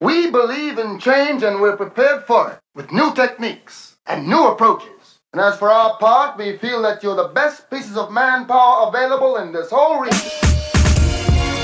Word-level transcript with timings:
We 0.00 0.30
believe 0.30 0.76
in 0.76 0.98
change 0.98 1.42
and 1.42 1.58
we're 1.58 1.74
prepared 1.74 2.24
for 2.24 2.50
it 2.50 2.58
with 2.74 2.92
new 2.92 3.14
techniques 3.14 3.96
and 4.06 4.28
new 4.28 4.48
approaches. 4.48 5.20
And 5.32 5.40
as 5.40 5.56
for 5.56 5.70
our 5.70 5.96
part, 5.96 6.36
we 6.36 6.58
feel 6.58 6.82
that 6.82 7.02
you're 7.02 7.16
the 7.16 7.28
best 7.28 7.70
pieces 7.70 7.96
of 7.96 8.12
manpower 8.12 8.88
available 8.88 9.38
in 9.38 9.52
this 9.52 9.70
whole 9.70 10.00
region. 10.00 10.20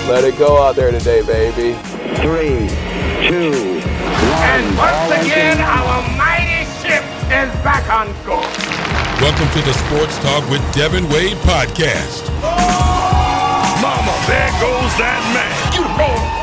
Let 0.08 0.24
it 0.24 0.38
go 0.38 0.62
out 0.62 0.76
there 0.76 0.90
today, 0.90 1.20
baby. 1.20 1.76
Three, 2.24 2.72
two, 3.28 3.52
one. 3.52 4.48
And 4.48 4.78
once 4.78 5.26
again, 5.26 5.60
our 5.60 6.00
mighty 6.16 6.64
ship 6.80 7.04
is 7.28 7.52
back 7.60 7.84
on 7.92 8.14
course. 8.24 8.48
Welcome 9.20 9.48
to 9.60 9.60
the 9.60 9.74
Sports 9.74 10.16
Talk 10.20 10.48
with 10.48 10.62
Devin 10.72 11.06
Wade 11.10 11.36
podcast. 11.44 12.32
Oh, 12.40 13.78
Mama, 13.82 14.16
there 14.26 14.48
goes 14.56 14.96
that 14.96 15.20
man. 15.36 15.72
You 15.76 15.84
roll. 16.00 16.41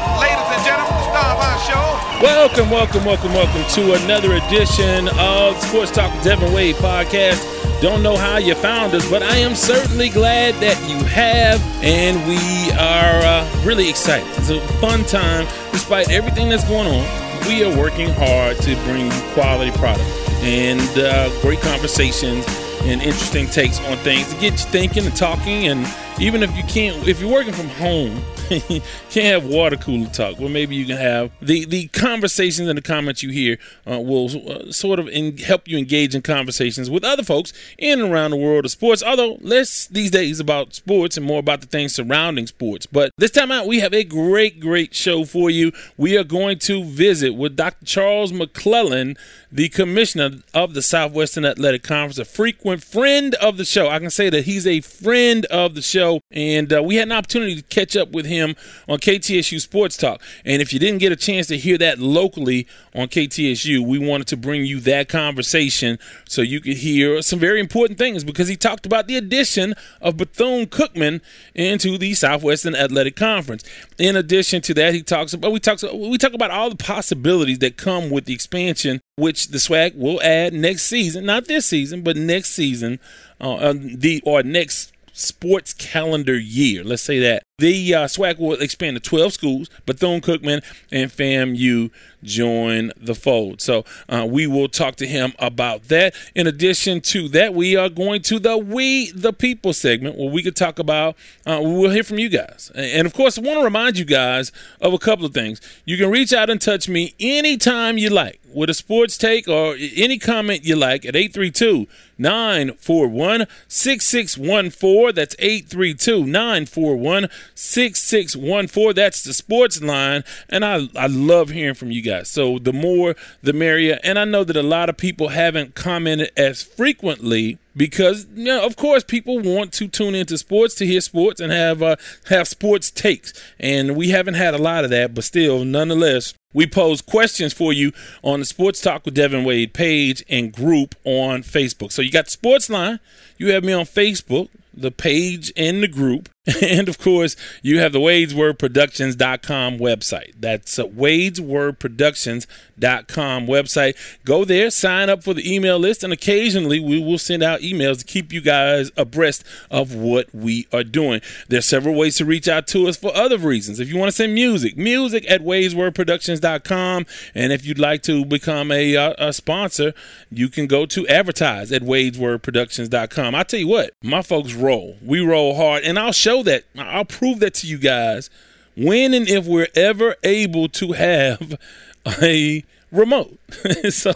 Welcome, 2.21 2.69
welcome, 2.69 3.03
welcome, 3.03 3.33
welcome 3.33 3.63
to 3.75 3.93
another 4.03 4.35
edition 4.35 5.09
of 5.19 5.61
Sports 5.63 5.91
Talk 5.91 6.13
with 6.15 6.23
Devin 6.23 6.53
Wade 6.53 6.75
podcast. 6.77 7.81
Don't 7.81 8.01
know 8.01 8.15
how 8.15 8.37
you 8.37 8.55
found 8.55 8.93
us, 8.93 9.09
but 9.09 9.21
I 9.21 9.35
am 9.37 9.53
certainly 9.53 10.07
glad 10.07 10.55
that 10.55 10.79
you 10.89 10.97
have, 11.05 11.61
and 11.83 12.17
we 12.27 12.71
are 12.73 13.21
uh, 13.21 13.63
really 13.65 13.89
excited. 13.89 14.27
It's 14.37 14.49
a 14.49 14.61
fun 14.79 15.03
time, 15.03 15.45
despite 15.73 16.09
everything 16.09 16.47
that's 16.47 16.67
going 16.69 16.87
on. 16.87 17.47
We 17.47 17.65
are 17.65 17.77
working 17.77 18.09
hard 18.13 18.57
to 18.57 18.75
bring 18.85 19.07
you 19.07 19.33
quality 19.33 19.71
product 19.71 20.09
and 20.41 20.79
uh, 20.97 21.29
great 21.41 21.59
conversations 21.59 22.45
and 22.83 23.01
interesting 23.01 23.47
takes 23.47 23.79
on 23.81 23.97
things 23.97 24.33
to 24.33 24.39
get 24.39 24.53
you 24.53 24.71
thinking 24.71 25.05
and 25.05 25.15
talking. 25.15 25.67
And 25.67 25.85
even 26.19 26.43
if 26.43 26.55
you 26.55 26.63
can't, 26.63 27.07
if 27.07 27.19
you're 27.19 27.31
working 27.31 27.53
from 27.53 27.67
home, 27.67 28.21
can't 29.11 29.25
have 29.25 29.45
water 29.45 29.75
cooler 29.75 30.07
talk. 30.07 30.39
Well, 30.39 30.49
maybe 30.49 30.75
you 30.75 30.85
can 30.85 30.97
have 30.97 31.31
the 31.39 31.65
the 31.65 31.87
conversations 31.89 32.67
and 32.67 32.75
the 32.75 32.81
comments 32.81 33.21
you 33.21 33.29
hear 33.29 33.59
uh, 33.89 33.99
will 33.99 34.49
uh, 34.49 34.71
sort 34.71 34.97
of 34.97 35.07
in, 35.07 35.37
help 35.37 35.67
you 35.67 35.77
engage 35.77 36.15
in 36.15 36.23
conversations 36.23 36.89
with 36.89 37.03
other 37.03 37.21
folks 37.21 37.53
in 37.77 38.01
and 38.01 38.11
around 38.11 38.31
the 38.31 38.37
world 38.37 38.65
of 38.65 38.71
sports. 38.71 39.03
Although 39.03 39.37
less 39.41 39.85
these 39.85 40.09
days 40.09 40.39
about 40.39 40.73
sports 40.73 41.15
and 41.15 41.25
more 41.25 41.37
about 41.37 41.61
the 41.61 41.67
things 41.67 41.93
surrounding 41.93 42.47
sports. 42.47 42.87
But 42.87 43.11
this 43.17 43.29
time 43.29 43.51
out, 43.51 43.67
we 43.67 43.81
have 43.81 43.93
a 43.93 44.03
great, 44.03 44.59
great 44.59 44.95
show 44.95 45.25
for 45.25 45.51
you. 45.51 45.71
We 45.95 46.17
are 46.17 46.23
going 46.23 46.57
to 46.59 46.83
visit 46.83 47.35
with 47.35 47.55
Dr. 47.55 47.85
Charles 47.85 48.33
McClellan, 48.33 49.15
the 49.51 49.69
commissioner 49.69 50.39
of 50.55 50.73
the 50.73 50.81
Southwestern 50.81 51.45
Athletic 51.45 51.83
Conference, 51.83 52.17
a 52.17 52.25
frequent 52.25 52.83
friend 52.83 53.35
of 53.35 53.57
the 53.57 53.65
show. 53.65 53.89
I 53.89 53.99
can 53.99 54.09
say 54.09 54.31
that 54.31 54.45
he's 54.45 54.65
a 54.65 54.81
friend 54.81 55.45
of 55.47 55.75
the 55.75 55.83
show, 55.83 56.21
and 56.31 56.73
uh, 56.73 56.81
we 56.81 56.95
had 56.95 57.07
an 57.07 57.11
opportunity 57.11 57.55
to 57.55 57.63
catch 57.63 57.95
up 57.95 58.11
with 58.11 58.25
him 58.25 58.38
on 58.41 58.99
KTSU 58.99 59.59
Sports 59.59 59.97
Talk. 59.97 60.21
And 60.45 60.61
if 60.61 60.73
you 60.73 60.79
didn't 60.79 60.99
get 60.99 61.11
a 61.11 61.15
chance 61.15 61.47
to 61.47 61.57
hear 61.57 61.77
that 61.77 61.99
locally 61.99 62.67
on 62.95 63.07
KTSU, 63.07 63.85
we 63.85 63.99
wanted 63.99 64.27
to 64.27 64.37
bring 64.37 64.65
you 64.65 64.79
that 64.81 65.09
conversation 65.09 65.99
so 66.27 66.41
you 66.41 66.59
could 66.61 66.77
hear 66.77 67.21
some 67.21 67.39
very 67.39 67.59
important 67.59 67.99
things 67.99 68.23
because 68.23 68.47
he 68.47 68.55
talked 68.55 68.85
about 68.85 69.07
the 69.07 69.17
addition 69.17 69.73
of 70.01 70.17
Bethune 70.17 70.67
Cookman 70.67 71.21
into 71.53 71.97
the 71.97 72.13
Southwestern 72.13 72.75
Athletic 72.75 73.15
Conference. 73.15 73.63
In 73.97 74.15
addition 74.15 74.61
to 74.63 74.73
that, 74.75 74.93
he 74.93 75.01
talks 75.01 75.33
about 75.33 75.51
we 75.51 75.59
talk 75.59 75.79
we 75.93 76.17
talk 76.17 76.33
about 76.33 76.51
all 76.51 76.69
the 76.69 76.75
possibilities 76.75 77.59
that 77.59 77.77
come 77.77 78.09
with 78.09 78.25
the 78.25 78.33
expansion, 78.33 79.01
which 79.17 79.47
the 79.49 79.57
SWAC 79.57 79.95
will 79.95 80.21
add 80.21 80.53
next 80.53 80.83
season, 80.83 81.25
not 81.25 81.45
this 81.45 81.65
season, 81.65 82.01
but 82.01 82.15
next 82.15 82.51
season, 82.51 82.99
uh, 83.41 83.55
uh, 83.55 83.73
the 83.73 84.21
or 84.25 84.43
next 84.43 84.93
sports 85.19 85.73
calendar 85.73 86.37
year. 86.37 86.83
Let's 86.83 87.03
say 87.03 87.19
that. 87.19 87.43
The 87.59 87.93
uh, 87.93 88.05
SWAC 88.05 88.39
will 88.39 88.53
expand 88.53 88.95
to 88.95 89.01
12 89.01 89.33
schools. 89.33 89.69
Bethune 89.85 90.21
Cookman 90.21 90.63
and 90.91 91.11
FAMU 91.11 91.91
join 92.23 92.91
the 92.97 93.13
fold. 93.13 93.59
So 93.59 93.83
uh, 94.07 94.25
we 94.29 94.47
will 94.47 94.69
talk 94.69 94.95
to 94.97 95.07
him 95.07 95.33
about 95.39 95.89
that. 95.89 96.15
In 96.35 96.47
addition 96.47 97.01
to 97.01 97.27
that, 97.29 97.53
we 97.53 97.75
are 97.75 97.89
going 97.89 98.21
to 98.23 98.39
the 98.39 98.57
We 98.57 99.11
the 99.11 99.33
People 99.33 99.73
segment 99.73 100.17
where 100.17 100.29
we 100.29 100.41
could 100.41 100.55
talk 100.55 100.79
about, 100.79 101.17
uh, 101.45 101.59
we'll 101.61 101.91
hear 101.91 102.03
from 102.03 102.19
you 102.19 102.29
guys. 102.29 102.71
And 102.73 103.05
of 103.05 103.13
course, 103.13 103.37
I 103.37 103.41
want 103.41 103.59
to 103.59 103.65
remind 103.65 103.97
you 103.97 104.05
guys 104.05 104.53
of 104.79 104.93
a 104.93 104.97
couple 104.97 105.25
of 105.25 105.33
things. 105.33 105.59
You 105.83 105.97
can 105.97 106.09
reach 106.09 106.31
out 106.31 106.49
and 106.49 106.61
touch 106.61 106.87
me 106.87 107.13
anytime 107.19 107.97
you 107.97 108.09
like 108.09 108.39
with 108.53 108.69
a 108.69 108.73
sports 108.73 109.17
take 109.17 109.47
or 109.47 109.75
any 109.95 110.17
comment 110.17 110.65
you 110.65 110.75
like 110.75 111.05
at 111.05 111.15
832 111.15 111.87
941 112.19 113.47
6614. 113.67 115.15
That's 115.15 115.35
832 115.39 116.25
941 116.25 117.29
6614. 117.55 118.95
That's 118.95 119.23
the 119.23 119.33
sports 119.33 119.81
line. 119.81 120.23
And 120.49 120.65
I, 120.65 120.87
I 120.95 121.07
love 121.07 121.49
hearing 121.49 121.75
from 121.75 121.91
you 121.91 122.01
guys. 122.01 122.29
So 122.29 122.59
the 122.59 122.73
more, 122.73 123.15
the 123.41 123.53
merrier. 123.53 123.99
And 124.03 124.19
I 124.19 124.25
know 124.25 124.43
that 124.43 124.57
a 124.57 124.63
lot 124.63 124.89
of 124.89 124.97
people 124.97 125.29
haven't 125.29 125.75
commented 125.75 126.31
as 126.37 126.61
frequently 126.61 127.57
because 127.75 128.27
you 128.33 128.45
know, 128.45 128.65
of 128.65 128.75
course 128.75 129.03
people 129.03 129.39
want 129.39 129.71
to 129.73 129.87
tune 129.87 130.13
into 130.13 130.37
sports 130.37 130.75
to 130.75 130.85
hear 130.85 131.01
sports 131.01 131.39
and 131.39 131.51
have 131.51 131.81
uh, 131.81 131.95
have 132.25 132.47
sports 132.47 132.91
takes 132.91 133.33
and 133.59 133.95
we 133.95 134.09
haven't 134.09 134.33
had 134.33 134.53
a 134.53 134.57
lot 134.57 134.83
of 134.83 134.89
that 134.89 135.13
but 135.13 135.23
still 135.23 135.63
nonetheless 135.63 136.33
we 136.51 136.65
pose 136.65 137.01
questions 137.01 137.53
for 137.53 137.71
you 137.71 137.91
on 138.23 138.39
the 138.39 138.45
Sports 138.45 138.81
Talk 138.81 139.05
with 139.05 139.13
Devin 139.13 139.43
Wade 139.43 139.71
page 139.71 140.23
and 140.27 140.51
group 140.51 140.95
on 141.03 141.43
Facebook. 141.43 141.91
So 141.91 142.01
got 142.11 142.25
the 142.25 142.31
Sports 142.31 142.69
Line, 142.69 142.99
you 143.37 143.51
have 143.51 143.63
me 143.63 143.73
on 143.73 143.85
Facebook, 143.85 144.49
the 144.81 144.91
page 144.91 145.51
and 145.55 145.83
the 145.83 145.87
group. 145.87 146.29
And 146.61 146.89
of 146.89 146.99
course, 146.99 147.35
you 147.61 147.79
have 147.79 147.93
the 147.93 147.99
WadesWordProductions.com 147.99 149.77
website. 149.77 150.33
That's 150.39 150.77
WadesWordProductions.com 150.77 153.47
website. 153.47 153.95
Go 154.25 154.43
there, 154.45 154.71
sign 154.71 155.09
up 155.09 155.23
for 155.23 155.33
the 155.33 155.53
email 155.53 155.77
list, 155.77 156.01
and 156.03 156.13
occasionally 156.13 156.79
we 156.79 157.03
will 157.03 157.17
send 157.17 157.43
out 157.43 157.59
emails 157.61 157.99
to 157.99 158.05
keep 158.05 158.31
you 158.33 158.41
guys 158.41 158.91
abreast 158.97 159.43
of 159.69 159.95
what 159.95 160.33
we 160.33 160.67
are 160.71 160.83
doing. 160.83 161.21
There's 161.49 161.65
several 161.65 161.95
ways 161.95 162.15
to 162.17 162.25
reach 162.25 162.47
out 162.47 162.67
to 162.67 162.87
us 162.87 162.97
for 162.97 163.15
other 163.15 163.37
reasons. 163.37 163.79
If 163.79 163.89
you 163.89 163.97
want 163.97 164.09
to 164.09 164.15
send 164.15 164.33
music, 164.33 164.77
music 164.77 165.29
at 165.29 165.41
WadesWordProductions.com. 165.41 167.05
And 167.35 167.53
if 167.53 167.65
you'd 167.65 167.79
like 167.79 168.01
to 168.03 168.25
become 168.25 168.71
a, 168.71 168.95
uh, 168.95 169.13
a 169.17 169.33
sponsor, 169.33 169.93
you 170.31 170.47
can 170.49 170.67
go 170.67 170.85
to 170.87 171.07
advertise 171.07 171.71
at 171.71 171.83
WadesWordProductions.com. 171.83 173.35
I 173.35 173.43
tell 173.43 173.59
you 173.59 173.67
what, 173.67 173.91
my 174.01 174.21
folks. 174.21 174.53
We 174.77 175.19
roll 175.21 175.55
hard, 175.55 175.83
and 175.83 175.97
I'll 175.97 176.11
show 176.11 176.43
that. 176.43 176.63
I'll 176.77 177.05
prove 177.05 177.39
that 177.39 177.53
to 177.55 177.67
you 177.67 177.77
guys 177.77 178.29
when 178.75 179.13
and 179.13 179.27
if 179.27 179.45
we're 179.45 179.67
ever 179.75 180.15
able 180.23 180.69
to 180.69 180.93
have 180.93 181.55
a 182.21 182.63
remote. 182.91 183.39
so, 183.89 184.13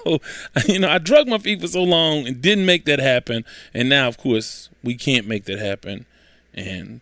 you 0.67 0.79
know, 0.79 0.89
I 0.89 0.97
drug 0.97 1.27
my 1.27 1.37
feet 1.37 1.61
for 1.61 1.67
so 1.67 1.83
long 1.83 2.27
and 2.27 2.41
didn't 2.41 2.65
make 2.65 2.85
that 2.85 2.99
happen. 2.99 3.45
And 3.73 3.89
now, 3.89 4.07
of 4.07 4.17
course, 4.17 4.69
we 4.83 4.95
can't 4.95 5.27
make 5.27 5.45
that 5.45 5.59
happen. 5.59 6.05
And 6.53 7.01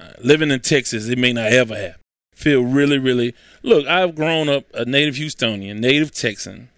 uh, 0.00 0.12
living 0.22 0.50
in 0.50 0.60
Texas, 0.60 1.08
it 1.08 1.18
may 1.18 1.32
not 1.32 1.52
ever 1.52 1.74
happen. 1.74 2.00
Feel 2.34 2.62
really, 2.62 2.98
really. 2.98 3.34
Look, 3.62 3.86
I've 3.86 4.14
grown 4.14 4.48
up 4.48 4.64
a 4.74 4.84
native 4.84 5.14
Houstonian, 5.14 5.78
native 5.78 6.12
Texan, 6.12 6.68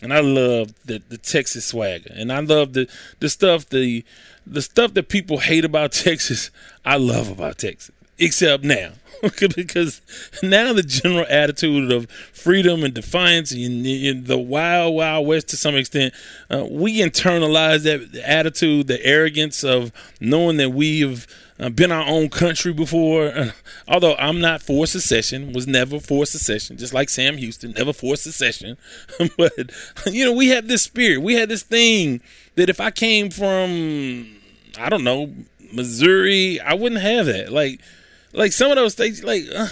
and 0.00 0.12
I 0.12 0.20
love 0.20 0.72
the 0.84 1.02
the 1.08 1.18
Texas 1.18 1.64
swagger, 1.64 2.12
and 2.14 2.32
I 2.32 2.38
love 2.38 2.72
the 2.72 2.88
the 3.18 3.28
stuff 3.28 3.68
the 3.68 4.04
the 4.52 4.62
stuff 4.62 4.94
that 4.94 5.08
people 5.08 5.38
hate 5.38 5.64
about 5.64 5.92
Texas. 6.06 6.50
I 6.84 6.96
love 6.96 7.30
about 7.30 7.58
Texas, 7.58 7.94
except 8.18 8.64
now. 8.64 8.92
because 9.56 10.00
now 10.42 10.72
the 10.72 10.82
general 10.82 11.26
attitude 11.28 11.90
of 11.90 12.10
freedom 12.32 12.84
and 12.84 12.94
defiance 12.94 13.52
and, 13.52 13.84
and 13.84 14.26
the 14.26 14.38
wild, 14.38 14.94
wild 14.94 15.26
west 15.26 15.48
to 15.48 15.56
some 15.56 15.74
extent, 15.74 16.14
uh, 16.50 16.64
we 16.70 17.00
internalize 17.00 17.82
that 17.82 18.14
attitude, 18.24 18.86
the 18.86 19.04
arrogance 19.04 19.64
of 19.64 19.92
knowing 20.20 20.56
that 20.58 20.70
we 20.70 21.00
have 21.00 21.26
uh, 21.58 21.68
been 21.68 21.90
our 21.90 22.06
own 22.06 22.28
country 22.28 22.72
before. 22.72 23.52
Although 23.88 24.14
I'm 24.16 24.40
not 24.40 24.62
for 24.62 24.86
secession, 24.86 25.52
was 25.52 25.66
never 25.66 25.98
for 25.98 26.24
secession, 26.24 26.76
just 26.76 26.94
like 26.94 27.08
Sam 27.08 27.36
Houston, 27.38 27.72
never 27.72 27.92
for 27.92 28.16
secession. 28.16 28.76
but 29.36 29.52
you 30.06 30.24
know, 30.24 30.32
we 30.32 30.48
had 30.48 30.68
this 30.68 30.82
spirit, 30.82 31.22
we 31.22 31.34
had 31.34 31.48
this 31.48 31.62
thing 31.62 32.20
that 32.54 32.68
if 32.68 32.80
I 32.80 32.90
came 32.90 33.30
from, 33.30 34.37
I 34.78 34.88
don't 34.88 35.04
know, 35.04 35.32
Missouri, 35.72 36.60
I 36.60 36.74
wouldn't 36.74 37.00
have 37.00 37.26
that. 37.26 37.52
Like, 37.52 37.80
like 38.32 38.52
some 38.52 38.70
of 38.70 38.76
those 38.76 38.92
states, 38.92 39.22
like. 39.22 39.44
Uh, 39.54 39.68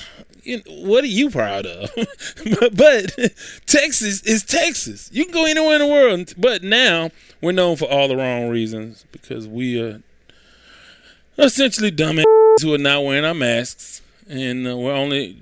you 0.47 0.63
what 0.69 1.03
are 1.03 1.09
you 1.09 1.29
proud 1.29 1.67
of? 1.67 1.91
but, 2.61 2.77
but 2.77 3.33
Texas 3.67 4.23
is 4.23 4.45
Texas. 4.45 5.11
You 5.13 5.25
can 5.25 5.35
go 5.35 5.45
anywhere 5.45 5.75
in 5.75 5.81
the 5.81 5.87
world, 5.87 6.35
but 6.39 6.63
now 6.63 7.11
we're 7.41 7.53
known 7.53 7.77
for 7.77 7.87
all 7.87 8.09
the 8.09 8.17
wrong 8.17 8.49
reasons 8.49 9.05
because 9.13 9.49
we 9.49 9.81
are 9.81 10.03
essentially 11.39 11.91
dumb 11.91 12.19
who 12.63 12.75
are 12.75 12.79
not 12.79 13.05
wearing 13.05 13.25
our 13.25 13.35
masks, 13.35 14.03
and 14.29 14.67
uh, 14.67 14.77
we're 14.77 14.95
only 14.95 15.39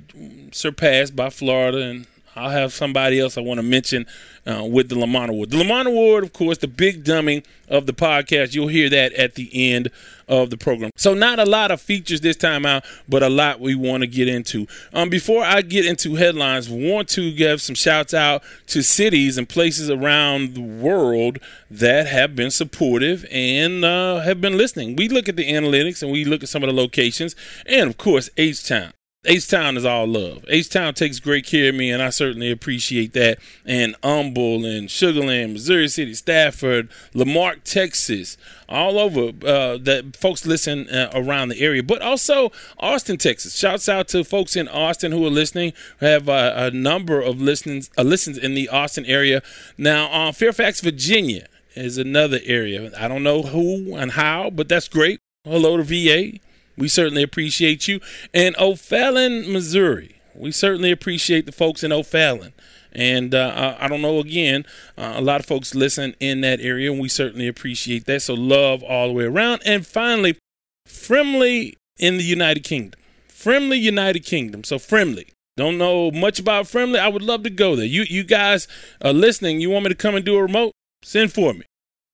surpassed 0.52 1.14
by 1.14 1.31
Florida 1.31 1.82
and 1.82 2.06
I'll 2.37 2.51
have 2.51 2.73
somebody 2.73 3.21
else 3.21 3.39
I 3.39 3.41
want 3.41 3.59
to 3.59 3.63
mention 3.63 4.07
uh, 4.47 4.65
with 4.65 4.89
the 4.89 4.99
Lamont 4.99 5.31
Award. 5.31 5.51
The 5.51 5.59
Lamont 5.59 5.89
Award, 5.89 6.25
of 6.25 6.33
course, 6.33 6.59
the 6.59 6.69
big 6.69 7.05
dummy 7.05 7.43
of 7.69 7.87
the 7.87 7.93
podcast. 7.93 8.55
You'll 8.55 8.69
hear 8.69 8.91
that 8.91 9.13
at 9.15 9.35
the 9.35 9.73
end 9.73 9.91
of 10.29 10.51
the 10.51 10.57
program. 10.57 10.91
So 10.97 11.15
not 11.15 11.39
a 11.39 11.45
lot 11.45 11.71
of 11.71 11.81
features 11.81 12.21
this 12.21 12.37
time 12.37 12.67
out, 12.67 12.85
but 13.09 13.23
a 13.23 13.29
lot 13.29 13.61
we 13.61 13.75
want 13.75 14.03
to 14.03 14.07
get 14.07 14.29
into. 14.29 14.67
Um, 14.93 15.09
before 15.09 15.45
I 15.45 15.63
get 15.63 15.87
into 15.87 16.15
headlines, 16.17 16.69
want 16.69 17.09
to 17.11 17.33
give 17.33 17.61
some 17.61 17.75
shouts 17.75 18.15
out 18.15 18.43
to 18.69 18.83
cities 18.83 19.39
and 19.39 19.49
places 19.49 19.91
around 19.91 20.55
the 20.55 20.63
world 20.63 21.39
that 21.71 22.07
have 22.07 22.35
been 22.35 22.51
supportive 22.51 23.27
and 23.31 23.85
uh, 23.85 24.21
have 24.21 24.41
been 24.41 24.57
listening. 24.57 24.97
We 24.97 25.09
look 25.09 25.29
at 25.29 25.37
the 25.37 25.51
analytics 25.51 26.03
and 26.03 26.11
we 26.11 26.25
look 26.25 26.43
at 26.43 26.49
some 26.49 26.63
of 26.63 26.69
the 26.69 26.75
locations, 26.75 27.37
and 27.67 27.91
of 27.91 27.99
course, 27.99 28.31
H 28.37 28.67
Town. 28.67 28.93
H 29.26 29.49
Town 29.49 29.76
is 29.76 29.85
all 29.85 30.06
love. 30.06 30.44
H 30.49 30.69
Town 30.69 30.93
takes 30.94 31.19
great 31.19 31.47
care 31.47 31.71
of 31.71 31.75
me, 31.75 31.91
and 31.91 32.03
I 32.03 32.11
certainly 32.11 32.50
appreciate 32.50 33.12
that. 33.15 33.38
And 33.65 33.97
Humble 34.03 34.65
and 34.65 34.88
Sugarland, 34.88 35.53
Missouri 35.53 35.88
City, 35.88 36.15
Stafford, 36.15 36.91
La 37.15 37.25
Marque, 37.25 37.65
Texas, 37.65 38.37
all 38.69 38.99
over 38.99 39.32
uh, 39.47 39.79
that 39.79 40.17
folks 40.17 40.44
listen 40.44 40.88
uh, 40.88 41.11
around 41.15 41.49
the 41.49 41.61
area, 41.61 41.82
but 41.82 42.03
also 42.03 42.53
Austin, 42.79 43.17
Texas. 43.17 43.56
Shouts 43.56 43.88
out 43.88 44.09
to 44.09 44.25
folks 44.25 44.56
in 44.56 44.69
Austin 44.69 45.12
who 45.12 45.25
are 45.26 45.31
listening. 45.31 45.73
We 46.00 46.06
have 46.09 46.29
uh, 46.29 46.53
a 46.56 46.71
number 46.71 47.21
of 47.21 47.41
listens 47.41 47.91
uh, 47.97 48.03
listens 48.03 48.37
in 48.37 48.55
the 48.55 48.69
Austin 48.69 49.06
area. 49.06 49.43
Now, 49.79 50.11
uh, 50.12 50.32
Fairfax, 50.32 50.81
Virginia 50.81 51.47
is 51.75 51.99
another 51.99 52.41
area. 52.44 52.91
I 52.99 53.09
don't 53.09 53.23
know 53.23 53.43
who 53.43 53.97
and 53.97 54.12
how, 54.12 54.50
but 54.50 54.69
that's 54.69 54.88
great. 54.88 55.19
Hello 55.44 55.76
to 55.76 55.82
VA. 55.82 56.38
We 56.76 56.88
certainly 56.88 57.23
appreciate 57.23 57.88
you. 57.88 58.00
And 58.32 58.56
O'Fallon, 58.59 59.53
Missouri. 59.53 60.21
We 60.35 60.50
certainly 60.50 60.91
appreciate 60.91 61.47
the 61.47 61.53
folks 61.53 61.85
in 61.85 61.93
O'Fallon. 61.93 62.53
And 62.93 63.35
uh, 63.35 63.76
I 63.79 63.88
don't 63.88 64.03
know, 64.03 64.19
again, 64.21 64.65
uh, 64.97 65.15
a 65.17 65.21
lot 65.21 65.41
of 65.41 65.47
folks 65.47 65.75
listen 65.75 66.15
in 66.21 66.43
that 66.43 66.61
area, 66.61 66.93
and 66.93 67.00
we 67.00 67.09
certainly 67.09 67.49
appreciate 67.49 68.05
that. 68.06 68.23
So, 68.23 68.35
love 68.35 68.85
all 68.85 69.09
the 69.09 69.12
way 69.12 69.25
around. 69.25 69.62
And 69.67 69.85
finally, 69.85 70.38
Frimley 70.87 71.75
in 71.99 72.19
the 72.19 72.23
United 72.23 72.62
Kingdom. 72.62 73.00
Frimley, 73.29 73.81
United 73.81 74.21
Kingdom. 74.21 74.62
So, 74.62 74.79
Frimley. 74.79 75.31
Don't 75.56 75.79
know 75.79 76.11
much 76.11 76.38
about 76.41 76.67
Frimley. 76.67 76.99
I 76.99 77.09
would 77.09 77.23
love 77.23 77.43
to 77.44 77.50
go 77.50 77.76
there. 77.76 77.85
You, 77.85 78.05
you 78.09 78.25
guys 78.25 78.67
are 79.03 79.12
listening. 79.12 79.61
You 79.61 79.71
want 79.71 79.85
me 79.85 79.88
to 79.91 79.94
come 79.94 80.15
and 80.15 80.25
do 80.25 80.37
a 80.37 80.43
remote? 80.43 80.73
Send 81.03 81.32
for 81.32 81.53
me. 81.53 81.65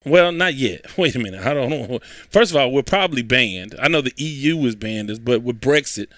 Well, 0.04 0.32
not 0.32 0.54
yet. 0.54 0.86
Wait 0.98 1.14
a 1.14 1.18
minute. 1.18 1.44
I 1.44 1.54
don't 1.54 1.70
know. 1.70 1.98
First 2.30 2.52
of 2.52 2.56
all, 2.56 2.70
we're 2.72 2.82
probably 2.82 3.22
banned. 3.22 3.74
I 3.78 3.88
know 3.88 4.00
the 4.00 4.14
EU 4.16 4.62
has 4.64 4.76
banned 4.76 5.10
us, 5.10 5.18
but 5.18 5.42
with 5.42 5.60
Brexit, 5.60 6.08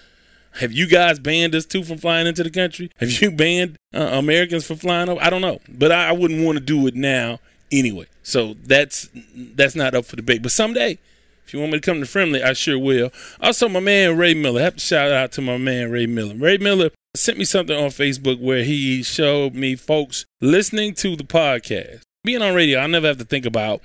have 0.59 0.71
you 0.71 0.87
guys 0.87 1.19
banned 1.19 1.55
us 1.55 1.65
too 1.65 1.83
from 1.83 1.97
flying 1.97 2.27
into 2.27 2.43
the 2.43 2.51
country? 2.51 2.91
Have 2.97 3.11
you 3.21 3.31
banned 3.31 3.77
uh, 3.93 4.09
Americans 4.13 4.65
from 4.65 4.77
flying 4.77 5.09
over? 5.09 5.21
I 5.21 5.29
don't 5.29 5.41
know, 5.41 5.59
but 5.67 5.91
I, 5.91 6.09
I 6.09 6.11
wouldn't 6.11 6.45
want 6.45 6.57
to 6.57 6.63
do 6.63 6.85
it 6.87 6.95
now 6.95 7.39
anyway. 7.71 8.05
So 8.21 8.53
that's 8.53 9.09
that's 9.35 9.75
not 9.75 9.95
up 9.95 10.05
for 10.05 10.15
debate. 10.15 10.43
But 10.43 10.51
someday, 10.51 10.99
if 11.45 11.53
you 11.53 11.59
want 11.59 11.73
me 11.73 11.79
to 11.79 11.85
come 11.85 11.99
to 11.99 12.05
Frimley, 12.05 12.43
I 12.43 12.53
sure 12.53 12.77
will. 12.77 13.11
Also, 13.41 13.67
my 13.67 13.79
man 13.79 14.17
Ray 14.17 14.33
Miller. 14.33 14.61
I 14.61 14.65
have 14.65 14.75
to 14.75 14.79
shout 14.79 15.11
out 15.11 15.31
to 15.33 15.41
my 15.41 15.57
man 15.57 15.91
Ray 15.91 16.05
Miller. 16.05 16.35
Ray 16.35 16.57
Miller 16.57 16.91
sent 17.15 17.37
me 17.37 17.45
something 17.45 17.75
on 17.75 17.89
Facebook 17.89 18.39
where 18.39 18.63
he 18.63 19.03
showed 19.03 19.55
me 19.55 19.75
folks 19.75 20.25
listening 20.39 20.93
to 20.95 21.15
the 21.15 21.23
podcast. 21.23 22.01
Being 22.25 22.41
on 22.41 22.55
radio, 22.55 22.79
I 22.79 22.87
never 22.87 23.07
have 23.07 23.17
to 23.17 23.25
think 23.25 23.45
about 23.45 23.81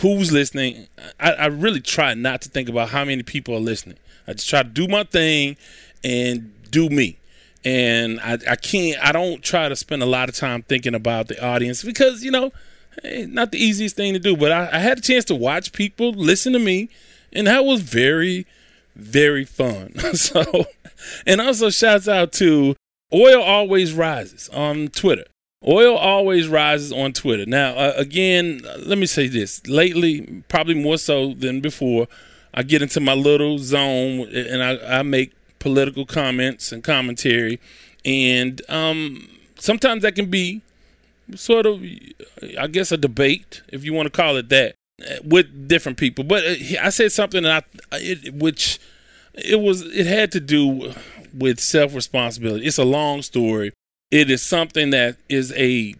who's 0.00 0.32
listening. 0.32 0.86
I, 1.20 1.32
I 1.32 1.46
really 1.46 1.82
try 1.82 2.14
not 2.14 2.40
to 2.42 2.48
think 2.48 2.70
about 2.70 2.88
how 2.88 3.04
many 3.04 3.22
people 3.22 3.54
are 3.54 3.60
listening. 3.60 3.98
I 4.26 4.32
just 4.32 4.48
try 4.48 4.62
to 4.62 4.68
do 4.70 4.88
my 4.88 5.04
thing 5.04 5.58
and 6.02 6.50
do 6.70 6.88
me. 6.88 7.18
And 7.62 8.20
I, 8.20 8.38
I 8.48 8.56
can't, 8.56 8.98
I 9.04 9.12
don't 9.12 9.42
try 9.42 9.68
to 9.68 9.76
spend 9.76 10.02
a 10.02 10.06
lot 10.06 10.30
of 10.30 10.34
time 10.34 10.62
thinking 10.62 10.94
about 10.94 11.28
the 11.28 11.44
audience 11.44 11.82
because, 11.82 12.24
you 12.24 12.30
know, 12.30 12.52
hey, 13.02 13.26
not 13.26 13.52
the 13.52 13.62
easiest 13.62 13.96
thing 13.96 14.14
to 14.14 14.18
do. 14.18 14.34
But 14.34 14.50
I, 14.50 14.70
I 14.72 14.78
had 14.78 14.96
a 14.96 15.02
chance 15.02 15.26
to 15.26 15.34
watch 15.34 15.72
people 15.74 16.12
listen 16.12 16.54
to 16.54 16.58
me, 16.58 16.88
and 17.34 17.46
that 17.48 17.66
was 17.66 17.82
very, 17.82 18.46
very 18.96 19.44
fun. 19.44 19.94
so, 20.14 20.64
and 21.26 21.38
also 21.38 21.68
shouts 21.68 22.08
out 22.08 22.32
to 22.32 22.76
Oil 23.12 23.42
Always 23.42 23.92
Rises 23.92 24.48
on 24.48 24.88
Twitter. 24.88 25.26
Oil 25.66 25.96
always 25.96 26.48
rises 26.48 26.92
on 26.92 27.12
Twitter. 27.12 27.46
Now, 27.46 27.74
uh, 27.74 27.94
again, 27.96 28.60
let 28.84 28.98
me 28.98 29.06
say 29.06 29.28
this. 29.28 29.66
Lately, 29.66 30.42
probably 30.48 30.74
more 30.74 30.98
so 30.98 31.32
than 31.32 31.60
before, 31.60 32.06
I 32.52 32.62
get 32.62 32.82
into 32.82 33.00
my 33.00 33.14
little 33.14 33.58
zone 33.58 34.28
and 34.34 34.62
I, 34.62 34.98
I 34.98 35.02
make 35.02 35.32
political 35.58 36.04
comments 36.04 36.70
and 36.72 36.84
commentary, 36.84 37.58
and 38.04 38.60
um, 38.68 39.28
sometimes 39.58 40.02
that 40.02 40.14
can 40.14 40.26
be 40.26 40.60
sort 41.34 41.64
of, 41.64 41.82
I 42.58 42.66
guess, 42.66 42.92
a 42.92 42.98
debate, 42.98 43.62
if 43.68 43.82
you 43.84 43.94
want 43.94 44.06
to 44.06 44.10
call 44.10 44.36
it 44.36 44.50
that, 44.50 44.74
with 45.24 45.66
different 45.66 45.96
people. 45.96 46.22
But 46.22 46.44
uh, 46.44 46.54
I 46.82 46.90
said 46.90 47.12
something 47.12 47.42
that 47.44 47.64
I, 47.90 47.96
it, 47.96 48.34
which 48.34 48.78
it 49.32 49.60
was, 49.60 49.80
it 49.82 50.06
had 50.06 50.30
to 50.32 50.40
do 50.40 50.92
with 51.32 51.58
self 51.60 51.94
responsibility. 51.94 52.66
It's 52.66 52.78
a 52.78 52.84
long 52.84 53.22
story. 53.22 53.72
It 54.14 54.30
is 54.30 54.42
something 54.42 54.90
that 54.90 55.16
is 55.28 55.52
a 55.56 55.96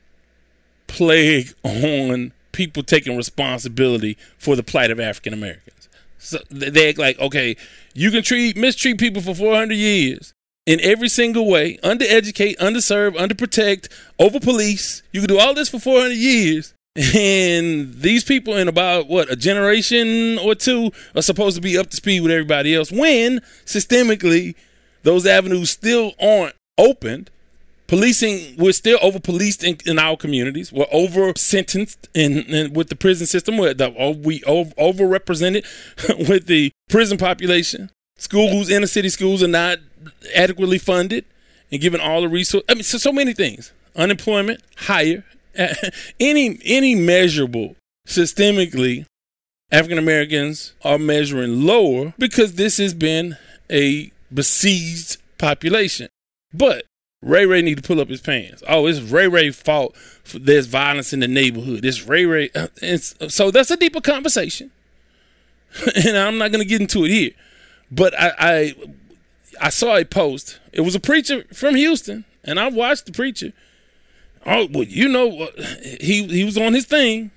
plague 0.86 1.52
on 1.64 2.30
people 2.52 2.84
taking 2.84 3.16
responsibility 3.16 4.16
for 4.38 4.54
the 4.54 4.62
plight 4.62 4.92
of 4.92 5.00
African 5.00 5.32
Americans. 5.32 5.88
So 6.18 6.38
they 6.48 6.90
act 6.90 6.98
like, 7.00 7.18
okay, 7.18 7.56
you 7.92 8.12
can 8.12 8.22
treat 8.22 8.56
mistreat 8.56 8.98
people 8.98 9.20
for 9.20 9.34
400 9.34 9.74
years 9.74 10.32
in 10.64 10.78
every 10.80 11.08
single 11.08 11.50
way, 11.50 11.76
undereducate, 11.78 12.56
underserve, 12.58 13.16
underprotect, 13.16 13.88
over 14.20 14.38
police. 14.38 15.02
You 15.10 15.20
can 15.20 15.28
do 15.28 15.40
all 15.40 15.52
this 15.52 15.68
for 15.68 15.80
400 15.80 16.12
years. 16.12 16.72
And 16.94 17.94
these 17.94 18.22
people 18.22 18.54
in 18.54 18.68
about 18.68 19.08
what 19.08 19.28
a 19.28 19.34
generation 19.34 20.38
or 20.38 20.54
two 20.54 20.92
are 21.16 21.22
supposed 21.22 21.56
to 21.56 21.60
be 21.60 21.76
up 21.76 21.90
to 21.90 21.96
speed 21.96 22.20
with 22.20 22.30
everybody 22.30 22.76
else 22.76 22.92
when 22.92 23.40
systemically 23.66 24.54
those 25.02 25.26
avenues 25.26 25.70
still 25.70 26.12
aren't 26.20 26.54
opened 26.78 27.32
Policing, 27.94 28.56
we're 28.58 28.72
still 28.72 28.98
over 29.02 29.20
policed 29.20 29.62
in, 29.62 29.78
in, 29.86 30.00
our 30.00 30.16
communities. 30.16 30.72
We're 30.72 30.88
over 30.90 31.32
sentenced 31.36 32.08
in, 32.12 32.38
in, 32.52 32.72
with 32.72 32.88
the 32.88 32.96
prison 32.96 33.28
system. 33.28 33.56
We're 33.56 33.72
the, 33.72 33.94
oh, 33.96 34.10
we 34.10 34.42
over 34.42 35.06
represented 35.06 35.64
with 36.28 36.46
the 36.46 36.72
prison 36.90 37.18
population. 37.18 37.92
Schools, 38.16 38.68
inner 38.68 38.88
city 38.88 39.10
schools, 39.10 39.44
are 39.44 39.48
not 39.48 39.78
adequately 40.34 40.78
funded 40.78 41.24
and 41.70 41.80
given 41.80 42.00
all 42.00 42.22
the 42.22 42.28
resources. 42.28 42.66
I 42.68 42.74
mean, 42.74 42.82
so, 42.82 42.98
so 42.98 43.12
many 43.12 43.32
things. 43.32 43.72
Unemployment 43.94 44.60
higher. 44.76 45.22
any 46.18 46.58
any 46.64 46.96
measurable 46.96 47.76
systemically, 48.08 49.06
African 49.70 49.98
Americans 49.98 50.72
are 50.82 50.98
measuring 50.98 51.64
lower 51.64 52.12
because 52.18 52.54
this 52.54 52.78
has 52.78 52.92
been 52.92 53.36
a 53.70 54.10
besieged 54.32 55.18
population. 55.38 56.08
But 56.52 56.86
Ray 57.24 57.46
Ray 57.46 57.62
need 57.62 57.78
to 57.78 57.82
pull 57.82 58.00
up 58.00 58.10
his 58.10 58.20
pants. 58.20 58.62
Oh, 58.68 58.86
it's 58.86 59.00
Ray 59.00 59.26
Ray 59.26 59.50
fault. 59.50 59.96
There's 60.34 60.66
violence 60.66 61.14
in 61.14 61.20
the 61.20 61.28
neighborhood. 61.28 61.82
It's 61.82 62.06
Ray 62.06 62.26
Ray. 62.26 62.50
Uh, 62.54 62.68
uh, 62.82 63.28
so 63.28 63.50
that's 63.50 63.70
a 63.70 63.78
deeper 63.78 64.02
conversation, 64.02 64.70
and 66.04 66.18
I'm 66.18 66.36
not 66.36 66.52
to 66.52 66.64
get 66.66 66.82
into 66.82 67.06
it 67.06 67.10
here. 67.10 67.30
But 67.90 68.18
I, 68.20 68.32
I, 68.38 68.74
I 69.58 69.68
saw 69.70 69.96
a 69.96 70.04
post. 70.04 70.60
It 70.72 70.82
was 70.82 70.94
a 70.94 71.00
preacher 71.00 71.44
from 71.52 71.76
Houston, 71.76 72.26
and 72.44 72.60
I 72.60 72.68
watched 72.68 73.06
the 73.06 73.12
preacher. 73.12 73.52
Oh, 74.44 74.68
well, 74.70 74.84
you 74.84 75.08
know, 75.08 75.26
what 75.26 75.58
he 75.58 76.26
he 76.26 76.44
was 76.44 76.58
on 76.58 76.74
his 76.74 76.84
thing. 76.84 77.30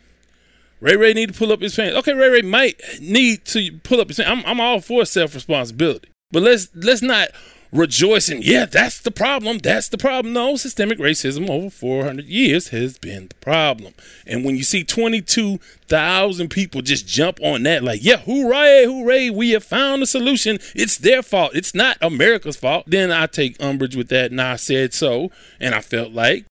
Ray 0.82 0.98
Ray 0.98 1.14
need 1.14 1.32
to 1.32 1.40
pull 1.40 1.54
up 1.54 1.62
his 1.62 1.76
pants. 1.76 1.96
Okay, 1.96 2.14
Ray 2.14 2.28
Ray 2.30 2.42
might 2.42 2.82
need 3.00 3.46
to 3.46 3.80
pull 3.84 4.02
up 4.02 4.10
his 4.10 4.18
pants. 4.18 4.30
I'm, 4.30 4.46
I'm 4.46 4.60
all 4.60 4.82
for 4.82 5.06
self 5.06 5.34
responsibility, 5.34 6.10
but 6.30 6.44
let's 6.44 6.68
let's 6.76 7.02
not 7.02 7.30
rejoicing, 7.72 8.42
yeah, 8.42 8.66
that's 8.66 9.00
the 9.00 9.12
problem. 9.12 9.60
That's 9.60 9.90
the 9.90 9.98
problem. 9.98 10.34
No, 10.34 10.56
systemic 10.56 11.00
racism 11.00 11.50
over 11.50 11.70
400 11.70 12.26
years 12.26 12.70
has 12.70 12.98
been 12.98 13.28
the 13.28 13.36
problem. 13.36 13.94
And 14.26 14.46
when 14.46 14.56
you 14.56 14.64
see 14.64 14.84
22,000 14.84 16.50
people 16.50 16.82
just 16.82 17.08
jump 17.08 17.40
on 17.42 17.64
that, 17.64 17.84
like, 17.84 18.04
yeah, 18.04 18.18
hooray, 18.18 18.86
hooray, 18.86 19.30
we 19.30 19.52
have 19.52 19.64
found 19.64 20.04
a 20.04 20.08
solution. 20.08 20.60
It's 20.76 20.98
their 20.98 21.22
fault. 21.22 21.52
It's 21.54 21.76
not 21.76 21.98
America's 22.02 22.58
fault. 22.58 22.86
Then 22.88 23.12
I 23.12 23.28
take 23.28 23.62
umbrage 23.62 23.96
with 23.96 24.10
that. 24.10 24.32
And 24.32 24.42
I 24.42 24.56
said 24.56 24.94
so. 24.94 25.32
And 25.60 25.76
I 25.76 25.82
felt 25.82 26.12
like 26.12 26.46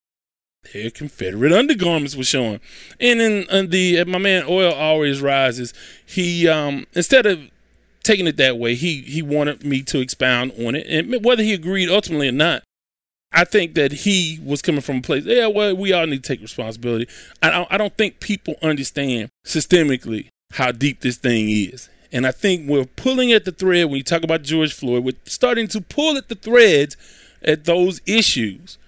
their 0.73 0.91
Confederate 0.91 1.53
undergarments 1.53 2.17
were 2.17 2.25
showing. 2.25 2.61
And 3.01 3.21
then 3.21 3.47
uh, 3.51 3.65
the 3.67 4.01
uh, 4.01 4.05
my 4.05 4.19
man 4.19 4.45
Oil 4.49 4.73
always 4.73 5.21
rises. 5.21 5.73
He 6.05 6.49
um 6.49 6.87
instead 6.95 7.27
of 7.27 7.41
taking 8.07 8.27
it 8.27 8.37
that 8.37 8.59
way. 8.59 8.75
He 8.75 9.03
he 9.03 9.23
wanted 9.23 9.65
me 9.65 9.83
to 9.83 10.01
expound 10.01 10.53
on 10.59 10.75
it, 10.75 10.87
and 10.87 11.25
whether 11.25 11.43
he 11.43 11.53
agreed 11.53 11.89
ultimately 11.91 12.29
or 12.29 12.33
not, 12.33 12.63
I 13.33 13.45
think 13.45 13.75
that 13.75 13.93
he 13.93 14.41
was 14.45 14.63
coming 14.63 14.81
from 14.81 14.99
a 14.99 15.03
place. 15.03 15.25
Yeah, 15.25 15.49
well, 15.49 15.75
we 15.75 15.93
all 15.93 16.07
need 16.07 16.23
to 16.23 16.29
take 16.33 16.41
responsibility. 16.41 17.09
I 17.43 17.51
don't, 17.51 17.73
I 17.73 17.77
don't 17.77 17.97
think 17.97 18.21
people 18.21 18.55
understand 18.63 19.29
systemically 19.45 20.29
how 20.53 20.73
deep 20.73 21.01
this 21.01 21.17
thing 21.17 21.51
is, 21.51 21.89
and 22.13 22.27
I 22.27 22.31
think 22.31 22.69
we're 22.69 22.85
pulling 22.85 23.33
at 23.33 23.45
the 23.45 23.53
thread 23.53 23.87
when 23.87 23.97
you 23.97 24.05
talk 24.05 24.23
about 24.23 24.43
George 24.43 24.73
Floyd. 24.73 25.05
We're 25.05 25.17
starting 25.25 25.69
to 25.69 25.81
pull 25.81 26.17
at 26.17 26.29
the 26.29 26.37
threads 26.37 26.97
at 27.43 27.65
those 27.65 28.01
issues. 28.07 28.79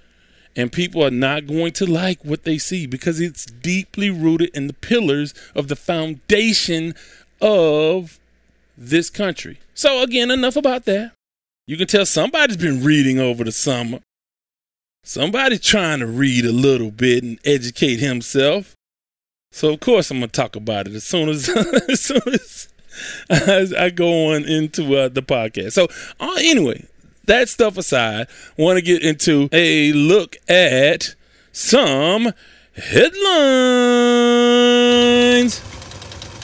And 0.57 0.73
people 0.73 1.05
are 1.05 1.11
not 1.11 1.47
going 1.47 1.71
to 1.75 1.87
like 1.87 2.25
what 2.25 2.43
they 2.43 2.59
see 2.59 2.87
because 2.87 3.21
it's 3.21 3.47
deeply 3.47 4.11
rooted 4.11 4.51
in 4.57 4.67
the 4.67 4.73
pillars 4.73 5.33
of 5.55 5.69
the 5.69 5.77
foundation 5.77 6.95
of 7.41 8.19
this 8.79 9.11
country. 9.11 9.59
So, 9.75 10.03
again, 10.03 10.31
enough 10.31 10.57
about 10.57 10.85
that. 10.87 11.13
You 11.67 11.77
can 11.77 11.87
tell 11.87 12.07
somebody's 12.07 12.57
been 12.57 12.83
reading 12.83 13.19
over 13.19 13.45
the 13.45 13.53
summer. 13.53 13.99
Somebody's 15.05 15.61
trying 15.61 15.99
to 16.01 16.07
read 16.07 16.45
a 16.45 16.53
little 16.53 16.91
bit 16.91 17.23
and 17.23 17.39
educate 17.45 17.99
himself. 17.99 18.75
So, 19.51 19.73
of 19.73 19.81
course, 19.81 20.11
I'm 20.11 20.19
going 20.19 20.31
to 20.31 20.41
talk 20.41 20.57
about 20.57 20.87
it 20.87 20.95
as 20.95 21.05
soon 21.05 21.29
as, 21.29 21.49
as, 21.89 22.01
soon 22.01 22.23
as, 22.27 22.69
as 23.29 23.75
I 23.75 23.91
go 23.91 24.33
on 24.35 24.45
into 24.45 24.97
uh, 24.97 25.09
the 25.09 25.23
podcast. 25.23 25.73
So, 25.73 25.89
uh, 26.21 26.37
anyway, 26.39 26.87
that 27.25 27.49
stuff 27.49 27.77
aside, 27.77 28.29
want 28.57 28.79
to 28.79 28.83
get 28.83 29.03
into 29.03 29.49
a 29.53 29.93
look 29.93 30.37
at 30.49 31.15
some 31.53 32.33
headlines. 32.75 33.39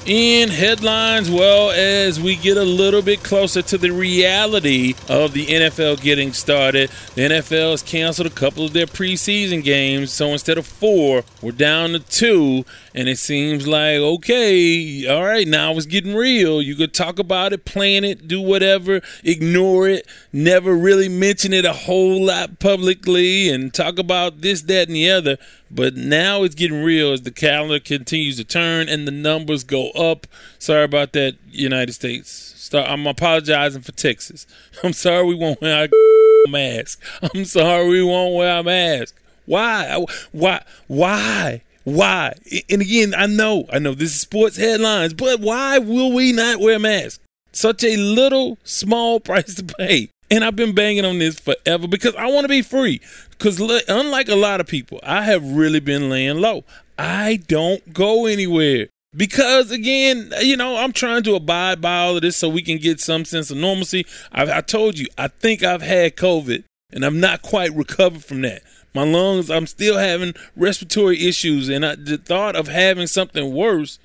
In 0.06 0.50
headlines, 0.50 1.30
well, 1.30 1.70
as 1.70 2.20
we 2.20 2.36
get 2.36 2.58
a 2.58 2.62
little 2.62 3.00
bit 3.00 3.22
closer 3.22 3.62
to 3.62 3.78
the 3.78 3.90
reality 3.90 4.92
of 5.08 5.32
the 5.32 5.46
NFL 5.46 6.02
getting 6.02 6.34
started, 6.34 6.90
the 7.14 7.22
NFL 7.22 7.70
has 7.70 7.82
canceled 7.82 8.26
a 8.26 8.30
couple 8.30 8.66
of 8.66 8.74
their 8.74 8.84
preseason 8.84 9.64
games. 9.64 10.12
So 10.12 10.26
instead 10.28 10.58
of 10.58 10.66
four, 10.66 11.24
we're 11.40 11.52
down 11.52 11.92
to 11.92 12.00
two. 12.00 12.66
And 12.94 13.08
it 13.08 13.18
seems 13.18 13.66
like, 13.66 13.96
okay, 13.96 15.08
all 15.08 15.24
right, 15.24 15.48
now 15.48 15.72
it's 15.72 15.86
getting 15.86 16.14
real. 16.14 16.60
You 16.60 16.76
could 16.76 16.92
talk 16.92 17.18
about 17.18 17.54
it, 17.54 17.64
plan 17.64 18.04
it, 18.04 18.28
do 18.28 18.42
whatever, 18.42 19.00
ignore 19.22 19.88
it, 19.88 20.06
never 20.34 20.74
really 20.74 21.08
mention 21.08 21.54
it 21.54 21.64
a 21.64 21.72
whole 21.72 22.26
lot 22.26 22.58
publicly, 22.58 23.48
and 23.48 23.72
talk 23.72 23.98
about 23.98 24.42
this, 24.42 24.60
that, 24.62 24.88
and 24.88 24.96
the 24.96 25.10
other. 25.10 25.38
But 25.74 25.96
now 25.96 26.44
it's 26.44 26.54
getting 26.54 26.84
real 26.84 27.12
as 27.12 27.22
the 27.22 27.32
calendar 27.32 27.80
continues 27.80 28.36
to 28.36 28.44
turn 28.44 28.88
and 28.88 29.08
the 29.08 29.12
numbers 29.12 29.64
go 29.64 29.90
up. 29.90 30.28
Sorry 30.58 30.84
about 30.84 31.12
that, 31.14 31.36
United 31.50 31.92
States. 31.92 32.70
I'm 32.72 33.06
apologizing 33.06 33.82
for 33.82 33.92
Texas. 33.92 34.46
I'm 34.84 34.92
sorry 34.92 35.24
we 35.26 35.34
won't 35.34 35.60
wear 35.60 35.84
a 35.84 36.48
mask. 36.48 37.02
I'm 37.22 37.44
sorry 37.44 37.88
we 37.88 38.02
won't 38.02 38.34
wear 38.34 38.60
a 38.60 38.62
mask. 38.62 39.16
Why? 39.46 40.04
Why? 40.32 40.62
Why? 40.86 41.62
Why? 41.84 42.34
And 42.70 42.80
again, 42.80 43.14
I 43.14 43.26
know, 43.26 43.66
I 43.72 43.78
know 43.78 43.94
this 43.94 44.14
is 44.14 44.20
sports 44.20 44.56
headlines, 44.56 45.12
but 45.12 45.40
why 45.40 45.78
will 45.78 46.12
we 46.12 46.32
not 46.32 46.60
wear 46.60 46.78
masks? 46.78 47.18
Such 47.52 47.84
a 47.84 47.96
little 47.96 48.58
small 48.64 49.20
price 49.20 49.54
to 49.54 49.64
pay. 49.64 50.10
And 50.34 50.44
I've 50.44 50.56
been 50.56 50.74
banging 50.74 51.04
on 51.04 51.20
this 51.20 51.38
forever 51.38 51.86
because 51.86 52.16
I 52.16 52.26
want 52.26 52.42
to 52.42 52.48
be 52.48 52.60
free. 52.60 53.00
Because 53.30 53.60
unlike 53.86 54.28
a 54.28 54.34
lot 54.34 54.60
of 54.60 54.66
people, 54.66 54.98
I 55.04 55.22
have 55.22 55.44
really 55.44 55.78
been 55.78 56.10
laying 56.10 56.38
low. 56.38 56.64
I 56.98 57.36
don't 57.46 57.92
go 57.92 58.26
anywhere. 58.26 58.88
Because 59.16 59.70
again, 59.70 60.32
you 60.40 60.56
know, 60.56 60.76
I'm 60.76 60.92
trying 60.92 61.22
to 61.22 61.36
abide 61.36 61.80
by 61.80 61.98
all 61.98 62.16
of 62.16 62.22
this 62.22 62.36
so 62.36 62.48
we 62.48 62.62
can 62.62 62.78
get 62.78 62.98
some 62.98 63.24
sense 63.24 63.52
of 63.52 63.58
normalcy. 63.58 64.06
I, 64.32 64.58
I 64.58 64.60
told 64.60 64.98
you, 64.98 65.06
I 65.16 65.28
think 65.28 65.62
I've 65.62 65.82
had 65.82 66.16
COVID 66.16 66.64
and 66.92 67.04
I'm 67.04 67.20
not 67.20 67.42
quite 67.42 67.72
recovered 67.72 68.24
from 68.24 68.42
that. 68.42 68.62
My 68.92 69.04
lungs, 69.04 69.52
I'm 69.52 69.68
still 69.68 69.98
having 69.98 70.34
respiratory 70.56 71.24
issues, 71.24 71.68
and 71.68 71.86
I, 71.86 71.94
the 71.94 72.18
thought 72.18 72.56
of 72.56 72.66
having 72.66 73.06
something 73.06 73.54
worse 73.54 74.00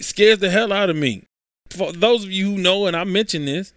scares 0.00 0.38
the 0.38 0.50
hell 0.50 0.72
out 0.72 0.90
of 0.90 0.96
me. 0.96 1.22
For 1.70 1.92
those 1.92 2.24
of 2.24 2.32
you 2.32 2.52
who 2.52 2.58
know, 2.58 2.86
and 2.86 2.96
I 2.96 3.04
mentioned 3.04 3.46
this, 3.46 3.72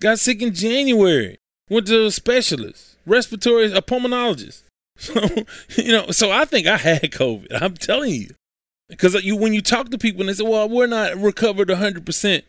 got 0.00 0.18
sick 0.18 0.42
in 0.42 0.54
January, 0.54 1.38
went 1.68 1.86
to 1.88 2.06
a 2.06 2.10
specialist, 2.10 2.96
respiratory, 3.06 3.72
a 3.72 3.82
pulmonologist. 3.82 4.62
So, 4.98 5.12
you 5.76 5.92
know, 5.92 6.10
so 6.10 6.30
I 6.30 6.46
think 6.46 6.66
I 6.66 6.78
had 6.78 7.02
COVID. 7.02 7.48
I'm 7.60 7.74
telling 7.74 8.12
you. 8.12 8.30
Because 8.88 9.14
you, 9.22 9.36
when 9.36 9.52
you 9.52 9.60
talk 9.60 9.90
to 9.90 9.98
people 9.98 10.22
and 10.22 10.30
they 10.30 10.32
say, 10.32 10.42
well, 10.42 10.68
we're 10.70 10.86
not 10.86 11.16
recovered 11.16 11.68
100%, 11.68 12.42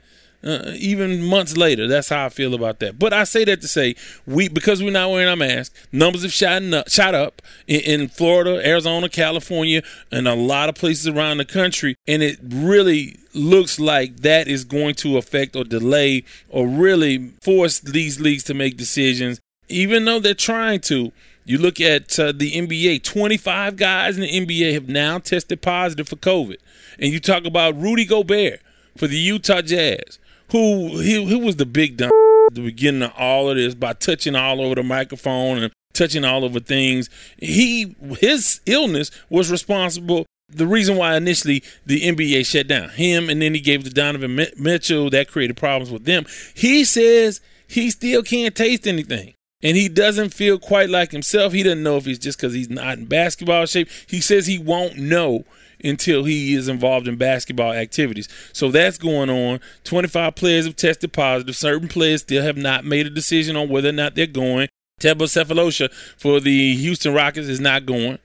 uh, 0.44 0.72
even 0.76 1.24
months 1.24 1.58
later. 1.58 1.88
That's 1.88 2.10
how 2.10 2.26
I 2.26 2.30
feel 2.30 2.54
about 2.54 2.80
that. 2.80 3.00
But 3.00 3.14
I 3.14 3.24
say 3.24 3.44
that 3.46 3.62
to 3.62 3.68
say 3.68 3.96
we 4.26 4.50
because 4.50 4.82
we're 4.82 4.92
not 4.92 5.10
wearing 5.10 5.28
our 5.28 5.36
mask, 5.36 5.76
numbers 5.92 6.24
have 6.24 6.34
shot 6.34 6.64
up, 6.74 6.90
shot 6.90 7.16
up 7.16 7.42
in, 7.68 7.82
in, 7.82 8.08
Florida, 8.08 8.66
Arizona, 8.66 9.10
California, 9.10 9.82
and 10.12 10.28
a 10.28 10.36
lot 10.36 10.70
of 10.70 10.76
places 10.76 11.08
around 11.08 11.38
the 11.38 11.46
country, 11.46 11.96
and 12.08 12.22
it 12.22 12.40
really 12.44 13.18
looks 13.34 13.80
like 13.80 14.18
that 14.18 14.48
is 14.48 14.64
going 14.64 14.96
to 14.96 15.18
affect 15.18 15.56
or 15.56 15.64
delay 15.64 16.24
or 16.50 16.68
really 16.68 17.30
force 17.42 17.80
these 17.80 18.20
leagues 18.20 18.44
to 18.44 18.54
make 18.54 18.78
decisions, 18.78 19.40
even 19.70 20.06
though 20.06 20.20
they're 20.20 20.34
trying 20.34 20.80
to. 20.82 21.12
You 21.46 21.58
look 21.58 21.80
at 21.80 22.20
uh, 22.20 22.34
the 22.36 22.52
NBA, 22.52 23.04
25 23.04 23.78
guys 23.78 24.18
in 24.18 24.24
the 24.24 24.46
NBA 24.46 24.74
have 24.74 24.90
now 24.90 25.18
tested 25.18 25.62
positive 25.62 26.10
for 26.10 26.18
COVID. 26.18 26.58
And 27.00 27.14
you 27.14 27.22
talk 27.22 27.46
about 27.46 27.80
Rudy 27.80 28.04
Gobert 28.04 28.60
for 28.98 29.08
the 29.08 29.16
Utah 29.16 29.62
Jazz 29.62 30.20
who 30.52 31.00
he 31.00 31.24
who 31.26 31.40
was 31.40 31.58
the 31.58 31.66
big 31.66 31.98
dumb 31.98 32.12
at 32.50 32.56
the 32.56 32.62
beginning 32.62 33.04
of 33.04 33.14
all 33.18 33.50
of 33.50 33.58
this 33.58 33.76
by 33.76 33.94
touching 33.94 34.36
all 34.36 34.62
over 34.62 34.76
the 34.76 34.84
microphone 34.84 35.64
and 35.64 35.74
touching 35.94 36.26
all 36.26 36.46
over 36.46 36.60
things. 36.60 37.10
He 37.38 37.96
his 38.20 38.62
illness 38.66 39.12
was 39.30 39.52
responsible. 39.52 40.26
The 40.50 40.68
reason 40.68 40.96
why 40.96 41.18
initially 41.18 41.62
the 41.86 42.02
NBA 42.02 42.46
shut 42.46 42.68
down 42.68 42.90
him, 42.90 43.30
and 43.30 43.42
then 43.42 43.54
he 43.54 43.60
gave 43.60 43.82
it 43.82 43.84
to 43.86 43.90
Donovan 43.90 44.48
Mitchell. 44.58 45.10
That 45.10 45.28
created 45.28 45.58
problems 45.58 45.92
with 45.92 46.06
them. 46.06 46.26
He 46.54 46.86
says 46.86 47.42
he 47.68 47.90
still 47.92 48.24
can't 48.24 48.56
taste 48.56 48.88
anything. 48.88 49.34
And 49.64 49.76
he 49.76 49.90
doesn't 49.90 50.36
feel 50.36 50.60
quite 50.60 50.90
like 50.90 51.12
himself. 51.12 51.52
He 51.52 51.64
doesn't 51.64 51.82
know 51.82 51.98
if 51.98 52.08
it's 52.08 52.20
just 52.20 52.38
because 52.38 52.54
he's 52.54 52.70
not 52.70 53.00
in 53.00 53.06
basketball 53.06 53.66
shape. 53.66 53.90
He 54.08 54.22
says 54.22 54.46
he 54.46 54.60
won't 54.60 54.98
know 54.98 55.46
until 55.84 56.24
he 56.24 56.54
is 56.54 56.68
involved 56.68 57.08
in 57.08 57.18
basketball 57.18 57.74
activities. 57.74 58.28
So 58.54 58.72
that's 58.72 58.98
going 58.98 59.30
on. 59.30 59.60
25 59.84 60.36
players 60.36 60.66
have 60.66 60.76
tested 60.76 61.14
positive. 61.14 61.56
Certain 61.56 61.88
players 61.88 62.22
still 62.22 62.44
have 62.44 62.58
not 62.58 62.86
made 62.86 63.06
a 63.06 63.12
decision 63.12 63.56
on 63.56 63.70
whether 63.70 63.90
or 63.90 63.94
not 63.94 64.16
they're 64.16 64.28
going. 64.28 64.70
Thabo 65.00 65.28
Sefolosha 65.28 65.92
for 66.18 66.40
the 66.40 66.76
Houston 66.76 67.14
Rockets 67.14 67.48
is 67.48 67.60
not 67.60 67.86
going. 67.86 68.18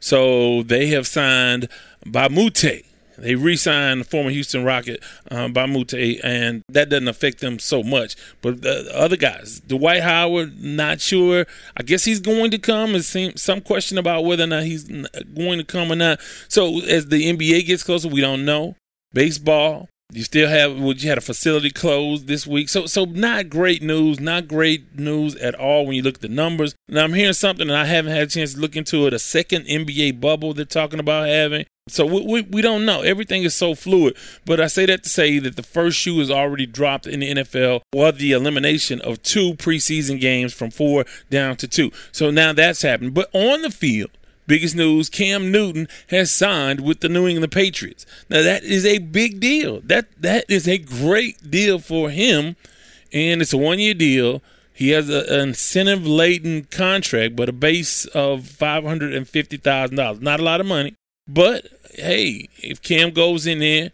So 0.00 0.62
they 0.62 0.88
have 0.88 1.06
signed 1.06 1.68
Moute 2.04 2.82
they 3.18 3.34
re-signed 3.34 4.00
the 4.00 4.04
former 4.04 4.30
Houston 4.30 4.64
Rocket 4.64 5.02
um, 5.30 5.54
a 5.56 6.20
and 6.22 6.62
that 6.68 6.88
doesn't 6.88 7.08
affect 7.08 7.40
them 7.40 7.58
so 7.58 7.82
much. 7.82 8.16
But 8.42 8.62
the 8.62 8.90
other 8.94 9.16
guys, 9.16 9.60
Dwight 9.60 10.02
Howard, 10.02 10.62
not 10.62 11.00
sure. 11.00 11.46
I 11.76 11.82
guess 11.82 12.04
he's 12.04 12.20
going 12.20 12.50
to 12.50 12.58
come. 12.58 12.92
There's 12.92 13.40
some 13.40 13.60
question 13.60 13.98
about 13.98 14.24
whether 14.24 14.44
or 14.44 14.48
not 14.48 14.64
he's 14.64 14.84
going 14.84 15.58
to 15.58 15.64
come 15.64 15.92
or 15.92 15.96
not. 15.96 16.20
So 16.48 16.80
as 16.82 17.06
the 17.06 17.32
NBA 17.32 17.66
gets 17.66 17.82
closer, 17.82 18.08
we 18.08 18.20
don't 18.20 18.44
know. 18.44 18.76
Baseball, 19.12 19.88
you 20.12 20.22
still 20.22 20.48
have 20.48 20.78
well, 20.78 20.92
you 20.92 21.08
had 21.08 21.18
a 21.18 21.22
facility 21.22 21.70
closed 21.70 22.28
this 22.28 22.46
week, 22.46 22.68
so 22.68 22.86
so 22.86 23.04
not 23.04 23.50
great 23.50 23.82
news, 23.82 24.20
not 24.20 24.46
great 24.46 24.96
news 24.98 25.34
at 25.36 25.54
all 25.56 25.84
when 25.84 25.96
you 25.96 26.02
look 26.02 26.16
at 26.16 26.20
the 26.20 26.28
numbers. 26.28 26.74
Now 26.88 27.04
I'm 27.04 27.14
hearing 27.14 27.32
something, 27.32 27.68
and 27.68 27.76
I 27.76 27.86
haven't 27.86 28.12
had 28.12 28.22
a 28.22 28.26
chance 28.26 28.54
to 28.54 28.60
look 28.60 28.76
into 28.76 29.06
it. 29.06 29.14
A 29.14 29.18
second 29.18 29.66
NBA 29.66 30.20
bubble 30.20 30.54
they're 30.54 30.64
talking 30.64 31.00
about 31.00 31.28
having. 31.28 31.66
So 31.88 32.04
we, 32.04 32.20
we, 32.20 32.42
we, 32.42 32.62
don't 32.62 32.84
know. 32.84 33.02
Everything 33.02 33.44
is 33.44 33.54
so 33.54 33.76
fluid. 33.76 34.16
But 34.44 34.60
I 34.60 34.66
say 34.66 34.86
that 34.86 35.04
to 35.04 35.08
say 35.08 35.38
that 35.38 35.54
the 35.54 35.62
first 35.62 35.96
shoe 35.96 36.18
is 36.20 36.32
already 36.32 36.66
dropped 36.66 37.06
in 37.06 37.20
the 37.20 37.30
NFL 37.30 37.82
or 37.94 38.10
the 38.10 38.32
elimination 38.32 39.00
of 39.02 39.22
two 39.22 39.54
preseason 39.54 40.20
games 40.20 40.52
from 40.52 40.72
four 40.72 41.04
down 41.30 41.56
to 41.58 41.68
two. 41.68 41.92
So 42.10 42.32
now 42.32 42.52
that's 42.52 42.82
happened. 42.82 43.14
But 43.14 43.30
on 43.32 43.62
the 43.62 43.70
field, 43.70 44.10
biggest 44.48 44.74
news 44.74 45.08
Cam 45.08 45.52
Newton 45.52 45.86
has 46.08 46.32
signed 46.32 46.80
with 46.80 47.00
the 47.00 47.08
New 47.08 47.28
England 47.28 47.52
Patriots. 47.52 48.04
Now 48.28 48.42
that 48.42 48.64
is 48.64 48.84
a 48.84 48.98
big 48.98 49.38
deal. 49.38 49.80
That 49.82 50.06
that 50.20 50.44
is 50.48 50.66
a 50.66 50.78
great 50.78 51.48
deal 51.48 51.78
for 51.78 52.10
him. 52.10 52.56
And 53.12 53.40
it's 53.40 53.52
a 53.52 53.58
one 53.58 53.78
year 53.78 53.94
deal. 53.94 54.42
He 54.72 54.90
has 54.90 55.08
a, 55.08 55.20
an 55.32 55.50
incentive 55.50 56.04
laden 56.04 56.64
contract, 56.64 57.36
but 57.36 57.48
a 57.48 57.52
base 57.52 58.06
of 58.06 58.40
$550,000. 58.40 60.20
Not 60.20 60.40
a 60.40 60.42
lot 60.42 60.60
of 60.60 60.66
money. 60.66 60.94
But 61.28 61.66
hey, 61.94 62.48
if 62.58 62.82
Cam 62.82 63.10
goes 63.10 63.46
in 63.46 63.58
there 63.58 63.90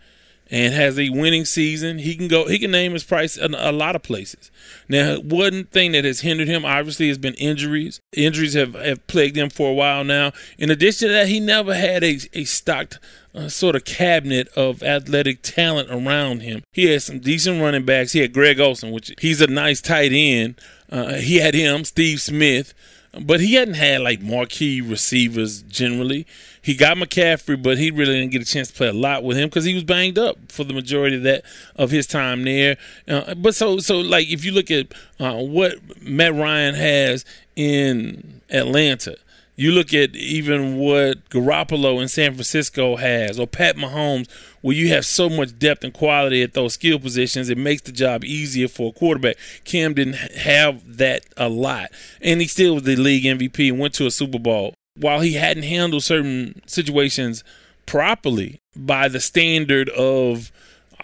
and 0.50 0.74
has 0.74 0.98
a 0.98 1.08
winning 1.08 1.46
season, 1.46 1.98
he 1.98 2.14
can 2.14 2.28
go. 2.28 2.46
He 2.46 2.58
can 2.58 2.70
name 2.70 2.92
his 2.92 3.04
price 3.04 3.38
in 3.38 3.54
a 3.54 3.72
lot 3.72 3.96
of 3.96 4.02
places. 4.02 4.50
Now, 4.86 5.16
one 5.16 5.64
thing 5.64 5.92
that 5.92 6.04
has 6.04 6.20
hindered 6.20 6.48
him 6.48 6.64
obviously 6.64 7.08
has 7.08 7.16
been 7.16 7.34
injuries. 7.34 8.00
Injuries 8.12 8.52
have, 8.52 8.74
have 8.74 9.06
plagued 9.06 9.36
him 9.36 9.48
for 9.48 9.70
a 9.70 9.74
while 9.74 10.04
now. 10.04 10.32
In 10.58 10.70
addition 10.70 11.08
to 11.08 11.14
that, 11.14 11.28
he 11.28 11.40
never 11.40 11.74
had 11.74 12.04
a, 12.04 12.18
a 12.34 12.44
stocked 12.44 12.98
uh, 13.34 13.48
sort 13.48 13.76
of 13.76 13.84
cabinet 13.86 14.48
of 14.48 14.82
athletic 14.82 15.40
talent 15.40 15.88
around 15.90 16.40
him. 16.40 16.62
He 16.72 16.84
had 16.90 17.02
some 17.02 17.20
decent 17.20 17.62
running 17.62 17.86
backs. 17.86 18.12
He 18.12 18.20
had 18.20 18.34
Greg 18.34 18.60
Olsen, 18.60 18.90
which 18.90 19.10
he's 19.20 19.40
a 19.40 19.46
nice 19.46 19.80
tight 19.80 20.12
end. 20.12 20.60
Uh, 20.90 21.14
he 21.14 21.36
had 21.36 21.54
him, 21.54 21.84
Steve 21.84 22.20
Smith, 22.20 22.74
but 23.20 23.40
he 23.40 23.54
hadn't 23.54 23.74
had 23.74 24.00
like 24.00 24.20
marquee 24.22 24.80
receivers 24.80 25.62
generally. 25.62 26.26
He 26.62 26.74
got 26.74 26.96
McCaffrey, 26.96 27.62
but 27.62 27.76
he 27.76 27.90
really 27.90 28.14
didn't 28.14 28.32
get 28.32 28.40
a 28.42 28.46
chance 28.46 28.68
to 28.68 28.74
play 28.74 28.88
a 28.88 28.92
lot 28.92 29.22
with 29.22 29.36
him 29.36 29.48
because 29.48 29.64
he 29.64 29.74
was 29.74 29.84
banged 29.84 30.18
up 30.18 30.38
for 30.50 30.64
the 30.64 30.72
majority 30.72 31.16
of 31.16 31.22
that 31.24 31.44
of 31.76 31.90
his 31.90 32.06
time 32.06 32.44
there. 32.44 32.76
Uh, 33.06 33.34
but 33.34 33.54
so 33.54 33.78
so 33.78 33.98
like 33.98 34.30
if 34.30 34.44
you 34.44 34.52
look 34.52 34.70
at 34.70 34.94
uh, 35.20 35.34
what 35.34 35.74
Matt 36.00 36.34
Ryan 36.34 36.74
has 36.74 37.24
in 37.54 38.40
Atlanta, 38.48 39.16
You 39.54 39.72
look 39.72 39.92
at 39.92 40.16
even 40.16 40.76
what 40.76 41.28
Garoppolo 41.28 42.00
in 42.00 42.08
San 42.08 42.32
Francisco 42.32 42.96
has, 42.96 43.38
or 43.38 43.46
Pat 43.46 43.76
Mahomes, 43.76 44.26
where 44.62 44.74
you 44.74 44.88
have 44.88 45.04
so 45.04 45.28
much 45.28 45.58
depth 45.58 45.84
and 45.84 45.92
quality 45.92 46.42
at 46.42 46.54
those 46.54 46.74
skill 46.74 46.98
positions, 46.98 47.48
it 47.48 47.58
makes 47.58 47.82
the 47.82 47.92
job 47.92 48.24
easier 48.24 48.68
for 48.68 48.90
a 48.90 48.92
quarterback. 48.92 49.36
Cam 49.64 49.94
didn't 49.94 50.14
have 50.14 50.96
that 50.96 51.26
a 51.36 51.48
lot, 51.48 51.90
and 52.20 52.40
he 52.40 52.46
still 52.46 52.74
was 52.74 52.84
the 52.84 52.96
league 52.96 53.24
MVP 53.24 53.68
and 53.68 53.78
went 53.78 53.94
to 53.94 54.06
a 54.06 54.10
Super 54.10 54.38
Bowl. 54.38 54.74
While 54.96 55.20
he 55.20 55.34
hadn't 55.34 55.64
handled 55.64 56.04
certain 56.04 56.60
situations 56.66 57.44
properly 57.86 58.60
by 58.76 59.08
the 59.08 59.20
standard 59.20 59.88
of 59.90 60.52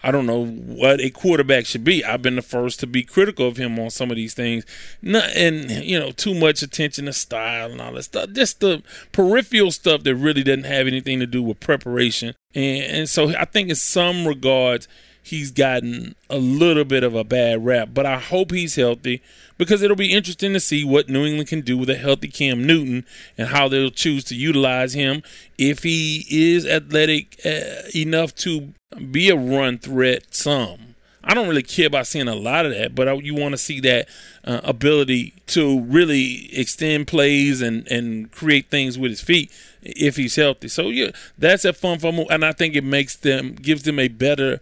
I 0.02 0.10
don't 0.10 0.26
know 0.26 0.46
what 0.46 1.00
a 1.00 1.10
quarterback 1.10 1.66
should 1.66 1.84
be. 1.84 2.04
I've 2.04 2.22
been 2.22 2.36
the 2.36 2.42
first 2.42 2.80
to 2.80 2.86
be 2.86 3.02
critical 3.02 3.46
of 3.46 3.56
him 3.56 3.78
on 3.78 3.90
some 3.90 4.10
of 4.10 4.16
these 4.16 4.34
things. 4.34 4.64
Not, 5.02 5.30
and, 5.36 5.70
you 5.70 5.98
know, 5.98 6.10
too 6.10 6.34
much 6.34 6.62
attention 6.62 7.06
to 7.06 7.12
style 7.12 7.70
and 7.70 7.80
all 7.80 7.92
that 7.92 8.04
stuff. 8.04 8.30
Just 8.32 8.60
the 8.60 8.82
peripheral 9.12 9.70
stuff 9.70 10.04
that 10.04 10.14
really 10.14 10.42
doesn't 10.42 10.64
have 10.64 10.86
anything 10.86 11.20
to 11.20 11.26
do 11.26 11.42
with 11.42 11.60
preparation. 11.60 12.34
And, 12.54 12.82
and 12.84 13.08
so 13.08 13.30
I 13.36 13.44
think 13.44 13.70
in 13.70 13.76
some 13.76 14.26
regards, 14.26 14.88
he's 15.28 15.50
gotten 15.50 16.14
a 16.28 16.38
little 16.38 16.84
bit 16.84 17.04
of 17.04 17.14
a 17.14 17.24
bad 17.24 17.64
rap, 17.64 17.90
but 17.94 18.06
I 18.06 18.18
hope 18.18 18.50
he's 18.50 18.76
healthy 18.76 19.22
because 19.56 19.82
it'll 19.82 19.96
be 19.96 20.12
interesting 20.12 20.52
to 20.52 20.60
see 20.60 20.84
what 20.84 21.08
New 21.08 21.24
England 21.24 21.48
can 21.48 21.60
do 21.60 21.76
with 21.76 21.90
a 21.90 21.96
healthy 21.96 22.28
Cam 22.28 22.66
Newton 22.66 23.04
and 23.36 23.48
how 23.48 23.68
they'll 23.68 23.90
choose 23.90 24.24
to 24.24 24.34
utilize 24.34 24.94
him 24.94 25.22
if 25.56 25.82
he 25.82 26.26
is 26.30 26.66
athletic 26.66 27.40
uh, 27.44 27.88
enough 27.94 28.34
to 28.36 28.72
be 29.10 29.30
a 29.30 29.36
run 29.36 29.78
threat 29.78 30.34
some. 30.34 30.94
I 31.22 31.34
don't 31.34 31.48
really 31.48 31.62
care 31.62 31.88
about 31.88 32.06
seeing 32.06 32.28
a 32.28 32.34
lot 32.34 32.64
of 32.64 32.72
that, 32.72 32.94
but 32.94 33.22
you 33.22 33.34
want 33.34 33.52
to 33.52 33.58
see 33.58 33.80
that 33.80 34.08
uh, 34.44 34.60
ability 34.64 35.34
to 35.48 35.80
really 35.82 36.48
extend 36.56 37.06
plays 37.06 37.60
and, 37.60 37.86
and 37.88 38.30
create 38.32 38.70
things 38.70 38.98
with 38.98 39.10
his 39.10 39.20
feet 39.20 39.52
if 39.82 40.16
he's 40.16 40.36
healthy. 40.36 40.68
So 40.68 40.88
yeah, 40.88 41.10
that's 41.36 41.66
a 41.66 41.74
fun 41.74 41.98
fun 41.98 42.16
move, 42.16 42.28
and 42.30 42.44
I 42.44 42.52
think 42.52 42.74
it 42.74 42.84
makes 42.84 43.14
them 43.14 43.54
gives 43.54 43.82
them 43.82 43.98
a 43.98 44.08
better 44.08 44.60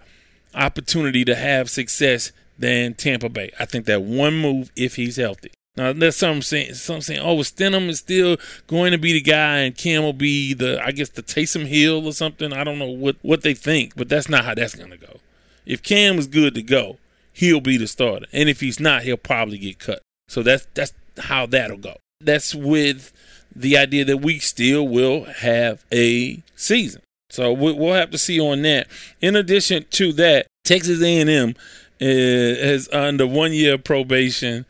opportunity 0.57 1.25
to 1.25 1.35
have 1.35 1.71
success 1.71 2.33
than 2.59 2.95
Tampa 2.95 3.29
Bay. 3.29 3.53
I 3.59 3.67
think 3.67 3.87
that 3.87 4.03
one 4.03 4.41
move 4.41 4.73
if 4.75 4.97
he's 4.97 5.17
healthy. 5.17 5.53
Now 5.77 5.93
there's 5.93 6.17
some 6.17 6.41
saying 6.41 6.75
some 6.75 7.03
saying, 7.03 7.21
oh, 7.21 7.37
Stidham 7.39 7.89
is 7.89 7.99
still 7.99 8.39
going 8.67 8.93
to 8.93 8.99
be 8.99 9.13
the 9.13 9.21
guy, 9.21 9.59
and 9.59 9.77
Cam 9.77 10.03
will 10.03 10.15
be 10.15 10.55
the, 10.55 10.83
I 10.83 10.91
guess, 10.91 11.11
the 11.11 11.23
Taysom 11.23 11.67
Hill 11.67 12.07
or 12.07 12.13
something. 12.13 12.53
I 12.53 12.65
don't 12.65 12.79
know 12.79 12.89
what 12.89 13.17
what 13.23 13.43
they 13.43 13.55
think, 13.55 13.95
but 13.95 14.09
that's 14.09 14.29
not 14.29 14.45
how 14.45 14.55
that's 14.55 14.75
gonna 14.75 14.97
go. 14.97 15.21
If 15.67 15.83
Cam 15.83 16.19
is 16.19 16.27
good 16.27 16.55
to 16.55 16.63
go, 16.63 16.97
he'll 17.33 17.61
be 17.61 17.77
the 17.77 17.87
starter, 17.87 18.27
and 18.33 18.49
if 18.49 18.61
he's 18.61 18.81
not, 18.81 19.03
he'll 19.03 19.19
probably 19.19 19.59
get 19.59 19.79
cut. 19.79 20.01
So 20.29 20.43
that's 20.43 20.67
that's 20.73 20.95
how 21.19 21.45
that'll 21.45 21.77
go. 21.77 21.97
That's 22.21 22.55
with 22.55 23.13
the 23.55 23.77
idea 23.77 24.05
that 24.07 24.19
we 24.19 24.39
still 24.39 24.89
will 24.89 25.25
have 25.25 25.85
a 25.93 26.43
season. 26.55 27.03
So 27.37 27.53
we'll 27.53 27.93
have 27.93 28.11
to 28.13 28.19
see 28.19 28.41
on 28.41 28.63
that. 28.63 28.87
In 29.21 29.37
addition 29.37 29.85
to 29.91 30.13
that, 30.15 30.47
Texas 30.65 31.03
A&M 31.03 31.55
is 32.01 32.89
under 32.93 33.27
one 33.27 33.53
year 33.53 33.77
probation 33.77 34.65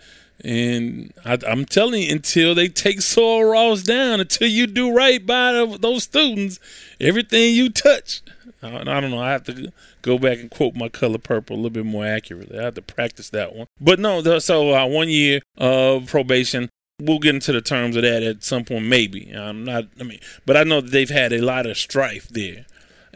and 0.45 1.13
I, 1.25 1.39
am 1.47 1.65
telling 1.65 2.03
you, 2.03 2.13
until 2.13 2.55
they 2.55 2.69
take 2.69 3.01
Sul 3.01 3.45
Ross 3.45 3.83
down, 3.83 4.21
until 4.21 4.49
you 4.49 4.67
do 4.67 4.93
right 4.93 5.25
by 5.25 5.53
those 5.81 6.05
students, 6.05 6.61
everything 7.01 7.55
you 7.55 7.71
touch. 7.71 8.23
I, 8.63 8.81
I 8.81 9.01
don't 9.01 9.11
know. 9.11 9.21
I 9.21 9.33
have 9.33 9.45
to 9.45 9.73
go 10.03 10.19
back 10.19 10.39
and 10.39 10.51
quote 10.51 10.75
my 10.75 10.89
color 10.89 11.19
purple 11.19 11.57
a 11.57 11.59
little 11.59 11.71
bit 11.71 11.87
more 11.87 12.05
accurately. 12.05 12.59
I 12.59 12.65
have 12.65 12.75
to 12.75 12.83
practice 12.83 13.31
that 13.31 13.55
one. 13.55 13.67
But 13.81 13.99
no, 13.99 14.39
so 14.39 14.75
uh, 14.75 14.87
one 14.87 15.09
year 15.09 15.41
of 15.57 16.07
probation. 16.07 16.69
We'll 16.99 17.19
get 17.19 17.35
into 17.35 17.53
the 17.53 17.61
terms 17.61 17.97
of 17.97 18.03
that 18.03 18.23
at 18.23 18.43
some 18.43 18.65
point, 18.65 18.87
maybe. 18.87 19.31
I'm 19.31 19.65
not. 19.65 19.85
I 20.01 20.03
mean, 20.03 20.21
but 20.47 20.57
I 20.57 20.65
know 20.65 20.81
that 20.81 20.91
they've 20.91 21.11
had 21.11 21.33
a 21.33 21.41
lot 21.43 21.67
of 21.67 21.77
strife 21.77 22.29
there 22.29 22.67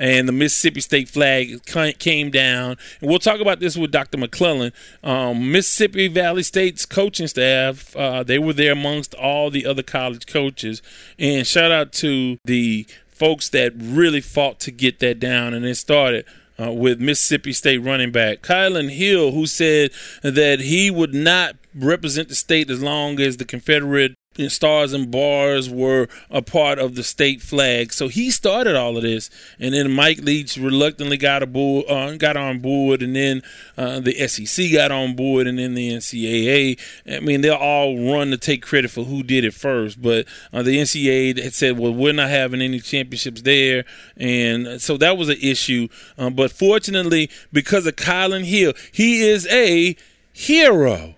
and 0.00 0.26
the 0.26 0.32
Mississippi 0.32 0.80
State 0.80 1.08
flag 1.10 1.62
came 1.98 2.30
down. 2.30 2.78
And 3.00 3.10
we'll 3.10 3.18
talk 3.18 3.38
about 3.38 3.60
this 3.60 3.76
with 3.76 3.90
Dr. 3.90 4.16
McClellan. 4.16 4.72
Um, 5.04 5.52
Mississippi 5.52 6.08
Valley 6.08 6.42
State's 6.42 6.86
coaching 6.86 7.28
staff, 7.28 7.94
uh, 7.94 8.22
they 8.22 8.38
were 8.38 8.54
there 8.54 8.72
amongst 8.72 9.14
all 9.14 9.50
the 9.50 9.66
other 9.66 9.82
college 9.82 10.26
coaches. 10.26 10.80
And 11.18 11.46
shout 11.46 11.70
out 11.70 11.92
to 11.94 12.38
the 12.46 12.86
folks 13.08 13.50
that 13.50 13.74
really 13.76 14.22
fought 14.22 14.58
to 14.60 14.70
get 14.70 14.98
that 15.00 15.20
down, 15.20 15.54
and 15.54 15.64
it 15.64 15.76
started. 15.76 16.24
Uh, 16.58 16.70
with 16.70 17.00
Mississippi 17.00 17.54
State 17.54 17.78
running 17.78 18.12
back 18.12 18.42
Kylin 18.42 18.90
Hill, 18.90 19.32
who 19.32 19.46
said 19.46 19.92
that 20.22 20.60
he 20.60 20.90
would 20.90 21.14
not 21.14 21.56
represent 21.74 22.28
the 22.28 22.34
state 22.34 22.70
as 22.70 22.82
long 22.82 23.20
as 23.20 23.36
the 23.36 23.44
Confederate 23.44 24.16
stars 24.48 24.92
and 24.92 25.10
bars 25.10 25.68
were 25.68 26.08
a 26.30 26.40
part 26.40 26.78
of 26.78 26.94
the 26.94 27.02
state 27.02 27.42
flag. 27.42 27.92
So 27.92 28.08
he 28.08 28.30
started 28.30 28.76
all 28.76 28.96
of 28.96 29.02
this, 29.02 29.28
and 29.58 29.74
then 29.74 29.90
Mike 29.90 30.18
Leach 30.18 30.56
reluctantly 30.56 31.16
got 31.16 31.42
uh, 31.42 32.16
got 32.16 32.36
on 32.36 32.60
board, 32.60 33.02
and 33.02 33.14
then 33.16 33.42
uh, 33.76 34.00
the 34.00 34.14
SEC 34.28 34.72
got 34.72 34.92
on 34.92 35.16
board, 35.16 35.46
and 35.46 35.58
then 35.58 35.74
the 35.74 35.92
NCAA. 35.92 36.78
I 37.12 37.20
mean, 37.20 37.40
they'll 37.40 37.54
all 37.54 37.98
run 37.98 38.30
to 38.30 38.38
take 38.38 38.62
credit 38.62 38.90
for 38.90 39.04
who 39.04 39.22
did 39.22 39.44
it 39.44 39.52
first, 39.52 40.00
but 40.00 40.26
uh, 40.52 40.62
the 40.62 40.78
NCAA 40.78 41.42
had 41.42 41.54
said, 41.54 41.78
"Well, 41.78 41.92
we're 41.92 42.12
not 42.12 42.30
having 42.30 42.62
any 42.62 42.80
championships 42.80 43.42
there," 43.42 43.84
and 44.16 44.80
so 44.80 44.96
that 44.98 45.18
was 45.18 45.28
an 45.28 45.38
issue. 45.42 45.88
Um, 46.16 46.34
but 46.34 46.52
fortunately, 46.52 47.30
because 47.52 47.86
of 47.86 47.96
Kylin 47.96 48.44
Hill, 48.44 48.74
he 48.92 49.22
is 49.22 49.46
a 49.48 49.96
hero. 50.32 51.14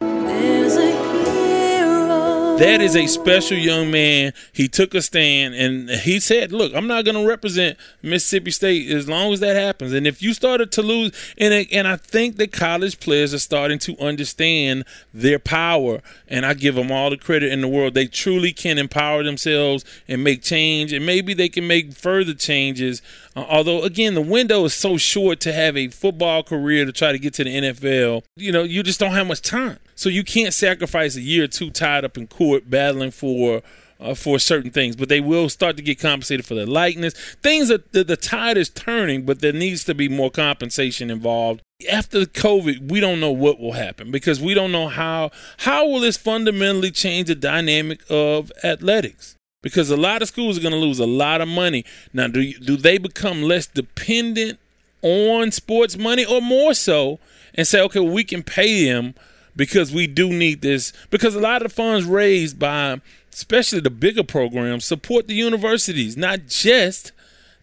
That 2.59 2.81
is 2.81 2.95
a 2.95 3.09
special 3.09 3.57
young 3.57 3.91
man. 3.91 4.35
He 4.53 4.69
took 4.69 4.95
a 4.95 5.03
stand 5.03 5.55
and 5.55 5.91
he 5.91 6.21
said, 6.21 6.53
"Look, 6.53 6.73
I'm 6.77 6.87
not 6.87 7.05
going 7.05 7.17
to 7.17 7.27
represent 7.27 7.77
Mississippi 8.03 8.53
State 8.53 8.89
as 8.89 9.09
long 9.09 9.33
as 9.33 9.41
that 9.41 9.57
happens." 9.57 9.93
And 9.93 10.07
if 10.07 10.23
you 10.23 10.33
started 10.33 10.71
to 10.73 10.83
lose, 10.83 11.11
and 11.39 11.67
and 11.73 11.89
I 11.89 11.97
think 11.97 12.37
that 12.37 12.53
college 12.53 13.01
players 13.01 13.35
are 13.35 13.41
starting 13.41 13.81
to 13.81 13.99
understand 13.99 14.85
their 15.13 15.41
power, 15.41 16.03
and 16.29 16.47
I 16.47 16.55
give 16.55 16.77
them 16.77 16.93
all 16.93 17.11
the 17.11 17.17
credit 17.17 17.51
in 17.51 17.63
the 17.63 17.69
world. 17.69 17.95
They 17.95 18.07
truly 18.07 18.53
can 18.53 18.79
empower 18.79 19.25
themselves 19.25 19.85
and 20.07 20.23
make 20.23 20.43
change, 20.43 20.93
and 20.93 21.05
maybe 21.05 21.35
they 21.35 21.49
can 21.49 21.67
make 21.67 21.95
further 21.95 22.35
changes. 22.35 23.03
Uh, 23.35 23.45
although, 23.49 23.83
again, 23.83 24.15
the 24.15 24.21
window 24.21 24.65
is 24.65 24.75
so 24.75 24.97
short 24.97 25.41
to 25.41 25.53
have 25.53 25.77
a 25.77 25.89
football 25.89 26.43
career 26.43 26.85
to 26.85 26.93
try 26.93 27.13
to 27.13 27.19
get 27.19 27.35
to 27.35 27.45
the 27.45 27.51
NFL. 27.51 28.25
You 28.37 28.53
know, 28.53 28.63
you 28.63 28.83
just 28.83 29.01
don't 29.01 29.13
have 29.13 29.27
much 29.27 29.43
time. 29.43 29.79
So 29.95 30.09
you 30.09 30.25
can't 30.25 30.53
sacrifice 30.53 31.17
a 31.17 31.21
year 31.21 31.45
or 31.45 31.49
two 31.49 31.71
tied 31.71 32.05
up 32.05 32.19
in 32.19 32.27
court 32.27 32.69
battling 32.69 33.11
for 33.11 33.63
uh, 34.03 34.15
for 34.15 34.39
certain 34.39 34.71
things, 34.71 34.97
but 34.97 35.09
they 35.09 35.21
will 35.21 35.49
start 35.49 35.77
to 35.77 35.83
get 35.83 35.99
compensated 35.99 36.45
for 36.45 36.55
their 36.55 36.67
likeness. 36.67 37.15
Things 37.43 37.69
that 37.69 37.93
the, 37.93 38.03
the 38.03 38.17
tide 38.17 38.57
is 38.57 38.69
turning, 38.69 39.25
but 39.25 39.41
there 39.41 39.53
needs 39.53 39.85
to 39.85 39.95
be 39.95 40.09
more 40.09 40.31
compensation 40.31 41.11
involved. 41.11 41.63
After 41.91 42.21
COVID, 42.23 42.91
we 42.91 43.01
don't 43.01 43.21
know 43.21 43.31
what 43.31 43.61
will 43.61 43.73
happen 43.73 44.11
because 44.11 44.41
we 44.41 44.55
don't 44.55 44.73
know 44.73 44.89
how 44.89 45.31
how 45.59 45.87
will 45.87 46.01
this 46.01 46.17
fundamentally 46.17 46.91
change 46.91 47.29
the 47.29 47.35
dynamic 47.35 48.01
of 48.11 48.53
athletics. 48.63 49.37
Because 49.63 49.91
a 49.91 49.97
lot 49.97 50.23
of 50.23 50.29
schools 50.29 50.59
are 50.59 50.61
going 50.61 50.75
to 50.75 50.79
lose 50.79 50.99
a 50.99 51.07
lot 51.07 51.41
of 51.41 51.49
money. 51.49 51.85
Now, 52.13 52.29
do 52.29 52.41
you, 52.41 52.59
do 52.59 52.77
they 52.77 52.99
become 52.99 53.43
less 53.43 53.67
dependent 53.67 54.59
on 55.03 55.51
sports 55.51 55.97
money, 55.97 56.25
or 56.25 56.41
more 56.41 56.75
so, 56.75 57.19
and 57.55 57.67
say, 57.67 57.81
okay, 57.83 58.01
well, 58.01 58.13
we 58.13 58.25
can 58.25 58.43
pay 58.43 58.85
them 58.85 59.15
because 59.57 59.93
we 59.93 60.07
do 60.07 60.29
need 60.33 60.63
this? 60.63 60.93
Because 61.11 61.35
a 61.35 61.41
lot 61.41 61.63
of 61.63 61.71
the 61.71 61.75
funds 61.75 62.05
raised 62.05 62.59
by 62.59 63.01
especially 63.33 63.81
the 63.81 63.91
bigger 63.91 64.23
programs 64.23 64.85
support 64.85 65.27
the 65.27 65.35
universities 65.35 66.19
not 66.19 66.41
just 66.47 67.13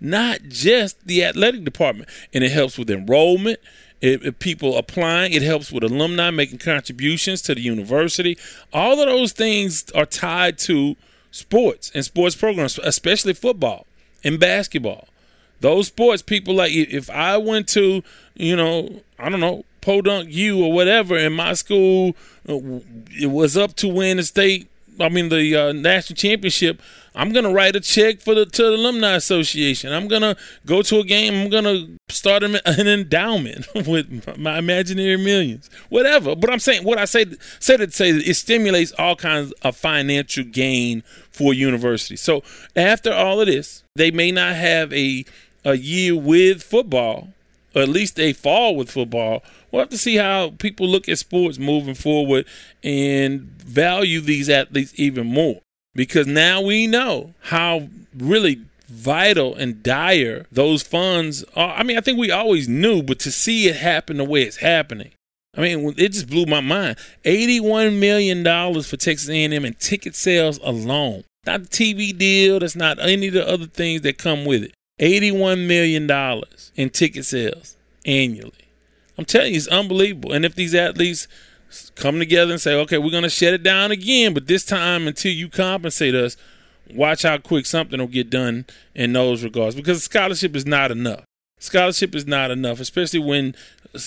not 0.02 0.40
just 0.48 1.06
the 1.06 1.24
athletic 1.24 1.64
department. 1.64 2.10
And 2.34 2.44
it 2.44 2.52
helps 2.52 2.78
with 2.78 2.90
enrollment. 2.90 3.60
It, 4.02 4.26
it, 4.26 4.40
people 4.40 4.78
applying. 4.78 5.34
It 5.34 5.42
helps 5.42 5.72
with 5.72 5.84
alumni 5.84 6.30
making 6.30 6.60
contributions 6.60 7.42
to 7.44 7.56
the 7.56 7.62
university. 7.62 8.38
All 8.72 9.00
of 9.00 9.10
those 9.10 9.34
things 9.34 9.92
are 9.92 10.06
tied 10.06 10.58
to 10.60 10.96
sports 11.32 11.92
and 11.94 12.04
sports 12.04 12.36
programs 12.36 12.80
especially 12.80 13.34
football 13.34 13.86
and 14.24 14.40
basketball 14.40 15.08
those 15.62 15.88
sports 15.88 16.22
people 16.22 16.56
like 16.56 16.72
if 16.72 17.10
i 17.10 17.38
went 17.38 17.68
to 17.68 18.04
you 18.36 18.56
know 18.56 19.02
i 19.18 19.30
don't 19.30 19.40
know 19.40 19.64
Podunk 19.82 20.32
U 20.32 20.64
or 20.64 20.72
whatever 20.72 21.18
in 21.18 21.34
my 21.34 21.54
school, 21.54 22.16
uh, 22.48 22.60
it 23.12 23.32
was 23.32 23.58
up 23.58 23.76
to 23.78 23.88
win 23.88 24.18
the 24.18 24.24
state. 24.24 24.68
I 25.00 25.10
mean 25.10 25.30
the 25.30 25.56
uh, 25.56 25.72
national 25.72 26.18
championship. 26.18 26.82
I'm 27.16 27.32
gonna 27.32 27.52
write 27.52 27.76
a 27.76 27.80
check 27.80 28.20
for 28.20 28.36
the 28.36 28.46
to 28.46 28.64
the 28.64 28.70
alumni 28.70 29.16
association. 29.16 29.92
I'm 29.92 30.08
gonna 30.08 30.36
go 30.66 30.82
to 30.82 31.00
a 31.00 31.04
game. 31.04 31.34
I'm 31.34 31.50
gonna 31.50 31.88
start 32.10 32.44
an, 32.44 32.58
endowment 32.66 33.68
with 33.88 34.38
my 34.38 34.58
imaginary 34.58 35.18
millions, 35.18 35.70
whatever. 35.90 36.36
But 36.36 36.52
I'm 36.52 36.60
saying 36.60 36.84
what 36.84 36.98
I 36.98 37.06
say 37.06 37.26
say 37.60 37.78
to 37.78 37.90
say 37.92 38.10
it 38.10 38.36
stimulates 38.36 38.92
all 38.94 39.16
kinds 39.16 39.52
of 39.62 39.76
financial 39.76 40.44
gain 40.44 41.04
for 41.32 41.54
universities. 41.54 42.22
So 42.22 42.44
after 42.76 43.12
all 43.14 43.42
of 43.42 43.48
this, 43.48 43.84
they 43.96 44.12
may 44.12 44.32
not 44.32 44.56
have 44.56 44.94
a 44.94 45.26
a 45.66 45.76
year 45.76 46.16
with 46.16 46.64
football, 46.64 47.30
or 47.76 47.82
at 47.82 47.90
least 47.90 48.20
a 48.20 48.34
fall 48.34 48.76
with 48.76 48.90
football 48.90 49.44
we'll 49.72 49.82
have 49.82 49.90
to 49.90 49.98
see 49.98 50.16
how 50.16 50.52
people 50.52 50.88
look 50.88 51.08
at 51.10 51.18
sports 51.18 51.58
moving 51.58 51.96
forward 51.96 52.46
and 52.84 53.42
value 53.42 54.22
these 54.22 54.50
athletes 54.50 54.94
even 54.96 55.28
more. 55.28 55.62
Because 55.94 56.28
now 56.28 56.62
we 56.62 56.88
know 56.88 57.34
how 57.44 57.90
really 58.16 58.62
vital 58.88 59.56
and 59.56 59.84
dire 59.84 60.46
those 60.52 60.82
funds 60.82 61.44
are. 61.56 61.76
I 61.76 61.84
mean, 61.84 61.98
I 61.98 62.02
think 62.02 62.18
we 62.18 62.32
always 62.32 62.68
knew, 62.68 63.04
but 63.04 63.20
to 63.20 63.32
see 63.32 63.68
it 63.68 63.76
happen 63.78 64.18
the 64.18 64.24
way 64.24 64.44
it's 64.44 64.58
happening, 64.58 65.12
I 65.56 65.62
mean, 65.62 65.94
it 65.98 66.10
just 66.14 66.30
blew 66.30 66.46
my 66.46 66.62
mind. 66.62 66.98
Eighty-one 67.26 68.00
million 68.00 68.44
dollars 68.44 68.90
for 68.90 68.98
Texas 68.98 69.30
A&M 69.30 69.66
in 69.66 69.74
ticket 69.76 70.16
sales 70.16 70.60
alone. 70.64 71.24
Not 71.46 71.64
the 71.64 71.70
TV 71.70 72.18
deal. 72.18 72.60
That's 72.60 72.76
not 72.76 73.00
any 73.00 73.28
of 73.28 73.34
the 73.34 73.48
other 73.48 73.66
things 73.66 74.02
that 74.02 74.18
come 74.18 74.46
with 74.46 74.64
it. 74.64 74.74
$81 75.00 75.66
million 75.66 76.44
in 76.76 76.90
ticket 76.90 77.26
sales 77.26 77.76
annually. 78.06 78.52
I'm 79.18 79.26
telling 79.26 79.52
you, 79.52 79.58
it's 79.58 79.68
unbelievable. 79.68 80.34
And 80.34 80.46
if 80.46 80.56
these 80.56 80.76
athletes 80.76 81.28
come 81.96 82.20
together 82.20 82.52
and 82.52 82.62
say, 82.62 82.74
okay, 82.74 82.98
we're 82.98 83.12
going 83.12 83.24
to 83.24 83.30
shut 83.30 83.54
it 83.54 83.64
down 83.64 83.92
again, 83.92 84.34
but 84.34 84.48
this 84.48 84.66
time 84.66 85.08
until 85.08 85.32
you 85.32 85.50
compensate 85.50 86.16
us, 86.16 86.38
watch 86.94 87.24
how 87.24 87.38
quick 87.38 87.66
something 87.66 88.00
will 88.00 88.08
get 88.08 88.30
done 88.30 88.66
in 88.96 89.14
those 89.14 89.44
regards 89.44 89.76
because 89.76 90.04
scholarship 90.04 90.56
is 90.56 90.66
not 90.66 90.92
enough. 90.92 91.24
Scholarship 91.60 92.16
is 92.16 92.26
not 92.26 92.52
enough, 92.52 92.80
especially 92.80 93.20
when 93.20 93.54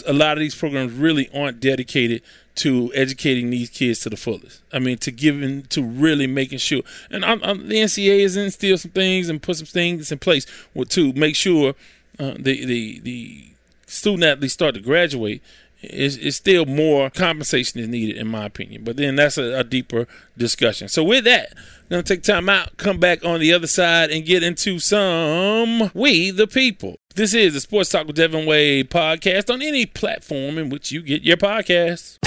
a 0.06 0.12
lot 0.12 0.32
of 0.32 0.40
these 0.40 0.54
programs 0.54 0.92
really 0.92 1.28
aren't 1.34 1.60
dedicated 1.60 2.22
to 2.54 2.92
educating 2.94 3.50
these 3.50 3.70
kids 3.70 4.00
to 4.00 4.10
the 4.10 4.16
fullest. 4.16 4.62
I 4.72 4.78
mean, 4.78 4.98
to 4.98 5.10
giving 5.10 5.62
to 5.64 5.82
really 5.82 6.26
making 6.26 6.58
sure. 6.58 6.82
And 7.10 7.24
I'm, 7.24 7.42
I'm, 7.42 7.68
the 7.68 7.76
NCAA 7.76 8.22
has 8.22 8.36
instilled 8.36 8.80
some 8.80 8.90
things 8.90 9.28
and 9.28 9.42
put 9.42 9.56
some 9.56 9.66
things 9.66 10.12
in 10.12 10.18
place 10.18 10.46
to 10.88 11.12
make 11.12 11.36
sure 11.36 11.74
uh, 12.18 12.34
the 12.38 12.64
the 12.64 13.00
the 13.00 13.46
student 13.86 14.24
athletes 14.24 14.54
start 14.54 14.74
to 14.74 14.80
graduate. 14.80 15.42
Is, 15.82 16.16
is 16.16 16.36
still 16.36 16.64
more 16.64 17.10
compensation 17.10 17.80
is 17.80 17.88
needed, 17.88 18.16
in 18.16 18.28
my 18.28 18.46
opinion. 18.46 18.84
But 18.84 18.96
then 18.96 19.16
that's 19.16 19.36
a, 19.36 19.58
a 19.58 19.64
deeper 19.64 20.06
discussion. 20.38 20.88
So 20.88 21.02
with 21.02 21.24
that, 21.24 21.54
I'm 21.56 21.88
gonna 21.90 22.02
take 22.04 22.22
time 22.22 22.48
out, 22.48 22.76
come 22.76 22.98
back 22.98 23.24
on 23.24 23.40
the 23.40 23.52
other 23.52 23.66
side, 23.66 24.10
and 24.10 24.24
get 24.24 24.42
into 24.42 24.78
some 24.78 25.90
we 25.92 26.30
the 26.30 26.46
people. 26.46 26.96
This 27.14 27.34
is 27.34 27.52
the 27.52 27.60
Sports 27.60 27.90
Talk 27.90 28.06
with 28.06 28.16
Devin 28.16 28.46
Wade 28.46 28.90
podcast 28.90 29.52
on 29.52 29.60
any 29.60 29.84
platform 29.84 30.56
in 30.56 30.70
which 30.70 30.92
you 30.92 31.02
get 31.02 31.22
your 31.22 31.36
podcasts. 31.36 32.18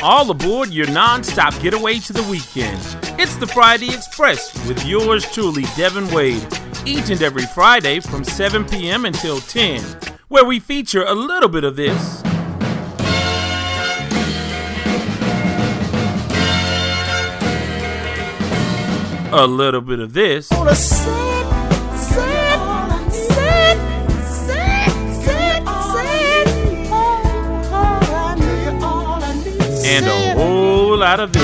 All 0.00 0.30
aboard 0.30 0.68
your 0.68 0.88
non-stop 0.90 1.60
getaway 1.60 1.98
to 1.98 2.12
the 2.12 2.22
weekend. 2.24 2.78
It's 3.18 3.34
the 3.34 3.48
Friday 3.48 3.88
Express 3.88 4.54
with 4.68 4.86
yours 4.86 5.28
truly, 5.32 5.64
Devin 5.76 6.08
Wade, 6.14 6.46
each 6.86 7.10
and 7.10 7.20
every 7.20 7.46
Friday 7.46 7.98
from 7.98 8.22
7 8.22 8.64
p.m. 8.66 9.04
until 9.04 9.40
10, 9.40 9.82
where 10.28 10.44
we 10.44 10.60
feature 10.60 11.02
a 11.02 11.14
little 11.14 11.48
bit 11.48 11.64
of 11.64 11.74
this. 11.74 12.22
A 19.30 19.46
little 19.46 19.82
bit 19.82 20.00
of 20.00 20.14
this. 20.14 20.50
and 29.90 30.06
a 30.06 30.34
whole 30.34 30.98
lot 30.98 31.20
of 31.20 31.32
this. 31.32 31.42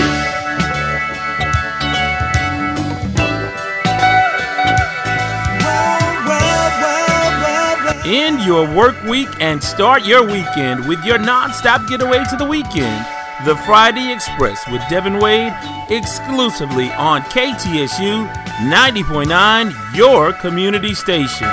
End 8.06 8.40
your 8.42 8.66
work 8.76 9.02
week 9.04 9.28
and 9.40 9.62
start 9.62 10.04
your 10.04 10.22
weekend 10.26 10.86
with 10.86 11.02
your 11.04 11.18
non-stop 11.18 11.86
getaway 11.88 12.22
to 12.30 12.36
the 12.36 12.44
weekend. 12.44 13.23
The 13.44 13.56
Friday 13.66 14.10
Express 14.10 14.66
with 14.70 14.80
Devin 14.88 15.18
Wade 15.18 15.52
exclusively 15.90 16.90
on 16.92 17.20
KTSU 17.24 18.26
90.9, 18.70 19.94
your 19.94 20.32
community 20.32 20.94
station. 20.94 21.46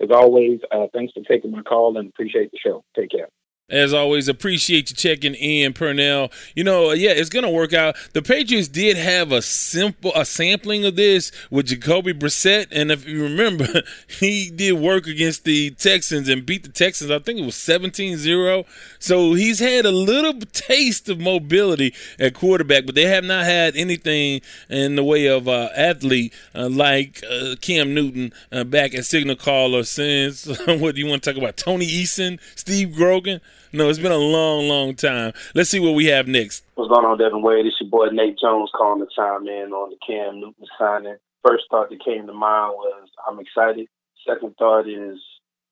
As 0.00 0.10
always, 0.10 0.60
uh, 0.70 0.86
thanks 0.92 1.12
for 1.12 1.22
taking 1.22 1.50
my 1.50 1.62
call 1.62 1.96
and 1.96 2.08
appreciate 2.08 2.50
the 2.50 2.58
show. 2.58 2.84
Take 2.96 3.10
care. 3.10 3.28
As 3.70 3.94
always, 3.94 4.28
appreciate 4.28 4.90
you 4.90 4.96
checking 4.96 5.32
in, 5.34 5.72
Purnell. 5.72 6.30
You 6.54 6.64
know, 6.64 6.92
yeah, 6.92 7.12
it's 7.12 7.30
gonna 7.30 7.50
work 7.50 7.72
out. 7.72 7.96
The 8.12 8.20
Patriots 8.20 8.68
did 8.68 8.98
have 8.98 9.32
a 9.32 9.40
simple 9.40 10.12
a 10.14 10.26
sampling 10.26 10.84
of 10.84 10.96
this 10.96 11.32
with 11.50 11.68
Jacoby 11.68 12.12
Brissett, 12.12 12.66
and 12.70 12.92
if 12.92 13.08
you 13.08 13.22
remember, 13.22 13.66
he 14.20 14.50
did 14.50 14.74
work 14.74 15.06
against 15.06 15.44
the 15.44 15.70
Texans 15.70 16.28
and 16.28 16.44
beat 16.44 16.64
the 16.64 16.68
Texans. 16.68 17.10
I 17.10 17.20
think 17.20 17.38
it 17.38 17.46
was 17.46 17.54
17-0. 17.54 18.66
So 18.98 19.32
he's 19.32 19.60
had 19.60 19.86
a 19.86 19.92
little 19.92 20.38
taste 20.52 21.08
of 21.08 21.18
mobility 21.18 21.94
at 22.20 22.34
quarterback, 22.34 22.84
but 22.84 22.94
they 22.94 23.06
have 23.06 23.24
not 23.24 23.46
had 23.46 23.76
anything 23.76 24.42
in 24.68 24.96
the 24.96 25.04
way 25.04 25.24
of 25.24 25.48
uh, 25.48 25.70
athlete 25.74 26.34
uh, 26.54 26.68
like 26.68 27.24
uh, 27.30 27.54
Cam 27.62 27.94
Newton 27.94 28.34
uh, 28.52 28.64
back 28.64 28.94
at 28.94 29.06
Signal 29.06 29.36
Caller 29.36 29.84
since 29.84 30.44
what 30.66 30.94
do 30.94 31.00
you 31.00 31.06
want 31.06 31.22
to 31.22 31.32
talk 31.32 31.38
about? 31.38 31.56
Tony 31.56 31.86
Eason, 31.86 32.38
Steve 32.56 32.94
Grogan. 32.94 33.40
No, 33.74 33.88
it's 33.88 33.98
been 33.98 34.12
a 34.12 34.16
long, 34.16 34.68
long 34.68 34.94
time. 34.94 35.32
Let's 35.52 35.68
see 35.68 35.80
what 35.80 35.96
we 35.96 36.06
have 36.06 36.28
next. 36.28 36.64
What's 36.76 36.88
going 36.88 37.04
on, 37.04 37.18
Devin 37.18 37.42
Wade? 37.42 37.66
It's 37.66 37.74
your 37.80 37.90
boy 37.90 38.06
Nate 38.12 38.38
Jones 38.38 38.70
calling 38.72 39.00
the 39.00 39.08
time 39.16 39.48
in 39.48 39.72
on 39.72 39.90
the 39.90 39.96
Cam 40.06 40.38
Newton 40.38 40.64
signing. 40.78 41.16
First 41.44 41.64
thought 41.68 41.90
that 41.90 42.04
came 42.04 42.24
to 42.28 42.32
mind 42.32 42.74
was 42.78 43.08
I'm 43.26 43.40
excited. 43.40 43.88
Second 44.24 44.54
thought 44.60 44.86
is 44.86 45.18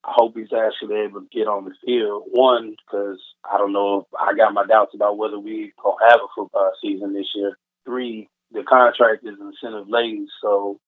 I 0.02 0.10
hope 0.16 0.34
he's 0.34 0.50
actually 0.52 0.96
able 0.96 1.20
to 1.20 1.28
get 1.30 1.46
on 1.46 1.64
the 1.64 1.70
field. 1.86 2.24
One, 2.32 2.74
because 2.74 3.22
I 3.46 3.56
don't 3.56 3.72
know 3.72 4.00
if 4.00 4.06
I 4.18 4.34
got 4.34 4.52
my 4.52 4.66
doubts 4.66 4.96
about 4.96 5.16
whether 5.16 5.38
we 5.38 5.72
gonna 5.80 6.10
have 6.10 6.18
a 6.18 6.34
football 6.34 6.72
season 6.82 7.14
this 7.14 7.30
year. 7.36 7.56
Three, 7.86 8.28
the 8.50 8.64
contract 8.64 9.22
is 9.22 9.38
incentive 9.38 9.88
laden, 9.88 10.26
so 10.42 10.80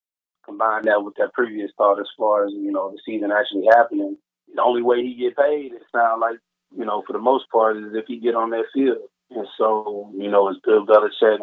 combine 0.45 0.83
that 0.87 1.05
with 1.05 1.15
that 1.19 1.33
previous 1.33 1.71
thought 1.79 2.01
as 2.01 2.11
far 2.19 2.45
as 2.45 2.53
you 2.53 2.73
know 2.73 2.91
the 2.91 2.99
season 3.07 3.31
actually 3.31 3.67
happening. 3.71 4.19
The 4.53 4.63
only 4.63 4.83
way 4.83 5.01
he 5.03 5.15
get 5.15 5.37
paid, 5.37 5.75
it 5.75 5.83
sounds 5.95 6.21
like 6.21 6.39
you 6.77 6.85
know, 6.85 7.03
for 7.07 7.13
the 7.13 7.19
most 7.19 7.45
part, 7.51 7.77
is 7.77 7.95
if 7.95 8.07
he 8.07 8.19
get 8.19 8.35
on 8.35 8.51
that 8.51 8.65
field. 8.73 9.09
And 9.31 9.47
so, 9.59 10.11
you 10.17 10.31
know, 10.31 10.49
as 10.49 10.57
Bill 10.65 10.87
Belichick, 10.87 11.39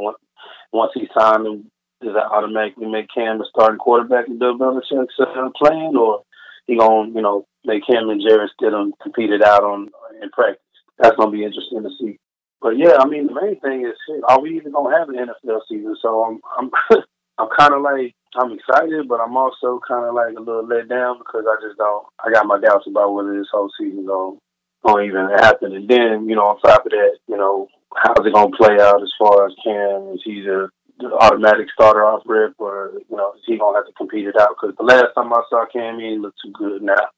once 0.71 0.91
he's 0.93 1.09
signed 1.17 1.45
him, 1.45 1.71
does 2.01 2.13
that 2.13 2.31
automatically 2.31 2.87
make 2.87 3.07
Cam 3.13 3.41
a 3.41 3.45
starting 3.45 3.77
quarterback 3.77 4.27
in 4.27 4.39
Bill 4.39 4.57
Belichick's 4.57 5.19
uh, 5.19 5.49
plan, 5.55 5.95
or 5.95 6.23
he 6.67 6.77
gonna, 6.77 7.09
you 7.09 7.21
know, 7.21 7.45
make 7.63 7.83
him 7.87 8.09
and 8.09 8.21
Jarrett 8.21 8.51
Stidham 8.59 8.91
compete 9.01 9.31
it 9.31 9.43
out 9.43 9.63
on 9.63 9.89
in 10.21 10.29
practice? 10.29 10.61
That's 10.97 11.15
gonna 11.15 11.31
be 11.31 11.43
interesting 11.43 11.83
to 11.83 11.89
see. 11.99 12.17
But 12.61 12.77
yeah, 12.77 12.97
I 12.99 13.07
mean, 13.07 13.27
the 13.27 13.33
main 13.33 13.59
thing 13.59 13.85
is, 13.85 13.97
are 14.27 14.41
we 14.41 14.57
even 14.57 14.71
gonna 14.71 14.97
have 14.97 15.09
an 15.09 15.15
NFL 15.15 15.61
season? 15.69 15.95
So 16.01 16.23
I'm, 16.23 16.39
I'm, 16.57 16.71
I'm 17.37 17.49
kind 17.57 17.73
of 17.73 17.81
like, 17.81 18.13
I'm 18.35 18.51
excited, 18.51 19.07
but 19.07 19.19
I'm 19.19 19.35
also 19.35 19.79
kind 19.87 20.05
of 20.05 20.13
like 20.13 20.35
a 20.37 20.41
little 20.41 20.67
let 20.67 20.87
down 20.87 21.17
because 21.19 21.45
I 21.49 21.61
just 21.65 21.77
don't. 21.77 22.05
I 22.23 22.31
got 22.31 22.47
my 22.47 22.59
doubts 22.59 22.87
about 22.87 23.13
whether 23.13 23.37
this 23.37 23.49
whole 23.51 23.69
season 23.77 24.05
going 24.05 24.39
going 24.85 25.09
to 25.09 25.09
even 25.09 25.29
happen. 25.37 25.75
And 25.75 25.87
then, 25.87 26.27
you 26.27 26.35
know, 26.35 26.47
on 26.47 26.59
top 26.59 26.85
of 26.85 26.91
that, 26.91 27.17
you 27.27 27.37
know, 27.37 27.67
how's 27.95 28.25
it 28.25 28.33
going 28.33 28.51
to 28.51 28.57
play 28.57 28.77
out 28.79 29.01
as 29.01 29.11
far 29.19 29.45
as 29.45 29.53
Cam? 29.63 30.15
Is 30.15 30.21
he 30.23 30.41
the, 30.41 30.69
the 30.99 31.13
automatic 31.15 31.67
starter 31.73 32.05
off 32.05 32.23
rip, 32.25 32.53
or 32.59 32.93
you 33.09 33.17
know, 33.17 33.33
is 33.33 33.41
he 33.45 33.57
gonna 33.57 33.77
have 33.77 33.87
to 33.87 33.93
compete 33.93 34.27
it 34.27 34.39
out? 34.39 34.55
Because 34.55 34.75
the 34.77 34.83
last 34.83 35.13
time 35.15 35.33
I 35.33 35.41
saw 35.49 35.65
Cam, 35.65 35.99
he 35.99 36.09
didn't 36.09 36.33
too 36.43 36.51
good. 36.53 36.81
Now, 36.81 37.09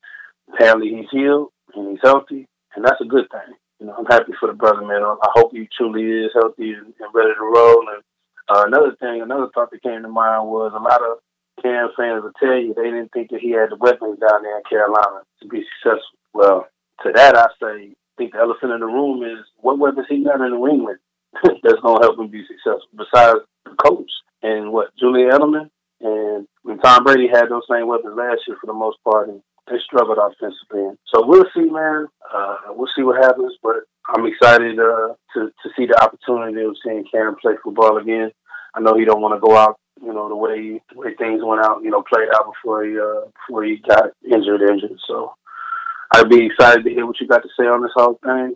apparently 0.51 0.89
he's 0.89 1.11
healed 1.11 1.49
and 1.75 1.91
he's 1.91 1.99
healthy, 2.01 2.47
and 2.75 2.85
that's 2.85 3.01
a 3.01 3.05
good 3.05 3.27
thing. 3.29 3.55
You 3.79 3.87
know, 3.87 3.95
I'm 3.99 4.05
happy 4.05 4.31
for 4.39 4.47
the 4.47 4.53
brother, 4.53 4.81
man. 4.81 5.03
I 5.03 5.29
hope 5.35 5.51
he 5.51 5.67
truly 5.75 6.03
is 6.03 6.31
healthy 6.33 6.71
and, 6.71 6.93
and 6.95 7.13
ready 7.13 7.33
to 7.33 7.43
roll. 7.43 7.83
And 7.91 8.03
uh, 8.47 8.63
another 8.67 8.95
thing, 8.99 9.21
another 9.21 9.49
thought 9.53 9.71
that 9.71 9.83
came 9.83 10.01
to 10.01 10.07
mind 10.07 10.47
was 10.47 10.71
a 10.73 10.79
lot 10.79 11.01
of 11.03 11.19
Cam 11.61 11.89
fans 11.97 12.23
will 12.23 12.31
tell 12.39 12.55
you 12.55 12.73
they 12.73 12.83
didn't 12.83 13.11
think 13.11 13.31
that 13.31 13.41
he 13.41 13.51
had 13.51 13.69
the 13.69 13.75
weapons 13.75 14.19
down 14.19 14.43
there 14.43 14.57
in 14.57 14.63
Carolina 14.69 15.21
to 15.41 15.47
be 15.47 15.63
successful. 15.75 16.17
Well, 16.33 16.67
to 17.01 17.11
that 17.13 17.35
I 17.35 17.47
say, 17.61 17.89
I 17.91 18.13
think 18.17 18.33
the 18.33 18.39
elephant 18.39 18.71
in 18.71 18.79
the 18.79 18.85
room 18.85 19.23
is 19.23 19.45
what 19.57 19.79
weapons 19.79 20.07
he 20.09 20.23
got 20.23 20.41
in 20.41 20.51
New 20.51 20.67
England 20.67 20.99
that's 21.43 21.81
going 21.81 21.99
to 21.99 22.05
help 22.05 22.19
him 22.19 22.27
be 22.27 22.45
successful 22.45 22.87
besides 22.95 23.39
the 23.65 23.75
coach 23.83 24.11
and 24.43 24.71
what 24.71 24.95
Julian 24.97 25.31
Edelman 25.31 25.69
and 26.01 26.47
when 26.63 26.79
Tom 26.79 27.03
Brady 27.03 27.27
had 27.27 27.49
those 27.49 27.63
same 27.69 27.87
weapons 27.87 28.15
last 28.15 28.41
year 28.47 28.57
for 28.59 28.67
the 28.67 28.73
most 28.73 28.97
part, 29.03 29.29
and 29.29 29.41
they 29.67 29.77
struggled 29.85 30.17
offensively. 30.17 30.97
So 31.07 31.25
we'll 31.25 31.45
see, 31.55 31.69
man. 31.69 32.07
Uh, 32.33 32.57
we'll 32.69 32.91
see 32.95 33.03
what 33.03 33.23
happens, 33.23 33.53
but 33.63 33.87
I'm 34.07 34.25
excited 34.25 34.77
uh, 34.79 35.15
to 35.33 35.47
to 35.47 35.69
see 35.77 35.85
the 35.85 35.99
opportunity 36.03 36.61
of 36.65 36.75
seeing 36.83 37.05
Cam 37.11 37.35
play 37.41 37.53
football 37.63 37.97
again. 37.97 38.31
I 38.75 38.81
know 38.81 38.97
he 38.97 39.05
don't 39.05 39.21
want 39.21 39.35
to 39.35 39.47
go 39.47 39.55
out, 39.55 39.79
you 40.01 40.13
know, 40.13 40.27
the 40.27 40.35
way 40.35 40.81
the 40.91 40.99
way 40.99 41.15
things 41.15 41.41
went 41.43 41.63
out, 41.63 41.83
you 41.83 41.89
know, 41.89 42.03
played 42.03 42.27
out 42.35 42.51
before 42.51 42.83
he 42.83 42.99
uh, 42.99 43.29
before 43.47 43.63
he 43.63 43.77
got 43.87 44.11
injured, 44.25 44.61
injured. 44.61 44.99
So 45.07 45.35
I'd 46.13 46.29
be 46.29 46.45
excited 46.45 46.83
to 46.83 46.89
hear 46.91 47.05
what 47.05 47.19
you 47.19 47.27
got 47.27 47.41
to 47.41 47.49
say 47.59 47.65
on 47.65 47.81
this 47.81 47.91
whole 47.95 48.19
thing. 48.23 48.55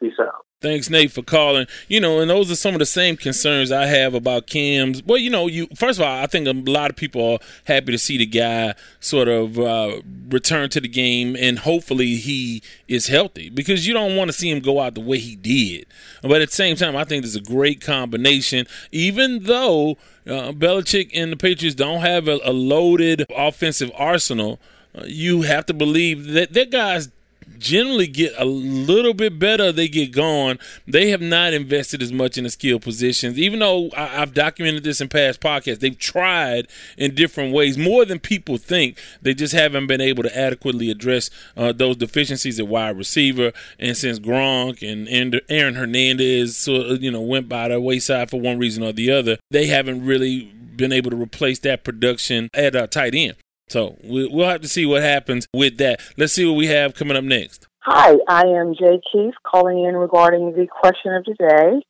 Peace 0.00 0.14
out. 0.20 0.46
Thanks, 0.62 0.88
Nate, 0.88 1.10
for 1.10 1.22
calling. 1.22 1.66
You 1.88 2.00
know, 2.00 2.20
and 2.20 2.30
those 2.30 2.48
are 2.48 2.54
some 2.54 2.74
of 2.74 2.78
the 2.78 2.86
same 2.86 3.16
concerns 3.16 3.72
I 3.72 3.86
have 3.86 4.14
about 4.14 4.46
Cam's. 4.46 5.02
Well, 5.02 5.18
you 5.18 5.28
know, 5.28 5.48
you 5.48 5.66
first 5.74 5.98
of 5.98 6.06
all, 6.06 6.22
I 6.22 6.26
think 6.26 6.46
a 6.46 6.52
lot 6.52 6.88
of 6.88 6.94
people 6.96 7.32
are 7.32 7.38
happy 7.64 7.90
to 7.90 7.98
see 7.98 8.16
the 8.16 8.26
guy 8.26 8.74
sort 9.00 9.26
of 9.26 9.58
uh, 9.58 10.00
return 10.28 10.70
to 10.70 10.80
the 10.80 10.86
game, 10.86 11.36
and 11.36 11.58
hopefully 11.58 12.14
he 12.14 12.62
is 12.86 13.08
healthy 13.08 13.50
because 13.50 13.88
you 13.88 13.92
don't 13.92 14.14
want 14.14 14.28
to 14.28 14.32
see 14.32 14.50
him 14.50 14.60
go 14.60 14.78
out 14.78 14.94
the 14.94 15.00
way 15.00 15.18
he 15.18 15.34
did. 15.34 15.86
But 16.22 16.40
at 16.40 16.50
the 16.50 16.56
same 16.56 16.76
time, 16.76 16.94
I 16.94 17.02
think 17.02 17.24
there's 17.24 17.34
a 17.34 17.40
great 17.40 17.80
combination, 17.80 18.68
even 18.92 19.42
though 19.42 19.96
uh, 20.28 20.52
Belichick 20.52 21.10
and 21.12 21.32
the 21.32 21.36
Patriots 21.36 21.74
don't 21.74 22.02
have 22.02 22.28
a, 22.28 22.38
a 22.44 22.52
loaded 22.52 23.26
offensive 23.34 23.90
arsenal. 23.96 24.60
You 25.04 25.42
have 25.42 25.66
to 25.66 25.74
believe 25.74 26.28
that 26.28 26.52
their 26.52 26.66
guys 26.66 27.10
generally 27.58 28.06
get 28.06 28.32
a 28.38 28.44
little 28.44 29.14
bit 29.14 29.38
better 29.38 29.72
they 29.72 29.88
get 29.88 30.12
gone 30.12 30.58
They 30.86 31.10
have 31.10 31.20
not 31.20 31.52
invested 31.52 32.02
as 32.02 32.12
much 32.12 32.36
in 32.36 32.44
the 32.44 32.50
skill 32.50 32.78
positions, 32.80 33.38
even 33.38 33.60
though 33.60 33.90
I, 33.96 34.06
have 34.06 34.34
documented 34.34 34.84
this 34.84 35.00
in 35.00 35.08
past 35.08 35.40
podcasts. 35.40 35.80
They've 35.80 35.98
tried 35.98 36.68
in 36.96 37.14
different 37.14 37.54
ways, 37.54 37.78
more 37.78 38.04
than 38.04 38.18
people 38.18 38.56
think. 38.58 38.98
They 39.20 39.34
just 39.34 39.54
haven't 39.54 39.86
been 39.86 40.00
able 40.00 40.22
to 40.22 40.38
adequately 40.38 40.90
address 40.90 41.30
uh, 41.56 41.72
those 41.72 41.96
deficiencies 41.96 42.58
at 42.58 42.68
wide 42.68 42.96
receiver. 42.96 43.52
And 43.78 43.96
since 43.96 44.18
Gronk 44.18 44.82
and 44.82 45.40
Aaron 45.48 45.74
Hernandez, 45.74 46.66
you 46.66 47.10
know, 47.10 47.20
went 47.20 47.48
by 47.48 47.68
the 47.68 47.80
wayside 47.80 48.30
for 48.30 48.40
one 48.40 48.58
reason 48.58 48.82
or 48.82 48.92
the 48.92 49.10
other, 49.10 49.38
they 49.50 49.66
haven't 49.66 50.04
really 50.04 50.44
been 50.76 50.92
able 50.92 51.10
to 51.10 51.16
replace 51.16 51.58
that 51.60 51.84
production 51.84 52.48
at 52.54 52.74
a 52.74 52.86
tight 52.86 53.14
end. 53.14 53.36
So 53.72 53.96
we'll 54.04 54.50
have 54.50 54.60
to 54.60 54.68
see 54.68 54.84
what 54.84 55.00
happens 55.00 55.48
with 55.54 55.78
that. 55.78 55.98
Let's 56.18 56.34
see 56.34 56.44
what 56.44 56.58
we 56.58 56.66
have 56.66 56.94
coming 56.94 57.16
up 57.16 57.24
next. 57.24 57.66
Hi, 57.80 58.16
I 58.28 58.42
am 58.42 58.74
Jay 58.78 59.00
Keith 59.10 59.32
calling 59.46 59.86
in 59.86 59.96
regarding 59.96 60.52
the 60.52 60.66
question 60.66 61.14
of 61.14 61.24
today. 61.24 61.80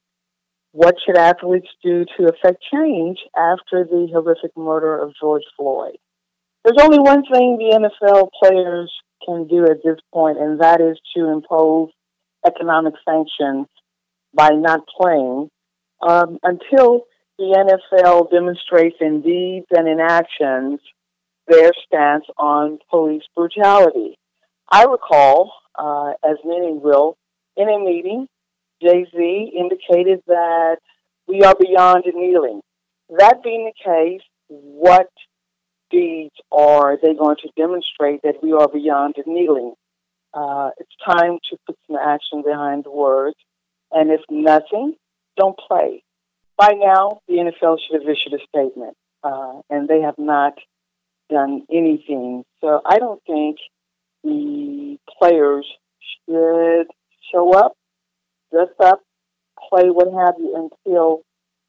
What 0.70 0.94
should 1.04 1.18
athletes 1.18 1.66
do 1.82 2.04
to 2.16 2.28
affect 2.28 2.62
change 2.72 3.18
after 3.36 3.82
the 3.82 4.06
horrific 4.12 4.56
murder 4.56 4.96
of 4.96 5.12
George 5.20 5.42
Floyd? 5.56 5.96
There's 6.64 6.78
only 6.80 7.00
one 7.00 7.24
thing 7.24 7.58
the 7.58 7.90
NFL 7.90 8.28
players 8.40 8.92
can 9.26 9.48
do 9.48 9.64
at 9.64 9.82
this 9.84 9.98
point, 10.14 10.38
and 10.38 10.60
that 10.60 10.80
is 10.80 11.00
to 11.16 11.30
impose 11.30 11.90
economic 12.46 12.94
sanctions 13.04 13.66
by 14.32 14.50
not 14.50 14.86
playing 14.86 15.50
um, 16.00 16.38
until 16.44 17.02
the 17.38 17.76
NFL 17.98 18.30
demonstrates 18.30 18.98
in 19.00 19.20
deeds 19.20 19.66
and 19.72 19.88
in 19.88 19.98
actions 19.98 20.78
their 21.46 21.72
stance 21.86 22.24
on 22.38 22.78
police 22.90 23.24
brutality. 23.36 24.18
I 24.70 24.84
recall, 24.84 25.52
uh, 25.74 26.12
as 26.24 26.38
many 26.44 26.72
will, 26.72 27.16
in 27.56 27.68
a 27.68 27.78
meeting, 27.78 28.26
Jay 28.82 29.06
Z 29.14 29.52
indicated 29.56 30.22
that 30.26 30.78
we 31.28 31.42
are 31.42 31.54
beyond 31.54 32.04
kneeling. 32.06 32.60
That 33.18 33.42
being 33.42 33.70
the 33.70 33.84
case, 33.84 34.22
what 34.48 35.08
deeds 35.90 36.34
are 36.50 36.96
they 37.00 37.14
going 37.14 37.36
to 37.42 37.50
demonstrate 37.56 38.22
that 38.22 38.42
we 38.42 38.52
are 38.52 38.68
beyond 38.68 39.14
kneeling? 39.26 39.74
Uh, 40.34 40.70
it's 40.78 40.90
time 41.06 41.38
to 41.50 41.56
put 41.66 41.76
some 41.86 41.96
action 41.96 42.42
behind 42.42 42.84
the 42.84 42.90
words. 42.90 43.36
And 43.90 44.10
if 44.10 44.22
nothing, 44.30 44.94
don't 45.36 45.58
play. 45.68 46.02
By 46.56 46.72
now, 46.74 47.20
the 47.28 47.34
NFL 47.34 47.76
should 47.78 48.00
have 48.00 48.08
issued 48.08 48.32
a 48.34 48.44
statement, 48.48 48.96
uh, 49.22 49.60
and 49.68 49.88
they 49.88 50.00
have 50.00 50.14
not 50.18 50.54
done 51.32 51.62
anything. 51.70 52.44
So 52.60 52.80
I 52.86 52.98
don't 52.98 53.22
think 53.26 53.56
the 54.22 54.98
players 55.18 55.66
should 56.28 56.86
show 57.32 57.52
up, 57.54 57.72
dress 58.52 58.68
up, 58.80 59.00
play 59.68 59.84
what 59.86 60.08
have 60.12 60.34
you 60.38 60.70
until 60.86 61.22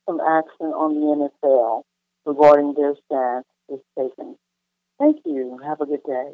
some 0.07 0.19
action 0.19 0.67
on 0.67 0.95
the 0.95 1.29
NFL 1.47 1.83
regarding 2.25 2.73
their 2.75 2.93
stance 3.05 3.45
is 3.69 3.79
taken. 3.97 4.37
Thank 4.99 5.17
you. 5.25 5.59
Have 5.65 5.81
a 5.81 5.85
good 5.85 6.03
day. 6.05 6.33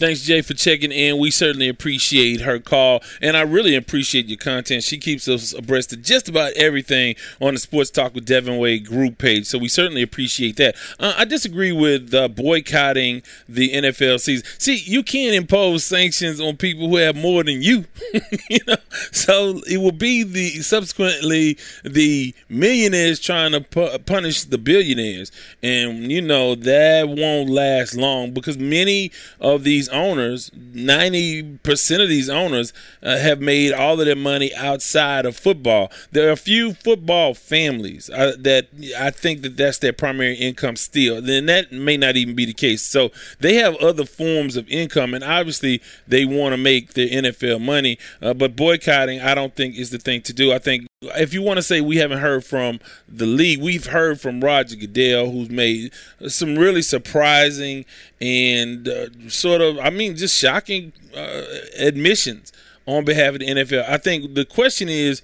Thanks, 0.00 0.22
Jay, 0.22 0.40
for 0.40 0.54
checking 0.54 0.92
in. 0.92 1.18
We 1.18 1.30
certainly 1.30 1.68
appreciate 1.68 2.40
her 2.40 2.58
call, 2.58 3.02
and 3.20 3.36
I 3.36 3.42
really 3.42 3.76
appreciate 3.76 4.28
your 4.28 4.38
content. 4.38 4.82
She 4.82 4.96
keeps 4.96 5.28
us 5.28 5.52
abreast 5.52 5.92
of 5.92 6.00
just 6.00 6.26
about 6.26 6.54
everything 6.54 7.16
on 7.38 7.52
the 7.52 7.60
Sports 7.60 7.90
Talk 7.90 8.14
with 8.14 8.24
Devin 8.24 8.56
Wade 8.56 8.86
group 8.86 9.18
page, 9.18 9.44
so 9.44 9.58
we 9.58 9.68
certainly 9.68 10.00
appreciate 10.00 10.56
that. 10.56 10.74
Uh, 10.98 11.12
I 11.18 11.26
disagree 11.26 11.70
with 11.70 12.14
uh, 12.14 12.28
boycotting 12.28 13.22
the 13.46 13.74
NFL 13.74 14.20
season. 14.20 14.46
See, 14.56 14.76
you 14.76 15.02
can't 15.02 15.34
impose 15.34 15.84
sanctions 15.84 16.40
on 16.40 16.56
people 16.56 16.88
who 16.88 16.96
have 16.96 17.14
more 17.14 17.44
than 17.44 17.60
you, 17.60 17.84
you 18.48 18.60
know. 18.66 18.76
So 19.12 19.60
it 19.68 19.82
will 19.82 19.92
be 19.92 20.22
the 20.22 20.62
subsequently 20.62 21.58
the 21.84 22.34
millionaires 22.48 23.20
trying 23.20 23.52
to 23.52 23.60
pu- 23.60 23.98
punish 23.98 24.44
the 24.44 24.56
billionaires, 24.56 25.30
and 25.62 26.10
you 26.10 26.22
know 26.22 26.54
that 26.54 27.06
won't 27.06 27.50
last 27.50 27.94
long 27.94 28.30
because 28.30 28.56
many 28.56 29.12
of 29.42 29.62
these 29.62 29.89
owners, 29.90 30.50
90% 30.50 32.02
of 32.02 32.08
these 32.08 32.28
owners 32.28 32.72
uh, 33.02 33.18
have 33.18 33.40
made 33.40 33.72
all 33.72 33.98
of 34.00 34.06
their 34.06 34.16
money 34.16 34.54
outside 34.54 35.26
of 35.26 35.36
football. 35.36 35.90
There 36.12 36.28
are 36.28 36.32
a 36.32 36.36
few 36.36 36.74
football 36.74 37.34
families 37.34 38.10
uh, 38.10 38.34
that 38.38 38.68
I 38.98 39.10
think 39.10 39.42
that 39.42 39.56
that's 39.56 39.78
their 39.78 39.92
primary 39.92 40.34
income 40.34 40.76
still. 40.76 41.20
Then 41.20 41.46
that 41.46 41.72
may 41.72 41.96
not 41.96 42.16
even 42.16 42.34
be 42.34 42.44
the 42.44 42.52
case. 42.52 42.82
So 42.82 43.10
they 43.38 43.54
have 43.54 43.76
other 43.76 44.04
forms 44.04 44.56
of 44.56 44.68
income, 44.68 45.14
and 45.14 45.24
obviously 45.24 45.80
they 46.06 46.24
want 46.24 46.52
to 46.52 46.56
make 46.56 46.94
their 46.94 47.08
NFL 47.08 47.60
money. 47.60 47.98
Uh, 48.20 48.34
but 48.34 48.56
boycotting, 48.56 49.20
I 49.20 49.34
don't 49.34 49.54
think 49.54 49.76
is 49.76 49.90
the 49.90 49.98
thing 49.98 50.22
to 50.22 50.32
do. 50.32 50.52
I 50.52 50.58
think 50.58 50.89
if 51.02 51.32
you 51.32 51.40
want 51.40 51.56
to 51.56 51.62
say 51.62 51.80
we 51.80 51.96
haven't 51.96 52.18
heard 52.18 52.44
from 52.44 52.78
the 53.08 53.24
league, 53.24 53.58
we've 53.62 53.86
heard 53.86 54.20
from 54.20 54.42
Roger 54.42 54.76
Goodell, 54.76 55.30
who's 55.30 55.48
made 55.48 55.94
some 56.28 56.58
really 56.58 56.82
surprising 56.82 57.86
and 58.20 58.86
uh, 58.86 59.06
sort 59.28 59.62
of, 59.62 59.78
I 59.78 59.88
mean, 59.88 60.14
just 60.14 60.36
shocking 60.36 60.92
uh, 61.16 61.44
admissions 61.78 62.52
on 62.84 63.06
behalf 63.06 63.32
of 63.32 63.40
the 63.40 63.46
NFL. 63.46 63.88
I 63.88 63.96
think 63.96 64.34
the 64.34 64.44
question 64.44 64.90
is, 64.90 65.22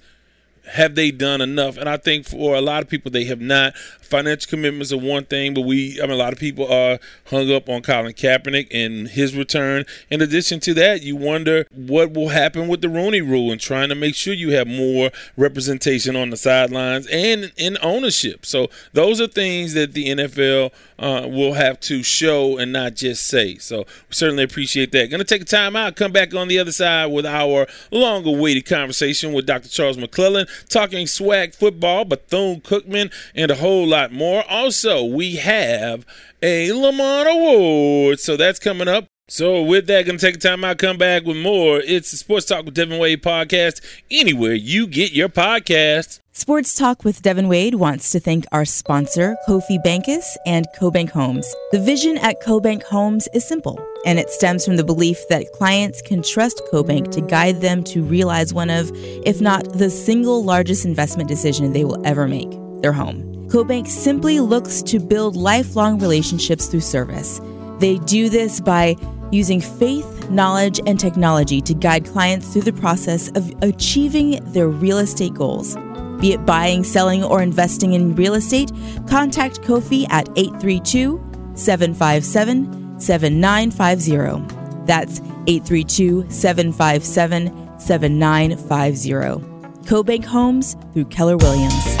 have 0.65 0.95
they 0.95 1.11
done 1.11 1.41
enough? 1.41 1.77
And 1.77 1.87
I 1.87 1.97
think 1.97 2.25
for 2.25 2.55
a 2.55 2.61
lot 2.61 2.81
of 2.81 2.89
people, 2.89 3.11
they 3.11 3.25
have 3.25 3.39
not. 3.39 3.75
Financial 4.07 4.49
commitments 4.49 4.91
are 4.91 4.97
one 4.97 5.25
thing, 5.25 5.53
but 5.53 5.61
we, 5.61 5.99
I 6.01 6.05
mean, 6.05 6.11
a 6.11 6.15
lot 6.15 6.33
of 6.33 6.39
people 6.39 6.71
are 6.71 6.99
hung 7.27 7.51
up 7.51 7.69
on 7.69 7.81
Colin 7.81 8.13
Kaepernick 8.13 8.67
and 8.71 9.07
his 9.09 9.35
return. 9.35 9.85
In 10.09 10.21
addition 10.21 10.59
to 10.61 10.73
that, 10.75 11.03
you 11.03 11.15
wonder 11.15 11.67
what 11.71 12.13
will 12.13 12.29
happen 12.29 12.67
with 12.67 12.81
the 12.81 12.89
Rooney 12.89 13.21
Rule 13.21 13.51
and 13.51 13.59
trying 13.59 13.89
to 13.89 13.95
make 13.95 14.15
sure 14.15 14.33
you 14.33 14.51
have 14.51 14.67
more 14.67 15.11
representation 15.35 16.15
on 16.15 16.29
the 16.29 16.37
sidelines 16.37 17.07
and 17.07 17.51
in 17.57 17.77
ownership. 17.81 18.45
So 18.45 18.69
those 18.93 19.19
are 19.19 19.27
things 19.27 19.73
that 19.73 19.93
the 19.93 20.07
NFL 20.07 20.71
uh, 20.99 21.27
will 21.27 21.53
have 21.53 21.79
to 21.81 22.03
show 22.03 22.57
and 22.57 22.71
not 22.71 22.95
just 22.95 23.27
say. 23.27 23.57
So 23.57 23.79
we 23.79 23.85
certainly 24.11 24.43
appreciate 24.43 24.91
that. 24.93 25.09
Going 25.09 25.19
to 25.19 25.25
take 25.25 25.41
a 25.41 25.45
time 25.45 25.75
out, 25.75 25.95
come 25.95 26.11
back 26.11 26.33
on 26.33 26.47
the 26.47 26.59
other 26.59 26.71
side 26.71 27.07
with 27.07 27.25
our 27.25 27.67
long 27.91 28.25
awaited 28.25 28.65
conversation 28.65 29.33
with 29.33 29.45
Dr. 29.45 29.69
Charles 29.69 29.97
McClellan, 29.97 30.47
talking 30.69 31.05
SWAC 31.05 31.55
football, 31.55 32.05
Bethune 32.05 32.61
Cookman, 32.61 33.11
and 33.35 33.51
a 33.51 33.55
whole 33.55 33.87
lot 33.87 33.96
lot 33.97 34.11
more. 34.11 34.43
Also, 34.49 35.03
we 35.03 35.37
have 35.37 36.05
a 36.41 36.71
Lamont 36.71 37.27
Award. 37.29 38.19
So 38.19 38.37
that's 38.37 38.59
coming 38.59 38.87
up 38.87 39.05
So 39.29 39.61
with 39.61 39.87
that, 39.87 40.05
gonna 40.05 40.17
take 40.17 40.35
a 40.35 40.39
time 40.39 40.63
out, 40.63 40.77
come 40.77 40.97
back 40.97 41.25
with 41.25 41.35
more. 41.35 41.81
It's 41.81 42.11
the 42.11 42.17
Sports 42.17 42.45
Talk 42.45 42.63
with 42.63 42.75
Devin 42.75 42.97
Wade 42.97 43.21
podcast. 43.21 43.81
Anywhere 44.09 44.53
you 44.53 44.87
get 44.87 45.11
your 45.11 45.27
podcast. 45.27 46.21
Sports 46.31 46.75
Talk 46.75 47.03
with 47.03 47.21
Devin 47.23 47.49
Wade 47.49 47.75
wants 47.75 48.09
to 48.11 48.21
thank 48.21 48.45
our 48.53 48.63
sponsor, 48.63 49.35
Kofi 49.45 49.83
Bankus 49.83 50.37
and 50.45 50.65
CoBank 50.79 51.09
Homes. 51.09 51.53
The 51.73 51.81
vision 51.81 52.17
at 52.19 52.41
CoBank 52.41 52.83
Homes 52.83 53.27
is 53.33 53.45
simple, 53.45 53.77
and 54.05 54.17
it 54.17 54.29
stems 54.29 54.63
from 54.63 54.77
the 54.77 54.83
belief 54.85 55.17
that 55.27 55.51
clients 55.51 56.01
can 56.03 56.21
trust 56.21 56.61
CoBank 56.71 57.11
to 57.11 57.21
guide 57.21 57.59
them 57.59 57.83
to 57.85 58.03
realize 58.05 58.53
one 58.53 58.69
of, 58.69 58.91
if 59.25 59.41
not 59.41 59.73
the 59.73 59.89
single 59.89 60.41
largest 60.41 60.85
investment 60.85 61.27
decision 61.27 61.73
they 61.73 61.83
will 61.83 62.01
ever 62.07 62.29
make 62.29 62.51
their 62.81 62.93
home. 62.93 63.36
CoBank 63.47 63.87
simply 63.87 64.41
looks 64.41 64.81
to 64.81 64.99
build 64.99 65.37
lifelong 65.37 65.99
relationships 65.99 66.67
through 66.67 66.81
service. 66.81 67.39
They 67.79 67.97
do 67.99 68.27
this 68.29 68.59
by 68.59 68.97
using 69.31 69.61
faith, 69.61 70.29
knowledge, 70.29 70.81
and 70.85 70.99
technology 70.99 71.61
to 71.61 71.73
guide 71.73 72.05
clients 72.05 72.51
through 72.51 72.63
the 72.63 72.73
process 72.73 73.29
of 73.35 73.49
achieving 73.61 74.43
their 74.51 74.67
real 74.67 74.97
estate 74.97 75.33
goals. 75.33 75.77
Be 76.19 76.33
it 76.33 76.45
buying, 76.45 76.83
selling, 76.83 77.23
or 77.23 77.41
investing 77.41 77.93
in 77.93 78.15
real 78.15 78.33
estate, 78.33 78.69
contact 79.07 79.61
Kofi 79.61 80.05
at 80.09 80.27
832 80.35 81.17
757 81.55 82.99
7950. 82.99 84.85
That's 84.85 85.21
832 85.47 86.29
757 86.29 87.79
7950. 87.79 89.47
CoBank 89.87 90.25
Homes 90.25 90.75
through 90.91 91.05
Keller 91.05 91.37
Williams. 91.37 91.97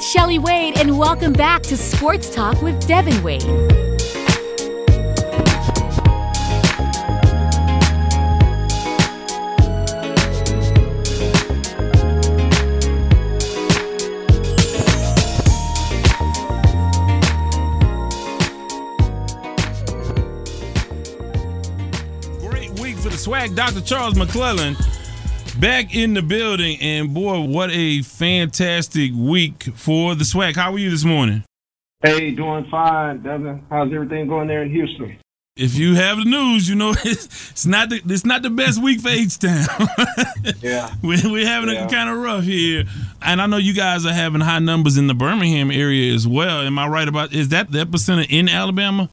It's 0.00 0.08
Shelly 0.08 0.38
Wade, 0.38 0.78
and 0.78 0.98
welcome 0.98 1.34
back 1.34 1.60
to 1.64 1.76
Sports 1.76 2.34
Talk 2.34 2.62
with 2.62 2.86
Devin 2.86 3.22
Wade. 3.22 3.42
Great 22.40 22.70
week 22.80 22.96
for 22.96 23.10
the 23.10 23.18
SWAC. 23.18 23.54
Dr. 23.54 23.82
Charles 23.82 24.14
McClellan 24.14 24.78
back 25.60 25.94
in 25.94 26.14
the 26.14 26.22
building. 26.22 26.78
And 26.80 27.12
boy, 27.14 27.40
what 27.40 27.70
a 27.70 28.02
fantastic 28.02 29.12
week 29.14 29.64
for 29.74 30.14
the 30.14 30.24
SWAC. 30.24 30.56
How 30.56 30.72
are 30.72 30.78
you 30.78 30.90
this 30.90 31.04
morning? 31.04 31.44
Hey, 32.02 32.30
doing 32.30 32.66
fine, 32.70 33.22
Devin. 33.22 33.62
How's 33.68 33.92
everything 33.92 34.26
going 34.26 34.48
there 34.48 34.62
in 34.62 34.70
Houston? 34.70 35.18
If 35.56 35.76
you 35.76 35.94
have 35.96 36.16
the 36.16 36.24
news, 36.24 36.68
you 36.70 36.74
know 36.74 36.94
it's, 37.04 37.26
it's 37.50 37.66
not 37.66 37.90
the 37.90 38.00
it's 38.06 38.24
not 38.24 38.40
the 38.40 38.48
best 38.48 38.82
week 38.82 39.00
for 39.00 39.10
H 39.10 39.38
Town. 39.38 39.66
Yeah. 40.62 40.94
we're, 41.02 41.18
we're 41.30 41.46
having 41.46 41.68
Yeah. 41.70 41.84
it 41.84 41.90
kind 41.90 42.08
of 42.08 42.16
rough 42.18 42.44
here, 42.44 42.84
and 43.20 43.42
I 43.42 43.46
know 43.46 43.58
you 43.58 43.74
guys 43.74 44.06
are 44.06 44.12
having 44.12 44.40
high 44.40 44.60
numbers 44.60 44.96
in 44.96 45.06
the 45.06 45.14
Birmingham 45.14 45.70
area 45.70 46.14
as 46.14 46.26
well. 46.26 46.60
Am 46.62 46.78
I 46.78 46.86
right 46.88 47.06
about? 47.08 47.34
Is 47.34 47.48
that 47.50 47.70
the 47.70 47.84
epicenter 47.84 48.26
in 48.30 48.48
Alabama? 48.48 49.10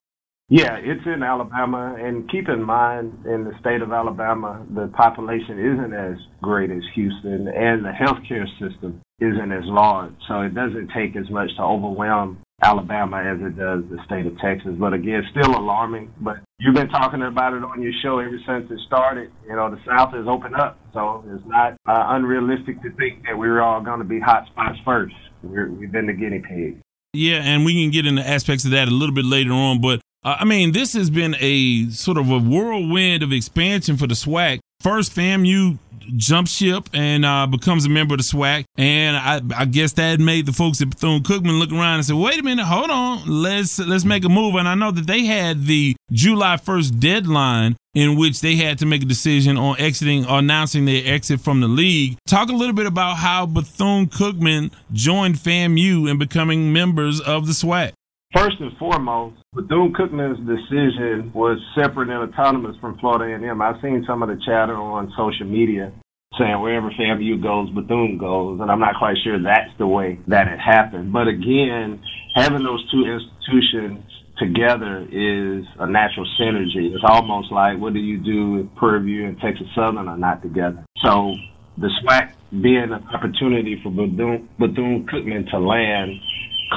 Yeah, 0.49 0.77
it's 0.79 1.05
in 1.05 1.23
Alabama, 1.23 1.97
and 1.99 2.29
keep 2.31 2.47
in 2.47 2.63
mind, 2.63 3.25
in 3.25 3.43
the 3.43 3.51
state 3.59 3.81
of 3.81 3.91
Alabama, 3.91 4.65
the 4.73 4.87
population 4.95 5.59
isn't 5.59 5.93
as 5.93 6.15
great 6.41 6.71
as 6.71 6.83
Houston, 6.95 7.49
and 7.49 7.83
the 7.83 7.91
healthcare 7.91 8.47
system 8.57 9.01
isn't 9.19 9.51
as 9.51 9.65
large. 9.65 10.13
So 10.29 10.41
it 10.41 10.55
doesn't 10.55 10.91
take 10.95 11.17
as 11.17 11.29
much 11.29 11.49
to 11.57 11.63
overwhelm 11.63 12.37
Alabama 12.63 13.17
as 13.17 13.41
it 13.41 13.57
does 13.57 13.83
the 13.91 13.99
state 14.05 14.25
of 14.25 14.39
Texas. 14.39 14.71
But 14.79 14.93
again, 14.93 15.21
still 15.31 15.51
alarming. 15.51 16.13
But 16.21 16.37
you've 16.59 16.75
been 16.75 16.89
talking 16.89 17.23
about 17.23 17.53
it 17.53 17.63
on 17.63 17.81
your 17.81 17.91
show 18.01 18.19
ever 18.19 18.39
since 18.47 18.71
it 18.71 18.79
started. 18.87 19.29
You 19.49 19.55
know, 19.57 19.69
the 19.69 19.81
South 19.85 20.13
has 20.13 20.27
opened 20.29 20.55
up, 20.55 20.79
so 20.93 21.25
it's 21.27 21.43
not 21.45 21.73
uh, 21.85 22.15
unrealistic 22.15 22.81
to 22.83 22.91
think 22.95 23.25
that 23.25 23.37
we're 23.37 23.61
all 23.61 23.83
going 23.83 23.99
to 23.99 24.05
be 24.05 24.21
hot 24.21 24.45
spots 24.47 24.77
first. 24.85 25.15
We're, 25.43 25.69
we've 25.69 25.91
been 25.91 26.07
the 26.07 26.13
guinea 26.13 26.39
pigs. 26.39 26.81
Yeah, 27.13 27.41
and 27.43 27.65
we 27.65 27.73
can 27.73 27.91
get 27.91 28.05
into 28.05 28.25
aspects 28.25 28.63
of 28.63 28.71
that 28.71 28.87
a 28.87 28.91
little 28.91 29.13
bit 29.13 29.25
later 29.25 29.51
on. 29.51 29.81
But 29.81 30.01
I 30.23 30.45
mean, 30.45 30.71
this 30.71 30.93
has 30.93 31.09
been 31.09 31.35
a 31.39 31.89
sort 31.89 32.17
of 32.17 32.29
a 32.29 32.39
whirlwind 32.39 33.23
of 33.23 33.31
expansion 33.31 33.97
for 33.97 34.07
the 34.07 34.15
SWAC. 34.15 34.59
First, 34.81 35.15
FAMU 35.15 35.79
jumps 36.15 36.51
ship 36.51 36.89
and 36.93 37.25
uh, 37.25 37.47
becomes 37.47 37.85
a 37.85 37.89
member 37.89 38.13
of 38.13 38.19
the 38.19 38.23
SWAC, 38.23 38.65
and 38.77 39.17
I, 39.17 39.41
I 39.55 39.65
guess 39.65 39.93
that 39.93 40.19
made 40.19 40.45
the 40.45 40.53
folks 40.53 40.81
at 40.81 40.89
Bethune 40.89 41.23
Cookman 41.23 41.59
look 41.59 41.71
around 41.71 41.95
and 41.95 42.05
say, 42.05 42.13
"Wait 42.13 42.39
a 42.39 42.43
minute, 42.43 42.65
hold 42.65 42.89
on, 42.89 43.23
let's 43.27 43.79
let's 43.79 44.05
make 44.05 44.23
a 44.23 44.29
move." 44.29 44.55
And 44.55 44.67
I 44.67 44.75
know 44.75 44.91
that 44.91 45.07
they 45.07 45.25
had 45.25 45.65
the 45.65 45.95
July 46.11 46.57
first 46.57 46.99
deadline 46.99 47.75
in 47.93 48.15
which 48.15 48.41
they 48.41 48.55
had 48.55 48.77
to 48.79 48.85
make 48.85 49.01
a 49.01 49.05
decision 49.05 49.57
on 49.57 49.79
exiting 49.79 50.25
or 50.25 50.39
announcing 50.39 50.85
their 50.85 51.01
exit 51.05 51.41
from 51.41 51.61
the 51.61 51.67
league. 51.67 52.17
Talk 52.27 52.49
a 52.49 52.53
little 52.53 52.75
bit 52.75 52.85
about 52.85 53.17
how 53.17 53.45
Bethune 53.45 54.07
Cookman 54.07 54.71
joined 54.93 55.35
FAMU 55.35 56.09
and 56.09 56.19
becoming 56.19 56.71
members 56.71 57.19
of 57.19 57.47
the 57.47 57.53
SWAC. 57.53 57.93
First 58.33 58.59
and 58.59 58.75
foremost, 58.77 59.37
Bethune 59.57 59.91
Cookman's 59.91 60.37
decision 60.45 61.31
was 61.33 61.57
separate 61.73 62.09
and 62.09 62.31
autonomous 62.31 62.77
from 62.79 62.95
Florida 62.99 63.25
A&M. 63.33 63.59
I've 63.59 63.81
seen 63.81 64.05
some 64.05 64.21
of 64.21 64.29
the 64.29 64.39
chatter 64.45 64.77
on 64.77 65.11
social 65.17 65.47
media 65.47 65.91
saying 66.37 66.61
wherever 66.61 66.91
FAMU 66.91 67.41
goes, 67.41 67.67
Bethune 67.71 68.19
goes, 68.19 68.59
and 68.61 68.69
I'm 68.69 68.79
not 68.79 68.93
quite 68.99 69.17
sure 69.23 69.41
that's 69.41 69.73
the 69.79 69.87
way 69.87 70.19
that 70.27 70.47
it 70.47 70.59
happened. 70.59 71.11
But 71.11 71.27
again, 71.27 71.99
having 72.35 72.61
those 72.61 72.85
two 72.91 73.09
institutions 73.09 74.05
together 74.37 75.01
is 75.09 75.65
a 75.79 75.89
natural 75.89 76.27
synergy. 76.39 76.93
It's 76.93 77.03
almost 77.03 77.51
like 77.51 77.79
what 77.79 77.93
do 77.93 77.99
you 77.99 78.19
do 78.19 78.61
if 78.61 78.75
Prairie 78.77 79.05
View 79.05 79.25
and 79.25 79.39
Texas 79.39 79.65
Southern 79.73 80.07
are 80.07 80.17
not 80.17 80.43
together? 80.43 80.85
So 81.03 81.33
the 81.79 81.89
SWAC 82.03 82.31
being 82.61 82.93
an 82.93 83.03
opportunity 83.11 83.81
for 83.81 83.89
Bethune, 83.89 84.49
Bethune 84.59 85.07
Cookman 85.11 85.49
to 85.49 85.57
land 85.57 86.11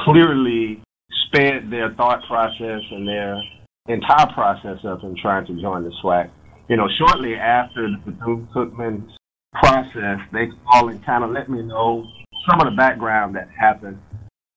clearly 0.03 0.81
sped 1.27 1.69
their 1.69 1.93
thought 1.95 2.21
process 2.27 2.81
and 2.91 3.07
their 3.07 3.37
entire 3.87 4.27
process 4.33 4.77
up 4.87 5.03
in 5.03 5.15
trying 5.21 5.45
to 5.47 5.61
join 5.61 5.83
the 5.83 5.91
SWAC. 6.03 6.29
You 6.69 6.77
know, 6.77 6.87
shortly 6.97 7.35
after 7.35 7.87
the 7.89 8.11
Bethune 8.11 8.47
Cookman 8.55 9.07
process, 9.53 10.19
they 10.31 10.47
called 10.65 10.91
and 10.91 11.05
kind 11.05 11.23
of 11.23 11.31
let 11.31 11.49
me 11.49 11.61
know 11.61 12.05
some 12.49 12.59
of 12.59 12.71
the 12.71 12.77
background 12.77 13.35
that 13.35 13.49
happened. 13.59 13.99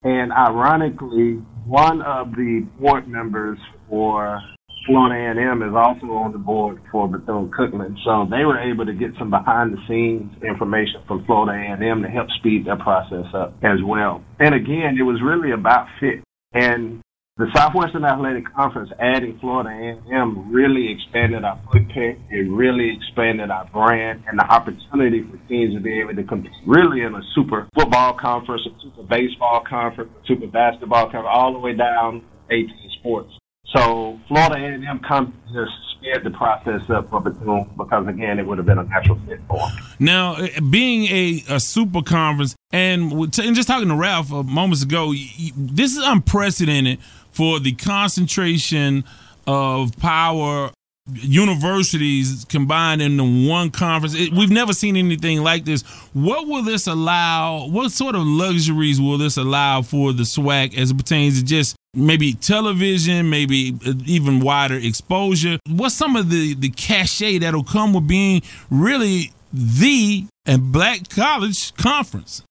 And 0.02 0.32
ironically, 0.32 1.42
one 1.66 2.02
of 2.02 2.32
the 2.32 2.66
board 2.78 3.08
members 3.08 3.58
for 3.88 4.40
Florida 4.86 5.40
A&M 5.40 5.62
is 5.62 5.74
also 5.74 6.12
on 6.12 6.32
the 6.32 6.38
board 6.38 6.80
for 6.92 7.08
Bethune 7.08 7.50
Cookman. 7.50 7.96
So 8.04 8.28
they 8.30 8.44
were 8.44 8.60
able 8.60 8.84
to 8.84 8.92
get 8.92 9.10
some 9.18 9.30
behind 9.30 9.72
the 9.72 9.80
scenes 9.88 10.30
information 10.42 11.00
from 11.08 11.24
Florida 11.24 11.56
A&M 11.56 12.02
to 12.02 12.08
help 12.08 12.28
speed 12.38 12.66
their 12.66 12.76
process 12.76 13.24
up 13.34 13.54
as 13.62 13.78
well. 13.84 14.22
And 14.38 14.54
again, 14.54 14.96
it 14.98 15.02
was 15.02 15.20
really 15.24 15.52
about 15.52 15.88
fit. 16.00 16.23
And 16.54 17.02
the 17.36 17.46
Southwestern 17.52 18.04
Athletic 18.04 18.44
Conference 18.54 18.90
adding 19.00 19.36
Florida 19.40 19.70
A&M 19.70 20.52
really 20.52 20.92
expanded 20.92 21.42
our 21.42 21.60
footprint. 21.64 22.20
It 22.30 22.48
really 22.48 22.96
expanded 22.96 23.50
our 23.50 23.68
brand 23.72 24.22
and 24.28 24.38
the 24.38 24.44
opportunity 24.44 25.22
for 25.22 25.36
teams 25.48 25.74
to 25.74 25.80
be 25.80 25.98
able 25.98 26.14
to 26.14 26.22
compete 26.22 26.52
really 26.64 27.02
in 27.02 27.12
a 27.12 27.22
super 27.34 27.68
football 27.74 28.14
conference, 28.14 28.62
a 28.66 28.80
super 28.80 29.02
baseball 29.02 29.64
conference, 29.68 30.12
a 30.22 30.26
super 30.28 30.46
basketball 30.46 31.10
conference, 31.10 31.28
all 31.28 31.52
the 31.52 31.58
way 31.58 31.74
down 31.74 32.22
18 32.50 32.68
sports. 33.00 33.32
So 33.66 34.20
Florida 34.28 34.56
A&M 34.56 35.00
come 35.00 35.34
just 35.52 35.72
sped 35.92 36.24
the 36.24 36.30
process 36.30 36.82
up 36.90 37.10
for 37.10 37.20
because 37.20 38.06
again, 38.06 38.38
it 38.38 38.46
would 38.46 38.58
have 38.58 38.66
been 38.66 38.78
a 38.78 38.84
natural 38.84 39.18
fit 39.26 39.40
for 39.48 39.58
them. 39.58 39.70
Now, 39.98 40.34
uh, 40.34 40.48
being 40.70 41.04
a, 41.04 41.42
a 41.54 41.60
super 41.60 42.02
conference, 42.02 42.54
and, 42.72 43.12
and 43.12 43.32
just 43.32 43.68
talking 43.68 43.88
to 43.88 43.96
Ralph 43.96 44.32
uh, 44.32 44.42
moments 44.42 44.82
ago, 44.82 45.12
this 45.56 45.96
is 45.96 46.02
unprecedented 46.04 47.00
for 47.30 47.58
the 47.58 47.72
concentration 47.72 49.04
of 49.46 49.96
power 49.98 50.70
universities 51.12 52.46
combined 52.46 53.02
into 53.02 53.48
one 53.48 53.70
conference. 53.70 54.14
It, 54.14 54.32
we've 54.32 54.50
never 54.50 54.72
seen 54.72 54.96
anything 54.96 55.42
like 55.42 55.64
this. 55.64 55.82
What 56.12 56.46
will 56.46 56.62
this 56.62 56.86
allow? 56.86 57.66
What 57.66 57.92
sort 57.92 58.14
of 58.14 58.22
luxuries 58.22 59.00
will 59.00 59.18
this 59.18 59.36
allow 59.36 59.82
for 59.82 60.12
the 60.12 60.22
SWAC 60.22 60.76
as 60.76 60.90
it 60.90 60.96
pertains 60.96 61.38
to 61.38 61.44
just 61.44 61.76
maybe 61.92 62.32
television, 62.32 63.28
maybe 63.28 63.76
uh, 63.86 63.92
even 64.06 64.40
wider 64.40 64.76
exposure? 64.76 65.58
What's 65.68 65.94
some 65.94 66.16
of 66.16 66.30
the 66.30 66.54
the 66.54 66.70
cachet 66.70 67.38
that'll 67.38 67.64
come 67.64 67.92
with 67.92 68.08
being 68.08 68.42
really 68.70 69.32
the 69.52 70.26
and 70.46 70.72
black 70.72 71.08
college 71.10 71.74
conference? 71.74 72.42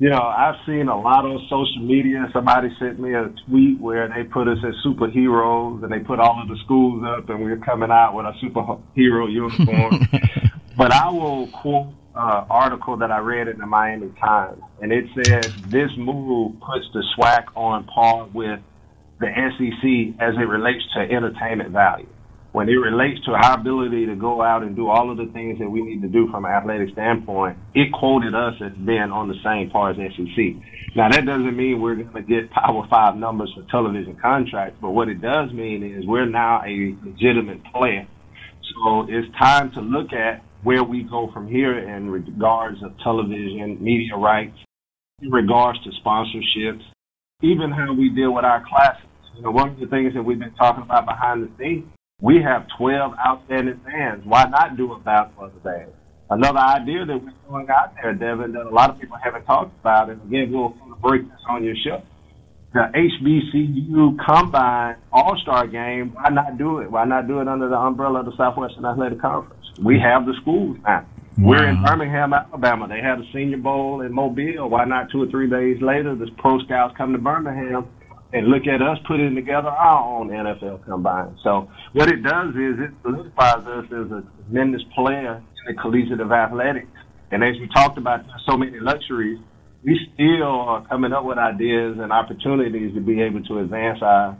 You 0.00 0.10
know, 0.10 0.22
I've 0.22 0.56
seen 0.66 0.88
a 0.88 1.00
lot 1.00 1.24
on 1.24 1.38
social 1.48 1.86
media. 1.86 2.28
Somebody 2.32 2.68
sent 2.80 2.98
me 2.98 3.14
a 3.14 3.32
tweet 3.46 3.80
where 3.80 4.08
they 4.08 4.24
put 4.24 4.48
us 4.48 4.58
as 4.66 4.74
superheroes 4.84 5.84
and 5.84 5.92
they 5.92 6.00
put 6.00 6.18
all 6.18 6.42
of 6.42 6.48
the 6.48 6.56
schools 6.64 7.04
up 7.06 7.28
and 7.28 7.40
we're 7.40 7.58
coming 7.58 7.92
out 7.92 8.12
with 8.12 8.26
a 8.26 8.32
superhero 8.42 9.30
uniform. 9.32 10.00
but 10.76 10.92
I 10.92 11.10
will 11.10 11.46
quote 11.46 11.94
uh, 12.16 12.44
article 12.50 12.96
that 12.96 13.12
I 13.12 13.18
read 13.18 13.46
in 13.46 13.58
the 13.58 13.66
Miami 13.66 14.12
Times, 14.20 14.60
and 14.80 14.92
it 14.92 15.04
says 15.14 15.52
this 15.68 15.90
move 15.96 16.58
puts 16.58 16.86
the 16.92 17.04
SWAC 17.16 17.44
on 17.54 17.84
par 17.84 18.28
with 18.34 18.60
the 19.20 19.26
SEC 19.26 20.20
as 20.20 20.34
it 20.34 20.48
relates 20.48 20.82
to 20.94 21.00
entertainment 21.02 21.70
value. 21.70 22.08
When 22.54 22.68
it 22.68 22.78
relates 22.78 23.18
to 23.24 23.32
our 23.32 23.58
ability 23.58 24.06
to 24.06 24.14
go 24.14 24.40
out 24.40 24.62
and 24.62 24.76
do 24.76 24.86
all 24.86 25.10
of 25.10 25.16
the 25.16 25.26
things 25.32 25.58
that 25.58 25.68
we 25.68 25.82
need 25.82 26.02
to 26.02 26.08
do 26.08 26.30
from 26.30 26.44
an 26.44 26.52
athletic 26.52 26.90
standpoint, 26.92 27.58
it 27.74 27.92
quoted 27.92 28.32
us 28.32 28.54
as 28.64 28.70
being 28.86 29.10
on 29.10 29.26
the 29.26 29.34
same 29.42 29.70
par 29.70 29.90
as 29.90 29.96
SEC. 29.96 30.38
Now 30.94 31.10
that 31.10 31.26
doesn't 31.26 31.56
mean 31.56 31.80
we're 31.80 31.96
going 31.96 32.14
to 32.14 32.22
get 32.22 32.52
Power 32.52 32.86
Five 32.88 33.16
numbers 33.16 33.52
for 33.56 33.68
television 33.72 34.16
contracts, 34.22 34.78
but 34.80 34.90
what 34.90 35.08
it 35.08 35.20
does 35.20 35.50
mean 35.50 35.82
is 35.82 36.06
we're 36.06 36.30
now 36.30 36.62
a 36.64 36.94
legitimate 37.04 37.58
player. 37.74 38.06
So 38.62 39.08
it's 39.08 39.26
time 39.36 39.72
to 39.72 39.80
look 39.80 40.12
at 40.12 40.44
where 40.62 40.84
we 40.84 41.02
go 41.02 41.32
from 41.34 41.48
here 41.48 41.76
in 41.76 42.08
regards 42.08 42.80
of 42.84 42.92
television, 43.02 43.82
media 43.82 44.14
rights, 44.14 44.56
in 45.20 45.32
regards 45.32 45.82
to 45.82 45.90
sponsorships, 46.06 46.84
even 47.42 47.72
how 47.72 47.92
we 47.92 48.10
deal 48.10 48.32
with 48.32 48.44
our 48.44 48.64
classes. 48.64 49.10
You 49.34 49.42
know, 49.42 49.50
one 49.50 49.70
of 49.70 49.80
the 49.80 49.88
things 49.88 50.14
that 50.14 50.22
we've 50.22 50.38
been 50.38 50.54
talking 50.54 50.84
about 50.84 51.04
behind 51.04 51.42
the 51.42 51.50
scenes, 51.58 51.90
we 52.20 52.40
have 52.42 52.66
12 52.78 53.12
outstanding 53.26 53.80
fans. 53.84 54.22
Why 54.24 54.44
not 54.44 54.76
do 54.76 54.92
a 54.92 54.98
basketball 54.98 55.50
today? 55.50 55.86
Another 56.30 56.58
idea 56.58 57.04
that 57.04 57.22
we're 57.22 57.32
throwing 57.46 57.68
out 57.68 57.94
there, 58.00 58.14
Devin, 58.14 58.52
that 58.52 58.66
a 58.66 58.70
lot 58.70 58.90
of 58.90 58.98
people 58.98 59.16
haven't 59.22 59.44
talked 59.44 59.78
about, 59.80 60.10
and 60.10 60.22
again, 60.22 60.50
we'll 60.50 60.74
break 61.02 61.22
this 61.22 61.40
on 61.48 61.62
your 61.64 61.74
show. 61.84 62.02
The 62.72 62.90
HBCU 62.94 64.16
Combine 64.24 64.96
All 65.12 65.36
Star 65.42 65.66
Game, 65.66 66.14
why 66.14 66.30
not 66.30 66.56
do 66.56 66.78
it? 66.78 66.90
Why 66.90 67.04
not 67.04 67.28
do 67.28 67.40
it 67.40 67.46
under 67.46 67.68
the 67.68 67.76
umbrella 67.76 68.20
of 68.20 68.26
the 68.26 68.36
Southwestern 68.36 68.84
Athletic 68.84 69.20
Conference? 69.20 69.62
We 69.84 70.00
have 70.00 70.24
the 70.24 70.34
schools 70.40 70.78
now. 70.82 71.06
We're 71.36 71.66
in 71.66 71.82
Birmingham, 71.82 72.32
Alabama. 72.32 72.88
They 72.88 73.00
had 73.00 73.18
a 73.18 73.24
Senior 73.32 73.58
Bowl 73.58 74.00
in 74.00 74.12
Mobile. 74.12 74.70
Why 74.70 74.84
not 74.84 75.10
two 75.10 75.22
or 75.22 75.26
three 75.26 75.50
days 75.50 75.82
later, 75.82 76.14
the 76.14 76.30
pro 76.38 76.58
scouts 76.60 76.94
come 76.96 77.12
to 77.12 77.18
Birmingham 77.18 77.88
and 78.34 78.48
look 78.48 78.66
at 78.66 78.82
us 78.82 78.98
putting 79.06 79.36
together 79.36 79.68
our 79.68 80.18
own 80.18 80.28
NFL 80.28 80.84
combine. 80.84 81.38
So 81.44 81.70
what 81.92 82.08
it 82.08 82.20
does 82.24 82.50
is 82.50 82.80
it 82.80 82.90
solidifies 83.02 83.64
us 83.64 83.84
as 83.86 84.10
a 84.10 84.24
tremendous 84.42 84.82
player 84.92 85.36
in 85.36 85.74
the 85.76 85.80
collegiate 85.80 86.20
of 86.20 86.32
athletics. 86.32 86.88
And 87.30 87.44
as 87.44 87.54
we 87.60 87.68
talked 87.68 87.96
about, 87.96 88.24
so 88.44 88.56
many 88.56 88.80
luxuries. 88.80 89.38
We 89.84 90.00
still 90.14 90.50
are 90.50 90.84
coming 90.88 91.12
up 91.12 91.24
with 91.24 91.38
ideas 91.38 91.98
and 92.00 92.10
opportunities 92.10 92.92
to 92.94 93.00
be 93.00 93.20
able 93.22 93.44
to 93.44 93.60
advance 93.60 94.00
our 94.02 94.36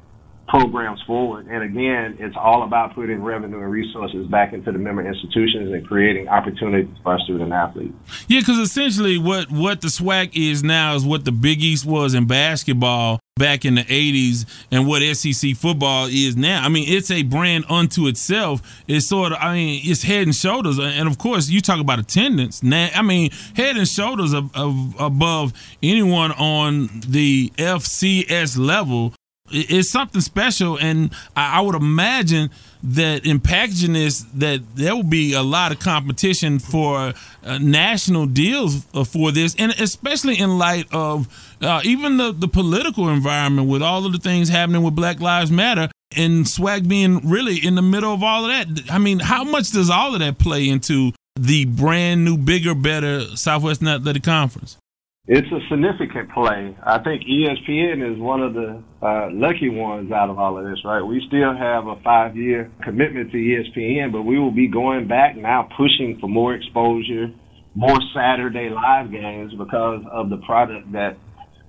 programs 0.48 1.02
forward. 1.06 1.46
And 1.46 1.62
again, 1.62 2.16
it's 2.20 2.36
all 2.38 2.62
about 2.64 2.94
putting 2.94 3.22
revenue 3.22 3.60
and 3.60 3.70
resources 3.70 4.26
back 4.26 4.52
into 4.52 4.72
the 4.72 4.78
member 4.78 5.06
institutions 5.06 5.72
and 5.72 5.86
creating 5.86 6.28
opportunities 6.28 6.94
for 7.02 7.12
our 7.12 7.18
student 7.20 7.52
athletes. 7.52 7.94
Yeah, 8.28 8.40
because 8.40 8.58
essentially 8.58 9.18
what 9.18 9.50
what 9.50 9.80
the 9.80 9.88
SWAC 9.88 10.30
is 10.34 10.62
now 10.62 10.94
is 10.94 11.04
what 11.04 11.24
the 11.24 11.32
Big 11.32 11.62
East 11.62 11.86
was 11.86 12.14
in 12.14 12.26
basketball 12.26 13.20
back 13.36 13.64
in 13.64 13.74
the 13.74 13.82
80s 13.82 14.46
and 14.70 14.86
what 14.86 15.02
SEC 15.16 15.56
football 15.56 16.06
is 16.06 16.36
now. 16.36 16.64
I 16.64 16.68
mean, 16.68 16.84
it's 16.88 17.10
a 17.10 17.24
brand 17.24 17.64
unto 17.68 18.06
itself. 18.06 18.62
It's 18.86 19.08
sort 19.08 19.32
of, 19.32 19.38
I 19.40 19.54
mean, 19.54 19.80
it's 19.84 20.04
head 20.04 20.22
and 20.22 20.34
shoulders. 20.34 20.78
And 20.78 21.08
of 21.08 21.18
course, 21.18 21.48
you 21.48 21.60
talk 21.60 21.80
about 21.80 21.98
attendance. 21.98 22.62
Now, 22.62 22.90
I 22.94 23.02
mean, 23.02 23.30
head 23.56 23.76
and 23.76 23.88
shoulders 23.88 24.32
of, 24.32 24.54
of, 24.54 24.94
above 25.00 25.52
anyone 25.82 26.30
on 26.32 26.88
the 27.08 27.52
FCS 27.56 28.56
level 28.56 29.14
it's 29.54 29.90
something 29.90 30.20
special 30.20 30.78
and 30.78 31.14
I, 31.36 31.60
would 31.60 31.74
imagine 31.74 32.50
that 32.82 33.24
in 33.24 33.40
packaging 33.40 33.92
this 33.92 34.22
that 34.34 34.62
there 34.74 34.94
will 34.96 35.02
be 35.02 35.32
a 35.32 35.42
lot 35.42 35.70
of 35.70 35.78
competition 35.78 36.58
for 36.58 37.12
uh, 37.44 37.58
national 37.58 38.26
deals 38.26 38.86
uh, 38.94 39.04
for 39.04 39.32
this 39.32 39.54
and 39.58 39.72
especially 39.72 40.38
in 40.38 40.58
light 40.58 40.86
of 40.92 41.54
uh, 41.60 41.80
even 41.84 42.16
the, 42.16 42.32
the 42.32 42.48
political 42.48 43.08
environment 43.08 43.68
with 43.68 43.82
all 43.82 44.04
of 44.04 44.12
the 44.12 44.18
things 44.18 44.48
happening 44.48 44.82
with 44.82 44.94
black 44.94 45.20
lives 45.20 45.50
matter 45.50 45.88
and 46.16 46.46
SWAC 46.46 46.86
being 46.88 47.28
really 47.28 47.56
in 47.56 47.74
the 47.74 47.82
middle 47.82 48.14
of 48.14 48.22
all 48.22 48.48
of 48.48 48.50
that. 48.50 48.90
I 48.90 48.98
mean 48.98 49.20
how 49.20 49.44
much 49.44 49.70
does 49.70 49.90
all 49.90 50.14
of 50.14 50.20
that 50.20 50.38
play 50.38 50.68
into 50.68 51.12
the 51.36 51.64
brand 51.64 52.24
new 52.24 52.36
bigger 52.38 52.74
better 52.74 53.20
southwestern 53.36 53.88
athletic 53.88 54.22
conference 54.22 54.78
it's 55.26 55.48
a 55.48 55.60
significant 55.70 56.30
play. 56.32 56.76
I 56.84 56.98
think 57.02 57.22
ESPN 57.22 58.12
is 58.12 58.20
one 58.20 58.42
of 58.42 58.52
the 58.52 58.82
uh, 59.00 59.28
lucky 59.32 59.70
ones 59.70 60.12
out 60.12 60.28
of 60.28 60.38
all 60.38 60.58
of 60.58 60.64
this, 60.64 60.78
right? 60.84 61.00
We 61.00 61.22
still 61.26 61.56
have 61.56 61.86
a 61.86 61.96
five 62.04 62.36
year 62.36 62.70
commitment 62.82 63.32
to 63.32 63.36
ESPN, 63.38 64.12
but 64.12 64.22
we 64.22 64.38
will 64.38 64.50
be 64.50 64.68
going 64.68 65.08
back 65.08 65.36
now 65.36 65.68
pushing 65.76 66.18
for 66.20 66.28
more 66.28 66.54
exposure, 66.54 67.28
more 67.74 67.96
Saturday 68.14 68.68
live 68.68 69.10
games 69.10 69.54
because 69.56 70.04
of 70.12 70.28
the 70.28 70.36
product 70.44 70.92
that 70.92 71.16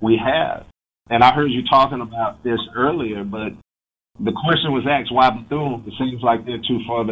we 0.02 0.20
have. 0.22 0.66
And 1.08 1.24
I 1.24 1.32
heard 1.32 1.50
you 1.50 1.62
talking 1.70 2.02
about 2.02 2.44
this 2.44 2.60
earlier, 2.76 3.24
but 3.24 3.56
the 4.20 4.32
question 4.32 4.72
was 4.72 4.84
asked 4.84 5.12
why 5.12 5.30
Bethune? 5.30 5.84
It 5.86 5.94
seems 5.98 6.22
like 6.22 6.44
they're 6.44 6.58
too 6.58 6.80
far 6.86 7.04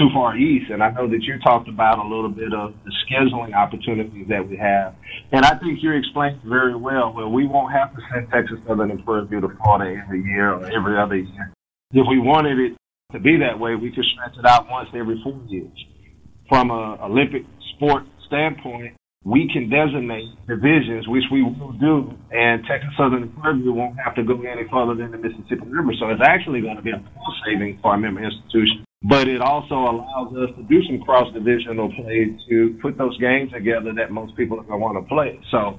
too 0.00 0.08
far 0.14 0.36
east. 0.36 0.72
And 0.72 0.82
I 0.82 0.90
know 0.90 1.06
that 1.06 1.20
you 1.20 1.36
talked 1.44 1.68
about 1.68 2.00
a 2.00 2.08
little 2.08 2.32
bit 2.32 2.56
of 2.56 2.72
the 2.88 2.92
scheduling 3.04 3.52
opportunities 3.52 4.26
that 4.32 4.40
we 4.40 4.56
have. 4.56 4.96
And 5.30 5.44
I 5.44 5.58
think 5.60 5.84
you 5.84 5.92
explained 5.92 6.40
very 6.42 6.74
well 6.74 7.12
where 7.12 7.28
we 7.28 7.46
won't 7.46 7.72
have 7.72 7.92
to 7.92 8.00
send 8.08 8.32
Texas 8.32 8.56
Southern 8.66 8.90
and 8.90 9.04
Prairie 9.04 9.28
View 9.28 9.42
to 9.42 9.52
Florida 9.60 10.00
every 10.02 10.24
year 10.24 10.56
or 10.56 10.64
every 10.64 10.96
other 10.96 11.16
year. 11.16 11.52
If 11.92 12.08
we 12.08 12.18
wanted 12.18 12.58
it 12.58 12.72
to 13.12 13.20
be 13.20 13.36
that 13.44 13.60
way, 13.60 13.76
we 13.76 13.92
could 13.92 14.08
stretch 14.16 14.38
it 14.40 14.46
out 14.46 14.70
once 14.70 14.88
every 14.96 15.20
four 15.22 15.38
years. 15.48 15.76
From 16.48 16.70
a 16.70 16.96
Olympic 17.04 17.42
sport 17.76 18.04
standpoint, 18.26 18.96
we 19.22 19.50
can 19.52 19.68
designate 19.68 20.32
divisions, 20.48 21.04
which 21.06 21.28
we 21.30 21.42
will 21.42 21.76
do, 21.76 22.16
and 22.32 22.64
Texas 22.64 22.88
Southern 22.96 23.28
and 23.28 23.36
Prairie 23.36 23.60
View 23.60 23.74
won't 23.74 24.00
have 24.00 24.14
to 24.16 24.24
go 24.24 24.40
any 24.40 24.64
further 24.72 24.96
than 24.96 25.12
the 25.12 25.18
Mississippi 25.18 25.68
River. 25.68 25.92
So 26.00 26.08
it's 26.08 26.24
actually 26.24 26.62
going 26.62 26.76
to 26.76 26.82
be 26.82 26.90
a 26.90 26.96
cost 26.96 27.36
saving 27.44 27.78
for 27.82 27.92
our 27.92 27.98
member 27.98 28.24
institutions 28.24 28.86
but 29.02 29.28
it 29.28 29.40
also 29.40 29.74
allows 29.74 30.34
us 30.36 30.54
to 30.56 30.62
do 30.64 30.82
some 30.84 31.00
cross 31.00 31.32
divisional 31.32 31.90
play 31.94 32.36
to 32.48 32.78
put 32.82 32.98
those 32.98 33.16
games 33.18 33.50
together 33.52 33.92
that 33.96 34.10
most 34.10 34.36
people 34.36 34.60
are 34.60 34.64
going 34.64 34.78
to 34.78 34.84
want 34.84 34.96
to 35.02 35.08
play. 35.08 35.40
So 35.50 35.78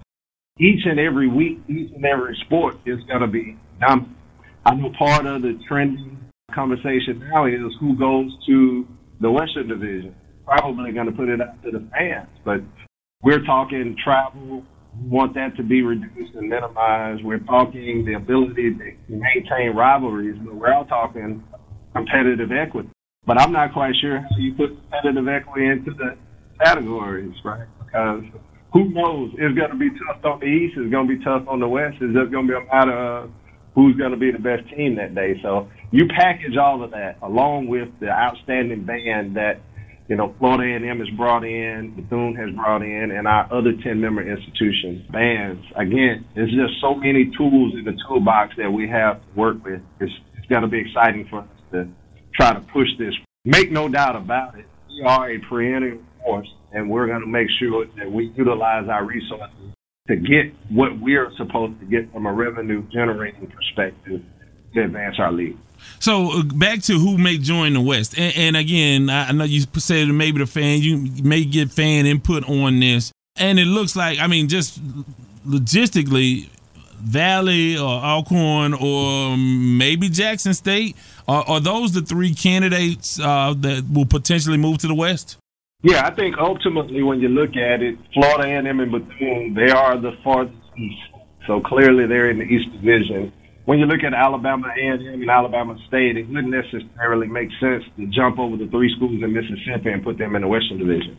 each 0.60 0.86
and 0.86 1.00
every 1.00 1.28
week, 1.28 1.60
each 1.70 1.92
and 1.96 2.04
every 2.04 2.36
sport 2.46 2.78
is 2.86 3.00
going 3.08 3.22
to 3.22 3.28
be 3.28 3.58
dominant. 3.80 4.18
I 4.66 4.76
know 4.76 4.92
part 4.98 5.26
of 5.26 5.44
the 5.44 5.60
trending 5.68 6.20
conversation 6.54 7.20
now 7.32 7.46
is 7.46 7.74
who 7.80 7.98
goes 7.98 8.32
to 8.48 8.88
the 9.22 9.32
Western 9.32 9.68
Division. 9.68 10.16
Probably 10.46 10.92
going 10.92 11.06
to 11.06 11.12
put 11.12 11.30
it 11.30 11.42
out 11.42 11.62
to 11.64 11.72
the 11.72 11.88
fans, 11.92 12.30
but 12.44 12.62
we're 13.24 13.44
talking 13.46 13.96
travel. 14.04 14.64
We 15.00 15.08
want 15.10 15.36
that 15.36 15.56
to 15.58 15.64
be 15.64 15.84
reduced 15.84 16.36
and 16.36 16.50
minimized. 16.50 17.24
We're 17.24 17.40
talking 17.40 18.04
the 18.04 18.16
ability 18.16 18.72
to 18.74 18.94
maintain 19.08 19.76
rivalries, 19.76 20.36
but 20.44 20.56
we're 20.56 20.74
all 20.74 20.86
talking 20.86 21.44
competitive 21.96 22.52
equity. 22.52 22.90
But 23.24 23.40
I'm 23.40 23.52
not 23.52 23.72
quite 23.74 23.94
sure 24.02 24.20
how 24.20 24.38
you 24.40 24.56
put 24.56 24.70
competitive 24.90 25.28
equity 25.28 25.68
into 25.68 25.92
the 25.92 26.18
categories, 26.60 27.36
right? 27.46 27.68
Because 27.78 28.24
who 28.74 28.90
knows? 28.90 29.30
It's 29.38 29.56
going 29.56 29.70
to 29.70 29.78
be 29.78 29.92
tough 29.92 30.26
on 30.26 30.40
the 30.40 30.48
East. 30.48 30.74
It's 30.76 30.92
going 30.92 31.08
to 31.08 31.18
be 31.18 31.24
tough 31.24 31.48
on 31.48 31.60
the 31.60 31.68
West. 31.68 31.98
It's 32.02 32.18
just 32.18 32.32
going 32.32 32.48
to 32.48 32.54
be 32.54 32.58
a 32.58 32.66
matter 32.66 32.98
of 32.98 33.32
who's 33.76 33.96
going 33.96 34.10
to 34.10 34.18
be 34.18 34.32
the 34.32 34.40
best 34.40 34.68
team 34.76 34.96
that 34.96 35.14
day. 35.14 35.38
So 35.44 35.70
you 35.92 36.08
package 36.08 36.58
all 36.58 36.84
of 36.84 36.90
that 36.92 37.18
along 37.22 37.68
with 37.68 37.90
the 38.00 38.10
outstanding 38.10 38.86
band 38.86 39.38
that 39.38 39.62
you 40.10 40.16
know 40.16 40.34
Florida 40.40 40.64
A&M 40.64 40.98
has 40.98 41.10
brought 41.16 41.46
in, 41.46 41.94
Bethune 41.96 42.34
has 42.42 42.50
brought 42.56 42.82
in, 42.82 43.12
and 43.12 43.28
our 43.28 43.46
other 43.54 43.74
ten 43.84 44.02
member 44.02 44.26
institutions 44.26 45.06
bands. 45.12 45.62
Again, 45.78 46.26
it's 46.36 46.52
just 46.58 46.82
so 46.82 46.96
many 46.96 47.30
tools 47.38 47.76
in 47.78 47.86
the 47.86 47.94
toolbox 48.10 48.56
that 48.58 48.72
we 48.72 48.90
have 48.90 49.22
to 49.22 49.40
work 49.40 49.64
with. 49.64 49.82
It's, 50.00 50.12
it's 50.38 50.48
going 50.48 50.64
to 50.64 50.68
be 50.68 50.82
exciting 50.82 51.28
for 51.30 51.42
us 51.42 51.48
to 51.72 51.88
try 52.36 52.54
to 52.54 52.60
push 52.60 52.88
this. 52.98 53.14
Make 53.46 53.72
no 53.72 53.90
doubt 53.90 54.16
about 54.16 54.58
it, 54.58 54.66
we 54.88 55.04
are 55.04 55.32
a 55.32 55.40
perennial 55.40 56.00
force, 56.24 56.48
and 56.72 56.90
we're 56.90 57.08
going 57.08 57.22
to 57.22 57.28
make 57.28 57.48
sure 57.60 57.86
that 57.98 58.12
we 58.12 58.32
utilize 58.36 58.88
our 58.88 59.04
resources 59.04 59.74
to 60.08 60.16
get 60.16 60.54
what 60.70 61.00
we're 61.00 61.32
supposed 61.38 61.80
to 61.80 61.86
get 61.86 62.12
from 62.12 62.26
a 62.26 62.34
revenue 62.34 62.84
generating 62.92 63.48
perspective 63.48 64.22
to 64.74 64.84
advance 64.84 65.16
our 65.20 65.32
league. 65.32 65.58
So 66.00 66.40
uh, 66.40 66.44
back 66.44 66.82
to 66.84 67.00
who 67.00 67.18
may 67.18 67.38
join 67.38 67.74
the 67.74 67.82
West, 67.82 68.18
and, 68.18 68.36
and 68.36 68.58
again, 68.58 69.10
I 69.10 69.32
know 69.32 69.46
you 69.46 69.62
said 69.78 70.08
maybe 70.10 70.40
the 70.40 70.46
fan, 70.46 70.82
you 70.82 71.24
may 71.24 71.44
get 71.44 71.72
fan 71.72 72.06
input 72.06 72.48
on 72.48 72.80
this, 72.80 73.12
and 73.38 73.60
it 73.60 73.66
looks 73.66 73.96
like, 73.96 74.20
I 74.20 74.28
mean, 74.28 74.48
just 74.48 74.80
logistically, 75.46 76.50
Valley 77.02 77.78
or 77.78 77.90
Alcorn 77.90 78.74
or 78.74 79.36
maybe 79.36 80.08
Jackson 80.08 80.54
State? 80.54 80.96
Are, 81.32 81.46
are 81.48 81.60
those 81.62 81.94
the 81.94 82.02
three 82.02 82.34
candidates 82.34 83.18
uh, 83.18 83.54
that 83.60 83.88
will 83.90 84.06
potentially 84.06 84.58
move 84.58 84.80
to 84.80 84.88
the 84.88 84.94
West? 84.94 85.38
Yeah, 85.82 86.06
I 86.06 86.14
think 86.14 86.38
ultimately 86.38 87.04
when 87.04 87.22
you 87.22 87.30
look 87.30 87.56
at 87.56 87.82
it, 87.82 87.98
Florida 88.14 88.50
A&M 88.50 88.80
and 88.82 88.92
Bethune, 88.92 89.54
they 89.54 89.72
are 89.72 89.98
the 89.98 90.12
farthest 90.26 90.58
east. 90.78 91.00
So 91.48 91.62
clearly 91.62 92.06
they're 92.06 92.30
in 92.30 92.40
the 92.40 92.44
East 92.44 92.74
Division. 92.74 93.32
When 93.64 93.80
you 93.80 93.86
look 93.86 94.04
at 94.04 94.14
Alabama 94.14 94.74
A&M 94.78 95.00
and 95.00 95.30
Alabama 95.30 95.78
State, 95.88 96.18
it 96.18 96.28
wouldn't 96.28 96.54
necessarily 96.54 97.28
make 97.28 97.48
sense 97.62 97.86
to 97.96 98.08
jump 98.08 98.38
over 98.38 98.58
the 98.58 98.68
three 98.68 98.94
schools 98.98 99.24
in 99.24 99.32
Mississippi 99.32 99.90
and 99.90 100.04
put 100.04 100.18
them 100.18 100.36
in 100.36 100.42
the 100.42 100.50
Western 100.50 100.80
Division. 100.80 101.18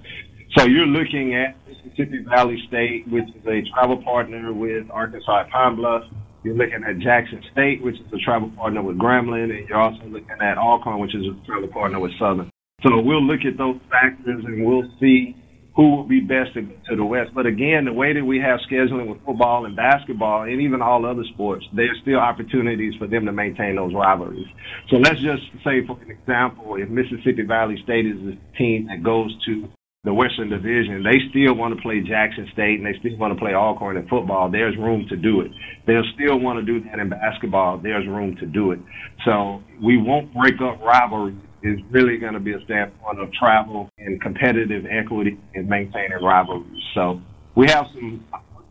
So 0.59 0.67
you're 0.67 0.85
looking 0.85 1.35
at 1.35 1.57
Mississippi 1.67 2.19
Valley 2.29 2.63
State, 2.69 3.09
which 3.09 3.29
is 3.31 3.47
a 3.47 3.63
travel 3.73 3.97
partner 4.03 4.53
with 4.53 4.91
Arkansas 4.91 5.45
Pine 5.51 5.77
Bluff. 5.77 6.05
You're 6.45 6.57
looking 6.57 6.83
at 6.85 6.99
Jackson 6.99 7.41
State, 7.53 7.83
which 7.83 7.95
is 7.97 8.13
a 8.13 8.19
travel 8.19 8.51
partner 8.51 8.83
with 8.83 8.99
Grambling, 8.99 9.57
and 9.57 9.69
you're 9.69 9.79
also 9.79 10.05
looking 10.07 10.37
at 10.41 10.59
Alcorn, 10.59 10.99
which 10.99 11.15
is 11.15 11.25
a 11.27 11.47
travel 11.47 11.69
partner 11.69 12.01
with 12.01 12.13
Southern. 12.19 12.51
So 12.83 13.01
we'll 13.01 13.25
look 13.25 13.45
at 13.47 13.57
those 13.57 13.79
factors 13.89 14.45
and 14.45 14.67
we'll 14.67 14.91
see 14.99 15.37
who 15.77 15.97
will 15.97 16.05
be 16.05 16.21
best 16.21 16.53
to 16.55 16.63
to 16.91 16.97
the 16.97 17.05
West. 17.05 17.31
But 17.33 17.47
again, 17.47 17.85
the 17.85 17.93
way 17.93 18.13
that 18.13 18.25
we 18.25 18.41
have 18.41 18.59
scheduling 18.71 19.07
with 19.07 19.25
football 19.25 19.65
and 19.65 19.77
basketball 19.77 20.43
and 20.43 20.61
even 20.61 20.83
all 20.83 21.07
other 21.07 21.25
sports, 21.33 21.65
there's 21.75 21.97
still 22.03 22.19
opportunities 22.19 22.95
for 22.99 23.07
them 23.07 23.25
to 23.27 23.33
maintain 23.33 23.77
those 23.77 23.95
rivalries. 23.95 24.47
So 24.91 24.97
let's 24.97 25.21
just 25.21 25.43
say, 25.65 25.87
for 25.87 25.97
an 26.03 26.11
example, 26.11 26.77
if 26.77 26.89
Mississippi 26.89 27.43
Valley 27.43 27.81
State 27.85 28.07
is 28.07 28.19
the 28.19 28.37
team 28.59 28.89
that 28.89 29.03
goes 29.03 29.33
to 29.47 29.69
the 30.05 30.13
Western 30.13 30.51
Division, 30.51 31.05
they 31.05 31.21
still 31.31 31.55
want 31.55 31.77
to 31.77 31.81
play 31.81 32.01
Jackson 32.01 32.49
State 32.53 32.81
and 32.81 32.87
they 32.87 32.99
still 32.99 33.17
want 33.19 33.33
to 33.33 33.39
play 33.39 33.55
Alcorn 33.55 33.97
in 33.97 34.09
football. 34.09 34.51
There's 34.51 34.77
room 34.77 35.07
to 35.09 35.17
do 35.17 35.43
it. 35.43 35.53
They'll 35.87 36.03
still 36.15 36.41
want 36.41 36.59
to 36.59 36.65
do 36.67 36.83
that 36.89 36.99
in 36.99 37.09
basketball. 37.09 37.79
There's 37.79 38.05
room 38.09 38.35
to 38.41 38.47
do 38.47 38.73
it. 38.73 38.81
So 39.25 39.63
we 39.81 39.99
won't 39.99 40.35
break 40.35 40.61
up 40.61 40.81
rivalries 40.83 41.37
is 41.63 41.79
really 41.93 42.19
going 42.19 42.33
to 42.33 42.41
be 42.41 42.53
a 42.53 42.61
standpoint 42.65 43.21
of 43.21 43.33
travel 43.33 43.89
and 43.99 44.21
competitive 44.21 44.85
equity 44.91 45.39
and 45.55 45.69
maintaining 45.69 46.21
rivalries. 46.21 46.83
So 46.95 47.21
we 47.55 47.69
have 47.69 47.87
some 47.95 48.25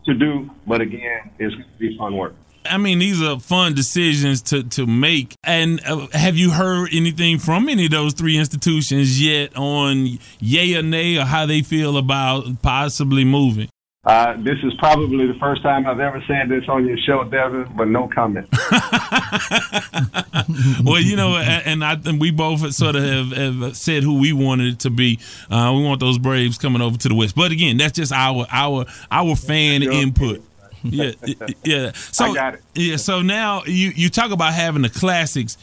to 0.04 0.12
do, 0.12 0.50
but 0.66 0.82
again, 0.82 1.30
it's 1.38 1.54
going 1.54 1.66
to 1.66 1.78
be 1.78 1.96
fun 1.96 2.14
work. 2.14 2.34
I 2.64 2.78
mean, 2.78 2.98
these 2.98 3.22
are 3.22 3.38
fun 3.38 3.74
decisions 3.74 4.42
to, 4.42 4.62
to 4.62 4.86
make. 4.86 5.34
And 5.44 5.80
uh, 5.86 6.06
have 6.12 6.36
you 6.36 6.50
heard 6.50 6.88
anything 6.92 7.38
from 7.38 7.68
any 7.68 7.86
of 7.86 7.90
those 7.90 8.14
three 8.14 8.36
institutions 8.36 9.20
yet 9.20 9.56
on 9.56 10.18
yay 10.40 10.74
or 10.74 10.82
nay 10.82 11.16
or 11.18 11.24
how 11.24 11.46
they 11.46 11.62
feel 11.62 11.96
about 11.96 12.62
possibly 12.62 13.24
moving? 13.24 13.68
Uh, 14.04 14.34
this 14.38 14.58
is 14.64 14.72
probably 14.78 15.28
the 15.28 15.38
first 15.38 15.62
time 15.62 15.86
I've 15.86 16.00
ever 16.00 16.20
said 16.26 16.48
this 16.48 16.64
on 16.68 16.88
your 16.88 16.98
show, 16.98 17.22
Devin, 17.22 17.72
but 17.76 17.86
no 17.86 18.08
comment. 18.12 18.48
well, 20.84 21.00
you 21.00 21.14
know, 21.14 21.36
and 21.36 21.84
I 21.84 21.94
think 21.94 22.20
we 22.20 22.32
both 22.32 22.72
sort 22.74 22.96
of 22.96 23.04
have, 23.04 23.30
have, 23.30 23.76
said 23.76 24.02
who 24.02 24.18
we 24.18 24.32
wanted 24.32 24.74
it 24.74 24.80
to 24.80 24.90
be. 24.90 25.20
Uh, 25.48 25.72
we 25.76 25.84
want 25.84 26.00
those 26.00 26.18
Braves 26.18 26.58
coming 26.58 26.82
over 26.82 26.98
to 26.98 27.08
the 27.08 27.14
West, 27.14 27.36
but 27.36 27.52
again, 27.52 27.76
that's 27.76 27.92
just 27.92 28.10
our 28.12 28.44
our 28.50 28.86
our 29.10 29.36
fan 29.36 29.84
input. 29.84 30.42
yeah, 30.90 31.12
yeah. 31.64 31.92
So 31.92 32.34
yeah. 32.74 32.96
So 32.96 33.22
now 33.22 33.62
you 33.64 33.92
you 33.94 34.08
talk 34.08 34.30
about 34.30 34.52
having 34.54 34.82
the 34.82 34.88
classics. 34.88 35.56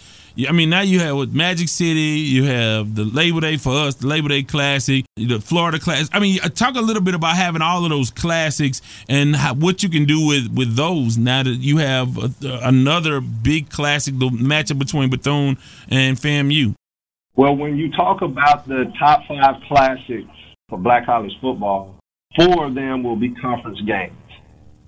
I 0.47 0.51
mean, 0.53 0.69
now 0.69 0.81
you 0.81 0.99
have 1.01 1.17
with 1.17 1.33
Magic 1.33 1.67
City, 1.67 1.99
you 1.99 2.45
have 2.45 2.95
the 2.95 3.03
Labor 3.03 3.41
Day 3.41 3.57
for 3.57 3.73
us, 3.73 3.95
the 3.95 4.07
Labor 4.07 4.29
Day 4.29 4.43
Classic, 4.43 5.03
the 5.15 5.39
Florida 5.39 5.79
Classic. 5.79 6.07
I 6.13 6.19
mean, 6.19 6.39
uh, 6.41 6.47
talk 6.49 6.75
a 6.75 6.81
little 6.81 7.01
bit 7.01 7.15
about 7.15 7.35
having 7.35 7.61
all 7.61 7.83
of 7.83 7.89
those 7.89 8.09
classics 8.11 8.81
and 9.09 9.35
how, 9.35 9.55
what 9.55 9.83
you 9.83 9.89
can 9.89 10.05
do 10.05 10.25
with 10.25 10.53
with 10.53 10.75
those 10.75 11.17
now 11.17 11.43
that 11.43 11.55
you 11.55 11.77
have 11.77 12.17
a, 12.17 12.31
another 12.63 13.19
big 13.19 13.69
classic, 13.69 14.17
the 14.17 14.29
matchup 14.29 14.79
between 14.79 15.09
Bethune 15.09 15.57
and 15.89 16.15
FAMU. 16.17 16.75
Well, 17.35 17.55
when 17.55 17.77
you 17.77 17.91
talk 17.91 18.21
about 18.21 18.67
the 18.67 18.91
top 18.97 19.25
five 19.27 19.61
classics 19.67 20.29
for 20.69 20.77
Black 20.77 21.05
College 21.05 21.31
football, 21.41 21.95
four 22.35 22.65
of 22.65 22.75
them 22.75 23.03
will 23.03 23.15
be 23.15 23.33
conference 23.35 23.81
games. 23.81 24.13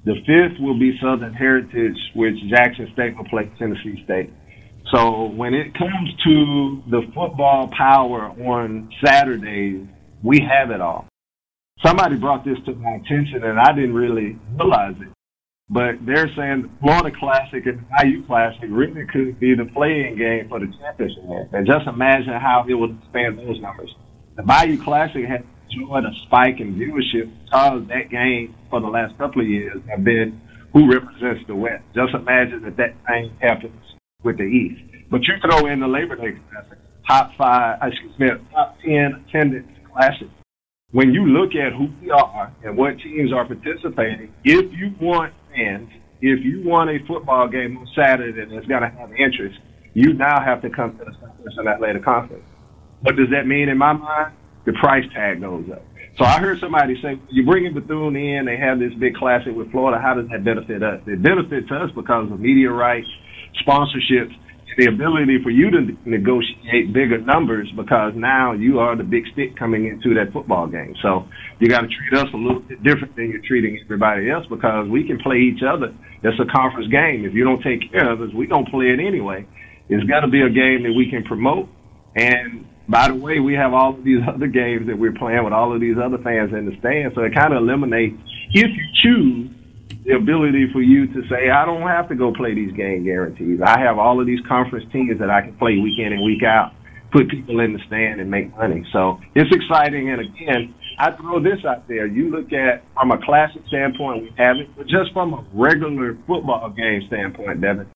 The 0.03 0.15
fifth 0.25 0.59
will 0.59 0.79
be 0.79 0.97
Southern 1.01 1.33
Heritage, 1.33 1.97
which 2.15 2.35
Jackson 2.49 2.89
State 2.93 3.15
will 3.15 3.25
play 3.25 3.51
Tennessee 3.59 4.01
State. 4.03 4.31
So 4.91 5.25
when 5.25 5.53
it 5.53 5.73
comes 5.77 6.09
to 6.25 6.83
the 6.89 7.01
football 7.13 7.69
power 7.77 8.29
on 8.29 8.89
Saturdays, 9.05 9.87
we 10.23 10.39
have 10.41 10.71
it 10.71 10.81
all. 10.81 11.07
Somebody 11.85 12.17
brought 12.17 12.43
this 12.43 12.57
to 12.65 12.73
my 12.73 12.95
attention 12.95 13.43
and 13.43 13.59
I 13.59 13.73
didn't 13.73 13.93
really 13.93 14.37
realize 14.59 14.95
it. 14.99 15.09
But 15.69 16.05
they're 16.05 16.29
saying 16.35 16.63
the 16.63 16.69
Florida 16.81 17.15
Classic 17.17 17.65
and 17.65 17.79
the 17.79 18.05
IU 18.05 18.25
Classic 18.25 18.67
really 18.69 19.05
could 19.05 19.39
be 19.39 19.55
the 19.55 19.69
playing 19.73 20.17
game 20.17 20.49
for 20.49 20.59
the 20.59 20.67
championship. 20.79 21.53
And 21.53 21.65
just 21.65 21.87
imagine 21.87 22.33
how 22.33 22.65
it 22.67 22.73
would 22.73 22.97
expand 22.99 23.39
those 23.39 23.59
numbers. 23.61 23.93
The 24.35 24.43
Bayou 24.43 24.81
Classic 24.83 25.23
has 25.25 25.41
enjoyed 25.71 26.05
a 26.05 26.11
spike 26.25 26.59
in 26.59 26.75
viewership 26.75 27.31
because 27.45 27.87
that 27.87 28.09
game 28.09 28.55
for 28.69 28.81
the 28.81 28.87
last 28.87 29.17
couple 29.17 29.41
of 29.41 29.47
years 29.47 29.77
have 29.89 30.03
been 30.03 30.41
who 30.73 30.91
represents 30.91 31.41
the 31.47 31.55
West. 31.55 31.83
Just 31.93 32.13
imagine 32.13 32.63
that 32.63 32.77
that 32.77 32.95
thing 33.07 33.35
happens 33.41 33.81
with 34.23 34.37
the 34.37 34.43
East. 34.43 34.81
But 35.09 35.21
you 35.23 35.35
throw 35.41 35.67
in 35.67 35.79
the 35.79 35.87
Labor 35.87 36.15
Day 36.15 36.39
Classic, 36.49 36.77
top 37.07 37.31
five, 37.37 37.79
uh, 37.81 37.87
excuse 37.87 38.17
me, 38.17 38.27
top 38.51 38.77
10 38.85 39.25
attendance 39.27 39.67
classic. 39.91 40.29
When 40.91 41.13
you 41.13 41.25
look 41.25 41.51
at 41.55 41.73
who 41.73 41.89
we 42.01 42.11
are 42.11 42.53
and 42.63 42.77
what 42.77 42.97
teams 42.99 43.31
are 43.33 43.45
participating, 43.45 44.33
if 44.43 44.71
you 44.73 44.93
want 44.99 45.33
fans, 45.53 45.89
if 46.21 46.43
you 46.43 46.63
want 46.63 46.89
a 46.89 46.99
football 47.07 47.47
game 47.47 47.77
on 47.77 47.87
Saturday 47.95 48.31
that's 48.31 48.67
going 48.67 48.83
to 48.83 48.89
have 48.89 49.11
interest, 49.11 49.59
you 49.93 50.13
now 50.13 50.41
have 50.43 50.61
to 50.61 50.69
come 50.69 50.97
to 50.97 51.05
the 51.05 51.13
Southwestern 51.19 51.67
Athletic 51.67 52.03
Conference. 52.03 52.43
What 53.01 53.15
does 53.15 53.27
that 53.31 53.47
mean 53.47 53.67
in 53.67 53.77
my 53.77 53.93
mind? 53.93 54.33
The 54.65 54.73
price 54.73 55.05
tag 55.13 55.41
goes 55.41 55.65
up. 55.71 55.83
So 56.17 56.25
I 56.25 56.39
heard 56.39 56.59
somebody 56.59 57.01
say, 57.01 57.19
you 57.29 57.45
bring 57.45 57.65
in 57.65 57.73
Bethune 57.73 58.15
in, 58.15 58.45
they 58.45 58.57
have 58.57 58.79
this 58.79 58.93
big 58.99 59.15
classic 59.15 59.55
with 59.55 59.71
Florida. 59.71 59.99
How 60.01 60.13
does 60.13 60.27
that 60.29 60.43
benefit 60.43 60.83
us? 60.83 61.01
It 61.07 61.23
benefits 61.23 61.71
us 61.71 61.89
because 61.95 62.31
of 62.31 62.39
media 62.39 62.69
rights, 62.69 63.07
sponsorships, 63.65 64.35
the 64.77 64.87
ability 64.87 65.39
for 65.43 65.49
you 65.49 65.69
to 65.71 65.97
negotiate 66.05 66.93
bigger 66.93 67.19
numbers 67.19 67.69
because 67.75 68.13
now 68.15 68.53
you 68.53 68.79
are 68.79 68.95
the 68.95 69.03
big 69.03 69.23
stick 69.33 69.55
coming 69.57 69.87
into 69.87 70.13
that 70.15 70.31
football 70.31 70.67
game. 70.67 70.95
So 71.01 71.27
you 71.59 71.67
got 71.67 71.81
to 71.81 71.87
treat 71.87 72.13
us 72.19 72.27
a 72.33 72.37
little 72.37 72.61
bit 72.61 72.81
different 72.83 73.15
than 73.15 73.29
you're 73.29 73.43
treating 73.45 73.79
everybody 73.83 74.29
else 74.29 74.45
because 74.49 74.87
we 74.87 75.05
can 75.05 75.19
play 75.19 75.37
each 75.37 75.61
other. 75.63 75.93
It's 76.23 76.39
a 76.39 76.49
conference 76.51 76.87
game. 76.91 77.25
If 77.25 77.33
you 77.33 77.43
don't 77.43 77.61
take 77.61 77.91
care 77.91 78.11
of 78.11 78.21
us, 78.21 78.29
we 78.33 78.47
don't 78.47 78.67
play 78.69 78.87
it 78.87 78.99
anyway. 78.99 79.45
It's 79.89 80.07
got 80.07 80.21
to 80.21 80.27
be 80.27 80.41
a 80.41 80.49
game 80.49 80.83
that 80.83 80.93
we 80.95 81.09
can 81.09 81.23
promote. 81.23 81.67
And 82.15 82.65
by 82.91 83.07
the 83.07 83.15
way, 83.15 83.39
we 83.39 83.53
have 83.53 83.73
all 83.73 83.95
of 83.95 84.03
these 84.03 84.21
other 84.27 84.47
games 84.47 84.87
that 84.87 84.97
we're 84.97 85.13
playing 85.13 85.43
with 85.43 85.53
all 85.53 85.73
of 85.73 85.79
these 85.79 85.95
other 85.97 86.17
fans 86.19 86.51
in 86.53 86.69
the 86.69 86.77
stands. 86.79 87.15
So 87.15 87.23
it 87.23 87.33
kind 87.33 87.53
of 87.53 87.63
eliminates, 87.63 88.21
if 88.53 88.69
you 88.69 88.85
choose, 89.01 89.49
the 90.05 90.15
ability 90.15 90.67
for 90.73 90.81
you 90.81 91.07
to 91.07 91.21
say, 91.29 91.49
I 91.49 91.65
don't 91.65 91.87
have 91.87 92.09
to 92.09 92.15
go 92.15 92.33
play 92.33 92.53
these 92.53 92.73
game 92.73 93.05
guarantees. 93.05 93.61
I 93.63 93.79
have 93.79 93.99
all 93.99 94.19
of 94.19 94.25
these 94.25 94.39
conference 94.47 94.85
teams 94.91 95.19
that 95.19 95.29
I 95.29 95.41
can 95.41 95.55
play 95.57 95.77
week 95.77 95.99
in 95.99 96.11
and 96.11 96.23
week 96.23 96.43
out, 96.43 96.73
put 97.11 97.29
people 97.29 97.59
in 97.59 97.73
the 97.73 97.79
stand 97.85 98.19
and 98.19 98.29
make 98.29 98.49
money. 98.57 98.83
So 98.91 99.19
it's 99.35 99.53
exciting. 99.55 100.09
And 100.09 100.21
again, 100.21 100.73
I 100.97 101.11
throw 101.11 101.41
this 101.41 101.63
out 101.67 101.87
there. 101.87 102.07
You 102.07 102.31
look 102.31 102.51
at 102.51 102.83
from 102.95 103.11
a 103.11 103.23
classic 103.23 103.61
standpoint, 103.67 104.23
we 104.23 104.33
have 104.37 104.57
it, 104.57 104.69
but 104.75 104.87
just 104.87 105.13
from 105.13 105.33
a 105.33 105.45
regular 105.53 106.17
football 106.25 106.69
game 106.71 107.03
standpoint, 107.07 107.61
Devin, 107.61 107.87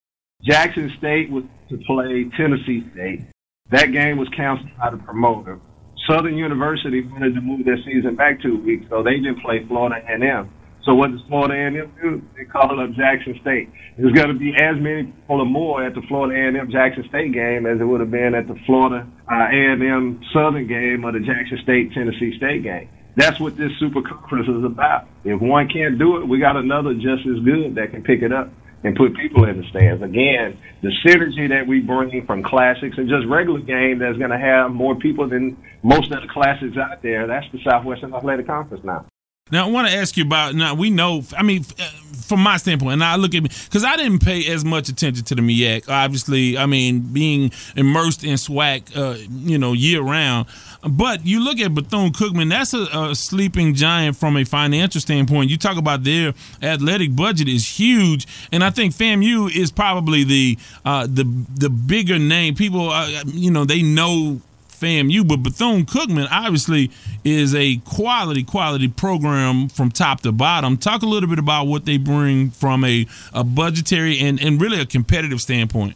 Jackson 0.43 0.93
State 0.99 1.31
was 1.31 1.43
to 1.69 1.77
play 1.87 2.29
Tennessee 2.37 2.85
State. 2.93 3.25
That 3.71 3.91
game 3.91 4.17
was 4.17 4.29
canceled 4.29 4.69
by 4.77 4.91
the 4.91 4.97
promoter. 4.97 5.59
Southern 6.07 6.37
University 6.37 7.01
wanted 7.01 7.33
to 7.33 7.41
move 7.41 7.65
their 7.65 7.81
season 7.83 8.15
back 8.15 8.39
two 8.39 8.61
weeks, 8.61 8.85
so 8.91 9.01
they 9.01 9.15
didn't 9.15 9.41
play 9.41 9.65
Florida 9.67 10.05
A&M. 10.07 10.51
So 10.83 10.93
what 10.93 11.09
does 11.09 11.21
Florida 11.27 11.55
A&M 11.55 11.91
do? 11.99 12.21
They 12.37 12.45
call 12.45 12.79
it 12.79 12.83
up 12.83 12.95
Jackson 12.95 13.39
State. 13.41 13.71
There's 13.97 14.13
going 14.13 14.27
to 14.27 14.35
be 14.35 14.53
as 14.53 14.77
many 14.77 15.05
people 15.05 15.41
or 15.41 15.45
more 15.47 15.83
at 15.83 15.95
the 15.95 16.03
Florida 16.03 16.35
A&M 16.35 16.69
Jackson 16.69 17.09
State 17.09 17.33
game 17.33 17.65
as 17.65 17.81
it 17.81 17.85
would 17.85 18.01
have 18.01 18.11
been 18.11 18.35
at 18.35 18.47
the 18.47 18.53
Florida 18.67 19.07
uh, 19.31 19.49
A&M 19.49 20.21
Southern 20.31 20.67
game 20.67 21.03
or 21.03 21.11
the 21.11 21.25
Jackson 21.25 21.57
State 21.63 21.91
Tennessee 21.91 22.37
State 22.37 22.61
game. 22.61 22.87
That's 23.15 23.39
what 23.39 23.57
this 23.57 23.71
super 23.79 24.03
conference 24.03 24.47
is 24.47 24.63
about. 24.63 25.07
If 25.23 25.41
one 25.41 25.69
can't 25.69 25.97
do 25.97 26.21
it, 26.21 26.27
we 26.27 26.37
got 26.37 26.55
another 26.55 26.93
just 26.93 27.25
as 27.25 27.43
good 27.43 27.73
that 27.81 27.89
can 27.89 28.03
pick 28.03 28.21
it 28.21 28.31
up 28.31 28.53
and 28.83 28.95
put 28.95 29.15
people 29.15 29.45
in 29.45 29.57
the 29.57 29.67
stands. 29.69 30.03
Again, 30.03 30.57
the 30.81 30.91
synergy 31.05 31.49
that 31.49 31.67
we 31.67 31.79
bring 31.79 32.25
from 32.25 32.43
classics 32.43 32.97
and 32.97 33.09
just 33.09 33.25
regular 33.27 33.61
game 33.61 33.99
that's 33.99 34.17
going 34.17 34.31
to 34.31 34.37
have 34.37 34.71
more 34.71 34.95
people 34.95 35.27
than 35.27 35.57
most 35.83 36.11
of 36.11 36.21
the 36.21 36.27
classics 36.27 36.77
out 36.77 37.01
there. 37.01 37.27
That's 37.27 37.45
the 37.51 37.59
Southwestern 37.67 38.13
Athletic 38.13 38.47
Conference 38.47 38.83
now. 38.83 39.05
Now 39.51 39.67
I 39.67 39.69
want 39.69 39.87
to 39.87 39.93
ask 39.93 40.17
you 40.17 40.23
about. 40.23 40.55
Now 40.55 40.73
we 40.73 40.89
know. 40.89 41.21
I 41.37 41.43
mean, 41.43 41.63
uh, 41.79 41.83
from 42.25 42.39
my 42.39 42.57
standpoint, 42.57 42.93
and 42.93 43.03
I 43.03 43.15
look 43.15 43.35
at 43.35 43.43
me 43.43 43.49
because 43.65 43.83
I 43.83 43.95
didn't 43.95 44.23
pay 44.23 44.51
as 44.51 44.65
much 44.65 44.89
attention 44.89 45.23
to 45.23 45.35
the 45.35 45.43
MEAC. 45.43 45.87
Obviously, 45.87 46.57
I 46.57 46.65
mean, 46.65 47.01
being 47.01 47.51
immersed 47.75 48.23
in 48.23 48.37
SWAC, 48.37 48.97
uh, 48.97 49.19
you 49.29 49.59
know, 49.59 49.73
year 49.73 50.01
round. 50.01 50.47
But 50.81 51.27
you 51.27 51.43
look 51.43 51.59
at 51.59 51.75
Bethune 51.75 52.11
Cookman. 52.11 52.49
That's 52.49 52.73
a, 52.73 52.87
a, 52.91 53.13
sleeping 53.13 53.75
giant 53.75 54.17
from 54.17 54.35
a 54.35 54.45
financial 54.45 54.99
standpoint. 54.99 55.51
You 55.51 55.57
talk 55.57 55.77
about 55.77 56.03
their 56.03 56.33
athletic 56.63 57.15
budget 57.15 57.47
is 57.47 57.67
huge, 57.79 58.25
and 58.51 58.63
I 58.63 58.71
think 58.71 58.95
FAMU 58.95 59.55
is 59.55 59.71
probably 59.71 60.23
the 60.23 60.57
uh, 60.85 61.05
the 61.05 61.23
the 61.53 61.69
bigger 61.69 62.17
name. 62.17 62.55
People, 62.55 62.89
uh, 62.89 63.21
you 63.27 63.51
know, 63.51 63.63
they 63.63 63.83
know 63.83 64.41
FAMU, 64.79 65.27
but 65.27 65.37
Bethune 65.37 65.85
Cookman 65.85 66.27
obviously 66.31 66.91
is 67.23 67.55
a 67.55 67.77
quality, 67.77 68.43
quality 68.43 68.87
program 68.87 69.69
from 69.69 69.91
top 69.91 70.21
to 70.21 70.31
bottom. 70.31 70.77
Talk 70.77 71.01
a 71.01 71.05
little 71.05 71.29
bit 71.29 71.39
about 71.39 71.67
what 71.67 71.85
they 71.85 71.97
bring 71.97 72.51
from 72.51 72.83
a, 72.83 73.07
a 73.33 73.43
budgetary 73.43 74.19
and, 74.19 74.41
and 74.41 74.61
really 74.61 74.79
a 74.79 74.85
competitive 74.85 75.41
standpoint. 75.41 75.95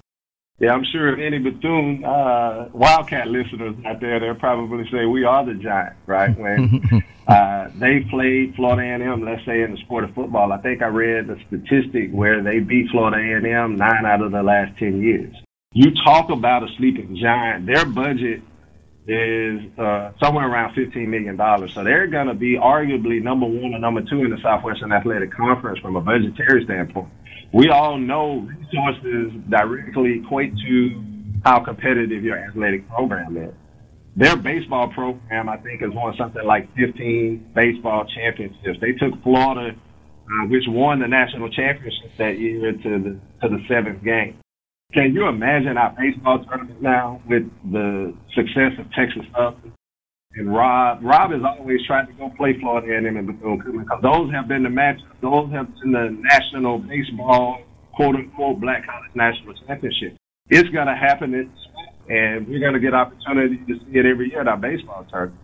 Yeah, 0.60 0.74
I'm 0.74 0.84
sure 0.92 1.14
if 1.14 1.20
any 1.20 1.40
Bethune 1.40 2.04
uh, 2.04 2.68
Wildcat 2.74 3.30
listeners 3.30 3.76
out 3.86 4.02
there, 4.02 4.20
they'll 4.20 4.36
probably 4.36 4.84
say 4.92 5.06
we 5.06 5.24
are 5.24 5.46
the 5.46 5.54
giant, 5.54 5.96
right? 6.06 6.38
When 7.30 7.36
uh, 7.36 7.70
they 7.76 8.00
played 8.10 8.56
Florida 8.56 8.82
A&M, 8.82 9.24
let's 9.24 9.46
say 9.46 9.62
in 9.62 9.72
the 9.72 9.78
sport 9.78 10.04
of 10.04 10.16
football, 10.16 10.52
I 10.52 10.58
think 10.58 10.82
I 10.82 10.88
read 10.88 11.30
a 11.30 11.38
statistic 11.46 12.10
where 12.12 12.42
they 12.42 12.60
beat 12.60 12.90
Florida 12.90 13.18
A&M 13.18 13.76
nine 13.76 14.06
out 14.06 14.22
of 14.22 14.32
the 14.32 14.42
last 14.42 14.78
ten 14.80 15.02
years. 15.02 15.34
You 15.74 15.92
talk 16.04 16.32
about 16.32 16.64
a 16.64 16.68
sleeping 16.78 17.16
giant. 17.22 17.68
Their 17.68 17.86
budget 17.86 18.42
is 19.10 19.80
uh, 19.80 20.12
somewhere 20.22 20.47
around 20.47 20.76
$15 20.76 21.07
million. 21.07 21.36
So 21.70 21.84
they're 21.84 22.07
going 22.07 22.28
to 22.28 22.36
be 22.36 22.57
arguably 22.57 23.22
number 23.22 23.47
one 23.47 23.74
or 23.74 23.80
number 23.80 24.01
two 24.01 24.24
in 24.24 24.30
the 24.30 24.38
Southwestern 24.43 24.91
Athletic 24.91 25.34
Conference 25.34 25.80
from 25.80 25.95
a 25.95 26.01
budgetary 26.01 26.64
standpoint. 26.66 27.10
We 27.51 27.70
all 27.70 27.97
know 27.97 28.47
resources 28.47 29.34
directly 29.49 30.22
equate 30.24 30.53
to 30.55 31.03
how 31.43 31.64
competitive 31.64 32.24
your 32.24 32.38
athletic 32.38 32.88
program 32.89 33.36
is. 33.38 33.53
Their 34.16 34.36
baseball 34.36 34.89
program, 34.89 35.49
I 35.49 35.57
think, 35.57 35.82
has 35.82 35.91
won 35.91 36.14
something 36.18 36.45
like 36.45 36.70
15 36.76 37.51
baseball 37.55 38.05
championships. 38.14 38.80
They 38.80 38.91
took 38.91 39.22
Florida, 39.24 39.76
uh, 39.76 40.47
which 40.47 40.66
won 40.68 40.99
the 40.99 41.07
national 41.07 41.49
championship 41.49 42.12
that 42.20 42.38
year, 42.38 42.74
to 42.74 42.89
the 42.99 43.20
to 43.41 43.55
the 43.55 43.64
seventh 43.68 44.03
game. 44.03 44.38
Can 44.92 45.14
you 45.14 45.28
imagine 45.28 45.78
our 45.78 45.96
baseball 45.96 46.44
tournament 46.46 46.82
now 46.82 47.22
with 47.30 47.44
the 47.72 48.12
success 48.34 48.74
of 48.80 48.90
Texas 48.98 49.22
Southern 49.38 49.72
and 50.34 50.52
Rob? 50.52 51.04
Rob 51.04 51.30
has 51.30 51.42
always 51.46 51.78
tried 51.86 52.08
to 52.08 52.14
go 52.14 52.32
play 52.36 52.58
Florida 52.60 52.96
A&M 52.96 53.06
and 53.06 53.28
Bethune-Cookman 53.28 53.84
because 53.84 54.02
those 54.02 54.34
have 54.34 54.48
been 54.48 54.64
the 54.64 54.70
matches. 54.70 55.04
Those 55.22 55.52
have 55.52 55.68
been 55.78 55.92
the 55.92 56.10
national 56.10 56.80
baseball, 56.80 57.62
quote 57.94 58.16
unquote, 58.16 58.60
Black 58.60 58.84
College 58.88 59.14
National 59.14 59.54
Championship. 59.68 60.18
It's 60.50 60.70
going 60.70 60.88
to 60.88 60.96
happen, 60.96 61.36
in, 61.36 61.52
and 62.10 62.48
we're 62.48 62.60
going 62.60 62.74
to 62.74 62.80
get 62.80 62.96
opportunity 62.96 63.58
to 63.58 63.74
see 63.86 64.00
it 64.00 64.08
every 64.08 64.32
year 64.32 64.42
at 64.42 64.48
our 64.48 64.58
baseball 64.58 65.06
tournament. 65.12 65.40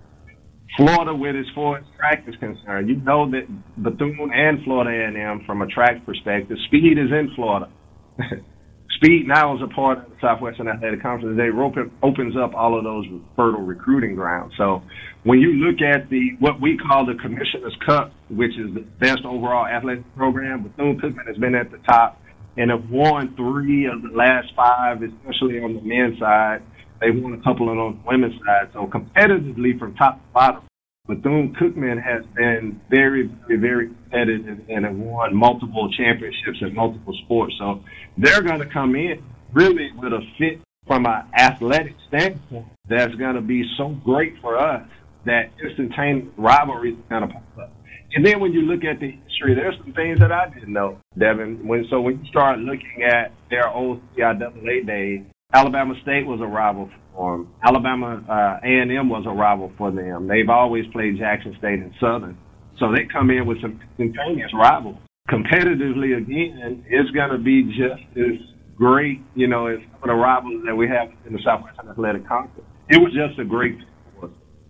Florida, 0.76 1.14
with 1.14 1.36
its 1.36 1.50
forward 1.54 1.86
track 1.96 2.24
is 2.28 2.34
concerned, 2.38 2.90
you 2.90 2.96
know 2.96 3.30
that 3.30 3.46
Bethune 3.78 4.32
and 4.34 4.64
Florida 4.64 4.90
A&M, 4.90 5.44
from 5.46 5.62
a 5.62 5.68
track 5.68 6.04
perspective, 6.04 6.58
speed 6.66 6.98
is 6.98 7.12
in 7.12 7.30
Florida. 7.36 7.70
Speed 8.96 9.28
now 9.28 9.56
is 9.56 9.62
a 9.62 9.68
part 9.74 9.98
of 9.98 10.06
the 10.06 10.16
Southwestern 10.22 10.68
Athletic 10.70 11.02
Conference. 11.02 11.38
They 11.38 11.50
open, 11.50 11.92
opens 12.02 12.36
up 12.38 12.54
all 12.56 12.78
of 12.78 12.84
those 12.84 13.06
fertile 13.36 13.62
recruiting 13.62 14.16
grounds. 14.16 14.54
So 14.58 14.84
when 15.24 15.40
you 15.40 15.52
look 15.54 15.82
at 15.82 16.10
the 16.10 16.32
what 16.40 16.62
we 16.62 16.78
call 16.78 17.06
the 17.06 17.16
Commissioner's 17.22 17.76
Cup, 17.86 18.14
which 18.30 18.52
is 18.58 18.74
the 18.74 18.82
best 19.00 19.26
overall 19.26 19.66
athletic 19.66 20.04
program, 20.16 20.64
Bethune-Cookman 20.64 21.28
has 21.28 21.38
been 21.38 21.56
at 21.56 21.72
the 21.72 21.78
top 21.80 22.22
and 22.58 22.72
have 22.72 22.90
won 22.90 23.36
three 23.36 23.86
of 23.86 24.02
the 24.02 24.16
last 24.16 24.48
five, 24.56 25.02
especially 25.04 25.60
on 25.60 25.76
the 25.76 25.82
men's 25.82 26.18
side. 26.18 26.62
They've 27.02 27.16
won 27.22 27.34
a 27.34 27.44
couple 27.44 27.70
of 27.70 27.78
on 27.78 28.00
the 28.00 28.10
women's 28.10 28.40
side. 28.46 28.70
So 28.72 28.88
competitively 28.88 29.78
from 29.78 29.96
top 29.96 30.16
to 30.16 30.34
bottom, 30.34 30.62
Bethune-Cookman 31.08 32.02
has 32.02 32.26
been 32.36 32.82
very, 32.90 33.30
very, 33.48 33.60
very 33.60 33.88
competitive 33.88 34.60
and 34.70 34.86
have 34.86 34.96
won 34.96 35.36
multiple 35.36 35.92
championships 35.92 36.58
in 36.62 36.74
multiple 36.74 37.14
sports. 37.26 37.54
So 37.60 37.84
they're 38.18 38.42
going 38.42 38.60
to 38.60 38.66
come 38.66 38.96
in 38.96 39.24
really 39.54 39.92
with 39.98 40.14
a 40.14 40.22
fit 40.38 40.62
from 40.88 41.06
an 41.06 41.24
athletic 41.38 41.96
standpoint 42.08 42.68
that's 42.90 43.14
going 43.16 43.36
to 43.36 43.42
be 43.42 43.64
so 43.78 43.90
great 44.04 44.36
for 44.42 44.58
us 44.58 44.88
that 45.26 45.52
instantaneous 45.64 46.28
rivalry 46.38 46.98
going 47.10 47.28
to 47.28 47.28
pop 47.28 47.44
up. 47.60 47.74
And 48.14 48.26
then 48.26 48.40
when 48.40 48.54
you 48.54 48.62
look 48.62 48.84
at 48.84 49.00
the 49.00 49.12
history, 49.28 49.56
there's 49.56 49.76
some 49.84 49.94
things 49.94 50.20
that 50.20 50.32
I 50.32 50.50
didn't 50.50 50.72
know, 50.72 51.00
Devin. 51.18 51.68
When 51.68 51.86
so 51.90 52.02
when 52.02 52.24
you 52.24 52.30
start 52.30 52.60
looking 52.60 53.04
at 53.04 53.34
their 53.50 53.68
old 53.68 54.02
CIAA 54.16 54.86
days, 54.86 55.22
Alabama 55.54 55.96
State 56.02 56.26
was 56.26 56.40
a 56.40 56.46
rival 56.46 56.88
for 56.88 57.05
them. 57.18 57.54
Alabama 57.64 58.24
uh, 58.30 58.66
A&M 58.66 59.10
was 59.10 59.26
a 59.28 59.34
rival 59.34 59.72
for 59.78 59.92
them. 59.92 60.28
They've 60.28 60.50
always 60.50 60.86
played 60.92 61.18
Jackson 61.18 61.56
State 61.58 61.80
and 61.80 61.94
Southern, 62.00 62.38
so 62.80 62.92
they 62.92 63.06
come 63.12 63.30
in 63.30 63.46
with 63.46 63.62
some 63.62 63.80
instantaneous 63.98 64.52
rivals. 64.54 64.98
Competitively, 65.30 66.18
again, 66.18 66.86
it's 66.88 67.10
going 67.12 67.32
to 67.32 67.38
be 67.38 67.64
just 67.64 68.04
as 68.18 68.38
great, 68.76 69.22
you 69.34 69.48
know, 69.48 69.68
as 69.68 69.80
some 69.80 70.04
of 70.04 70.10
the 70.10 70.14
rivals 70.14 70.64
that 70.66 70.76
we 70.76 70.88
have 70.88 71.10
in 71.26 71.34
the 71.34 71.40
Southwestern 71.44 71.90
Athletic 71.90 72.28
Conference. 72.28 72.68
It 72.90 72.98
was 72.98 73.12
just 73.14 73.40
a 73.40 73.46
great. 73.46 73.78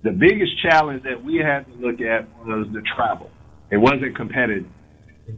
The 0.03 0.11
biggest 0.11 0.61
challenge 0.61 1.01
that 1.03 1.23
we 1.23 1.37
had 1.37 1.65
to 1.65 1.73
look 1.81 1.99
at 1.99 2.29
was 2.45 2.67
the 2.71 2.83
travel. 2.95 3.31
It 3.71 3.77
wasn't 3.77 4.15
competitive 4.15 4.69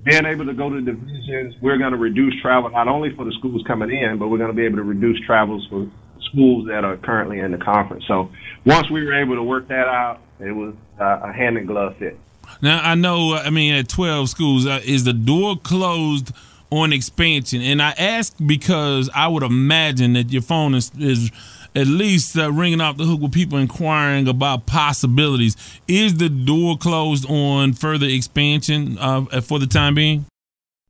being 0.04 0.26
able 0.26 0.46
to 0.46 0.54
go 0.54 0.70
to 0.70 0.82
divisions, 0.82 1.56
we're 1.62 1.78
going 1.78 1.92
to 1.92 1.98
reduce 1.98 2.34
travel 2.42 2.70
not 2.70 2.88
only 2.88 3.10
for 3.16 3.24
the 3.24 3.32
schools 3.40 3.64
coming 3.68 3.90
in, 3.90 4.20
but 4.20 4.28
we're 4.28 4.38
going 4.38 4.52
to 4.52 4.56
be 4.56 4.66
able 4.66 4.78
to 4.78 4.84
reduce 4.84 5.20
travels 5.26 5.66
for 5.70 5.90
schools 6.32 6.68
that 6.68 6.84
are 6.84 6.98
currently 6.98 7.40
in 7.40 7.52
the 7.52 7.58
conference. 7.58 8.06
So 8.08 8.30
once 8.66 8.90
we 8.90 9.04
were 9.06 9.14
able 9.14 9.36
to 9.36 9.44
work 9.44 9.68
that 9.68 9.88
out, 9.88 10.22
it 10.40 10.52
was 10.52 10.74
uh, 11.00 11.20
a 11.24 11.34
hand 11.34 11.58
in 11.58 11.66
glove 11.66 11.96
fit. 11.98 12.18
Now 12.62 12.80
I 12.82 12.96
know. 12.96 13.36
I 13.36 13.50
mean, 13.50 13.74
at 13.74 13.90
twelve 13.90 14.30
schools, 14.30 14.66
uh, 14.66 14.82
is 14.84 15.04
the 15.04 15.14
door 15.14 15.58
closed 15.58 16.32
on 16.70 16.94
expansion? 16.94 17.62
And 17.62 17.82
I 17.82 17.92
ask 17.92 18.34
because 18.46 19.10
I 19.14 19.28
would 19.28 19.44
imagine 19.44 20.14
that 20.14 20.32
your 20.32 20.42
phone 20.42 20.76
is, 20.76 20.92
is 20.98 21.32
at 21.76 21.88
least 21.88 22.38
uh, 22.38 22.52
ringing 22.52 22.82
off 22.82 22.98
the 22.98 23.06
hook 23.06 23.22
with 23.22 23.34
people 23.34 23.58
inquiring 23.58 24.28
about 24.28 24.66
possibilities. 24.66 25.56
Is 25.88 26.18
the 26.18 26.30
door 26.30 26.78
closed 26.78 27.30
on 27.30 27.74
further 27.74 28.08
expansion 28.08 28.98
uh, 29.00 29.42
for 29.42 29.60
the 29.60 29.68
time 29.68 29.96
being? 29.96 30.26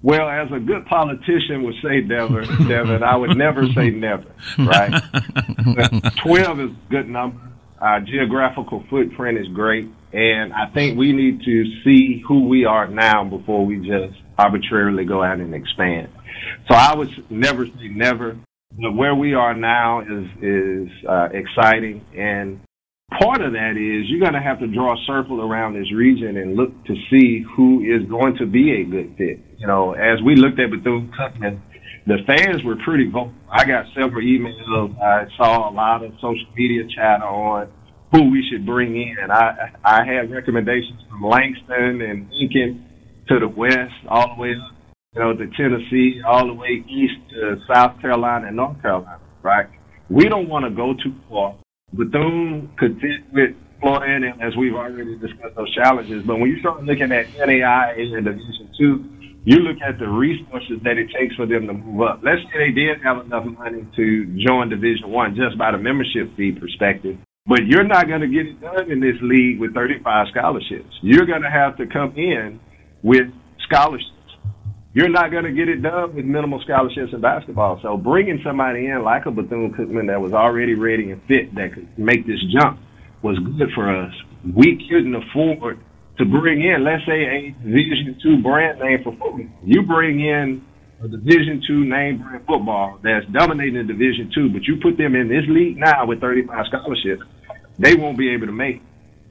Well, 0.02 0.30
as 0.30 0.52
a 0.52 0.60
good 0.60 0.86
politician 0.86 1.64
would 1.64 1.76
say, 1.84 2.02
never, 2.02 2.42
Devin, 2.68 3.04
I 3.04 3.16
would 3.16 3.36
never 3.36 3.66
say 3.74 3.90
never, 3.90 4.26
right? 4.60 4.94
12 6.24 6.60
is 6.60 6.70
a 6.72 6.90
good 6.90 7.10
number. 7.10 7.42
Our 7.80 8.02
geographical 8.02 8.84
footprint 8.90 9.38
is 9.40 9.48
great. 9.50 9.90
And 10.14 10.54
I 10.54 10.68
think 10.74 10.98
we 10.98 11.12
need 11.12 11.42
to 11.44 11.66
see 11.84 12.24
who 12.28 12.48
we 12.48 12.66
are 12.66 12.88
now 12.88 13.24
before 13.24 13.66
we 13.66 13.78
just 13.78 14.18
arbitrarily 14.38 15.04
go 15.04 15.24
out 15.24 15.40
and 15.40 15.54
expand. 15.54 16.10
So 16.68 16.76
I 16.76 16.96
would 16.96 17.10
never 17.30 17.66
say 17.66 17.90
never. 17.90 18.38
But 18.80 18.96
where 18.96 19.16
we 19.16 19.34
are 19.34 19.54
now 19.54 20.02
is 20.02 20.28
is 20.42 20.90
uh, 21.08 21.30
exciting, 21.32 22.06
and 22.16 22.60
part 23.20 23.42
of 23.42 23.54
that 23.54 23.78
is 23.78 24.10
you're 24.10 24.20
going 24.20 24.34
to 24.34 24.42
have 24.42 24.60
to 24.60 24.68
draw 24.68 24.94
a 24.94 25.06
circle 25.06 25.42
around 25.42 25.74
this 25.74 25.92
region 25.94 26.38
and 26.38 26.56
look 26.56 26.72
to 26.86 26.96
see 27.10 27.44
who 27.56 27.82
is 27.82 28.08
going 28.10 28.36
to 28.38 28.46
be 28.46 28.82
a 28.82 28.84
good 28.84 29.16
fit. 29.18 29.40
You 29.58 29.68
know, 29.68 29.94
as 29.94 30.22
we 30.26 30.36
looked 30.36 30.60
at 30.60 30.70
Bethune 30.72 31.12
Cookman, 31.18 31.62
the 32.06 32.18
fans 32.26 32.64
were 32.64 32.78
pretty 32.84 33.10
vocal. 33.10 33.34
I 33.52 33.66
got 33.66 33.86
several 33.96 34.22
emails. 34.22 34.96
I 35.02 35.26
saw 35.36 35.70
a 35.70 35.74
lot 35.74 36.04
of 36.04 36.14
social 36.16 36.48
media 36.56 36.84
chatter 36.96 37.24
on 37.24 37.70
who 38.12 38.30
we 38.32 38.46
should 38.50 38.66
bring 38.66 38.96
in. 38.96 39.30
I 39.30 39.72
I 39.84 40.06
had 40.06 40.32
recommendations 40.32 41.02
from 41.10 41.24
Langston 41.24 42.02
and 42.02 42.30
Lincoln 42.32 42.86
to 43.28 43.40
the 43.40 43.48
west, 43.48 43.94
all 44.08 44.36
the 44.36 44.42
way 44.42 44.52
up 44.52 44.74
you 45.14 45.22
know, 45.22 45.34
to 45.34 45.48
Tennessee, 45.58 46.22
all 46.26 46.48
the 46.48 46.54
way 46.54 46.84
east 46.88 47.16
to 47.32 47.58
South 47.74 48.00
Carolina 48.00 48.48
and 48.48 48.56
North 48.56 48.82
Carolina, 48.82 49.20
right? 49.42 49.68
We 50.10 50.30
don't 50.30 50.48
want 50.48 50.64
to 50.64 50.72
go 50.72 50.94
too 50.94 51.14
far. 51.30 51.58
Bethune 51.94 52.70
could 52.78 53.00
fit 53.00 53.24
with 53.32 53.56
Florida 53.80 54.28
and 54.28 54.42
as 54.42 54.58
we've 54.58 54.76
already 54.76 55.18
discussed 55.20 55.56
those 55.56 55.74
challenges. 55.74 56.22
But 56.28 56.36
when 56.36 56.50
you 56.50 56.60
start 56.60 56.84
looking 56.84 57.14
at 57.14 57.28
NAIA 57.40 58.14
and 58.14 58.26
Division 58.26 58.70
Two, 58.78 59.06
you 59.46 59.60
look 59.64 59.78
at 59.80 59.98
the 59.98 60.08
resources 60.08 60.84
that 60.84 60.98
it 60.98 61.08
takes 61.18 61.36
for 61.36 61.46
them 61.46 61.66
to 61.68 61.74
move 61.74 62.02
up. 62.02 62.20
Let's 62.24 62.42
say 62.52 62.68
they 62.68 62.76
did 62.76 63.00
have 63.04 63.24
enough 63.26 63.46
money 63.46 63.88
to 63.96 64.26
join 64.46 64.68
Division 64.68 65.10
One 65.10 65.34
just 65.36 65.58
by 65.58 65.72
the 65.72 65.78
membership 65.78 66.36
fee 66.36 66.52
perspective. 66.52 67.18
But 67.48 67.64
you're 67.66 67.88
not 67.88 68.10
going 68.10 68.20
to 68.20 68.28
get 68.28 68.48
it 68.48 68.60
done 68.60 68.92
in 68.92 69.00
this 69.00 69.16
league 69.22 69.62
with 69.62 69.74
35 69.74 70.28
scholarships. 70.36 70.92
You're 71.02 71.26
going 71.26 71.44
to 71.44 71.50
have 71.50 71.78
to 71.78 71.88
come 71.88 72.12
in 72.18 72.60
with 73.02 73.32
scholarships 73.64 74.12
you're 74.98 75.10
not 75.10 75.30
going 75.30 75.44
to 75.44 75.52
get 75.52 75.70
it 75.70 75.84
done 75.84 76.16
with 76.16 76.26
minimal 76.26 76.60
scholarships 76.62 77.14
in 77.14 77.22
basketball. 77.22 77.80
So 77.84 77.98
bringing 77.98 78.42
somebody 78.44 78.88
in 78.88 79.04
like 79.04 79.28
a 79.28 79.32
Bethune 79.32 79.72
Cookman 79.72 80.08
that 80.08 80.20
was 80.20 80.34
already 80.34 80.74
ready 80.74 81.12
and 81.12 81.22
fit 81.28 81.54
that 81.54 81.76
could 81.76 81.88
make 82.00 82.26
this 82.26 82.42
jump 82.52 82.80
was 83.22 83.38
good 83.38 83.70
for 83.76 83.86
us. 83.86 84.12
We 84.44 84.84
couldn't 84.90 85.14
afford 85.14 85.78
to 86.18 86.26
bring 86.26 86.64
in, 86.64 86.84
let's 86.84 87.06
say, 87.06 87.30
a 87.30 87.54
Division 87.62 88.18
two 88.24 88.42
brand 88.42 88.80
name 88.80 89.04
for 89.04 89.12
football. 89.12 89.46
You 89.64 89.84
bring 89.84 90.20
in 90.20 90.66
a 91.00 91.08
Division 91.08 91.62
two 91.68 91.86
name 91.86 92.18
brand 92.18 92.48
football 92.48 92.98
that's 93.04 93.28
dominating 93.28 93.86
the 93.86 93.94
Division 93.94 94.32
two, 94.34 94.50
but 94.50 94.64
you 94.64 94.78
put 94.82 94.98
them 94.98 95.14
in 95.14 95.28
this 95.28 95.46
league 95.48 95.78
now 95.78 96.08
with 96.08 96.22
35 96.22 96.66
scholarships, 96.74 97.22
they 97.78 97.94
won't 97.94 98.18
be 98.18 98.34
able 98.34 98.48
to 98.48 98.52
make. 98.52 98.82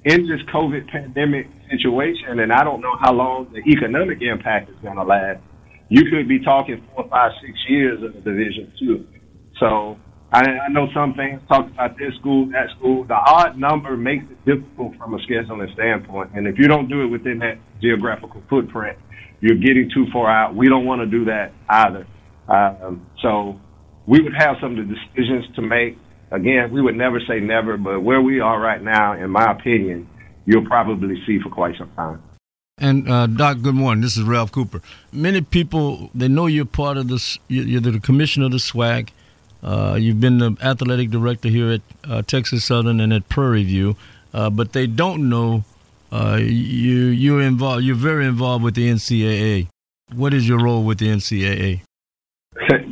In 0.05 0.29
this 0.29 0.43
COVID 0.55 0.87
pandemic 0.87 1.49
situation, 1.69 2.39
and 2.39 2.53
I 2.53 2.63
don't 2.63 2.81
know 2.81 2.95
how 3.01 3.13
long 3.13 3.53
the 3.53 3.69
economic 3.69 4.23
impact 4.23 4.71
is 4.71 4.77
going 4.81 4.95
to 4.95 5.03
last 5.03 5.41
you 5.89 6.11
could 6.11 6.29
be 6.29 6.43
talking 6.43 6.83
four, 6.95 7.09
five, 7.09 7.33
six 7.41 7.53
years 7.69 8.03
of 8.03 8.15
the 8.15 8.21
Division 8.21 8.73
two. 8.79 9.07
So 9.61 9.97
I, 10.33 10.43
I 10.43 10.69
know 10.69 10.89
some 10.93 11.15
fans 11.15 11.43
talk 11.49 11.71
about 11.71 11.97
this 11.97 12.15
school, 12.21 12.47
that 12.51 12.67
school. 12.79 13.05
The 13.05 13.15
odd 13.15 13.57
number 13.59 13.97
makes 13.97 14.25
it 14.31 14.45
difficult 14.45 14.97
from 14.99 15.15
a 15.15 15.19
scheduling 15.19 15.73
standpoint, 15.75 16.31
and 16.35 16.47
if 16.47 16.59
you 16.59 16.67
don't 16.69 16.89
do 16.89 17.03
it 17.03 17.07
within 17.07 17.39
that 17.41 17.59
geographical 17.81 18.43
footprint, 18.51 18.99
you're 19.41 19.59
getting 19.59 19.91
too 19.95 20.07
far 20.13 20.31
out. 20.31 20.57
We 20.57 20.69
don't 20.69 20.87
want 20.87 21.01
to 21.03 21.07
do 21.07 21.25
that 21.27 21.53
either. 21.69 22.07
Um, 22.49 23.07
so 23.23 23.61
we 24.07 24.21
would 24.21 24.35
have 24.37 24.57
some 24.61 24.79
of 24.79 24.89
the 24.89 24.95
decisions 24.95 25.45
to 25.57 25.63
make. 25.63 25.99
Again, 26.33 26.73
we 26.73 26.83
would 26.83 26.97
never 26.97 27.21
say 27.29 27.39
never, 27.39 27.77
but 27.77 28.01
where 28.01 28.21
we 28.21 28.41
are 28.41 28.61
right 28.61 28.83
now, 28.83 29.13
in 29.13 29.31
my 29.31 29.53
opinion, 29.53 30.09
you'll 30.45 30.67
probably 30.67 31.15
see 31.27 31.39
for 31.43 31.51
quite 31.51 31.75
some 31.79 31.91
time. 31.95 32.23
And 32.79 33.09
uh, 33.11 33.27
Doc, 33.27 33.63
good 33.63 33.75
morning. 33.75 34.03
This 34.03 34.19
is 34.19 34.25
Ralph 34.25 34.53
Cooper. 34.53 34.83
Many 35.11 35.41
people 35.41 36.11
they 36.15 36.29
know 36.29 36.45
you're 36.45 36.67
part 36.67 36.99
of 36.99 37.09
this. 37.09 37.39
You're 37.49 37.81
the 37.81 37.99
commissioner 38.01 38.47
of 38.47 38.53
the 38.53 38.59
SWAC. 38.59 39.09
Uh, 39.63 39.97
you've 39.99 40.21
been 40.21 40.37
the 40.37 40.55
athletic 40.61 41.09
director 41.09 41.49
here 41.49 41.71
at 41.71 41.81
uh, 42.05 42.21
Texas 42.21 42.67
Southern 42.67 43.01
and 43.01 43.15
at 43.15 43.31
Prairie 43.31 43.65
View, 43.65 43.97
uh, 44.35 44.51
but 44.51 44.75
they 44.75 44.87
don't 44.87 45.31
know 45.31 45.65
uh, 46.13 46.37
you. 46.39 47.07
You're 47.07 47.41
involved. 47.41 47.83
You're 47.83 47.97
very 47.97 48.27
involved 48.27 48.63
with 48.63 48.75
the 48.75 48.91
NCAA. 48.91 49.69
What 50.15 50.35
is 50.35 50.47
your 50.47 50.63
role 50.63 50.85
with 50.85 50.99
the 50.99 51.09
NCAA? 51.09 51.81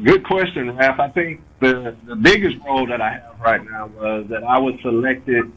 Good 0.02 0.24
question, 0.24 0.74
Ralph. 0.76 0.98
I 0.98 1.10
think 1.10 1.42
the 1.60 1.94
the 2.06 2.16
biggest 2.16 2.56
role 2.66 2.86
that 2.86 3.02
I 3.02 3.10
have 3.10 3.38
right 3.38 3.62
now 3.70 3.88
was 3.88 4.28
that 4.30 4.44
I 4.44 4.58
was 4.58 4.76
selected 4.80 5.52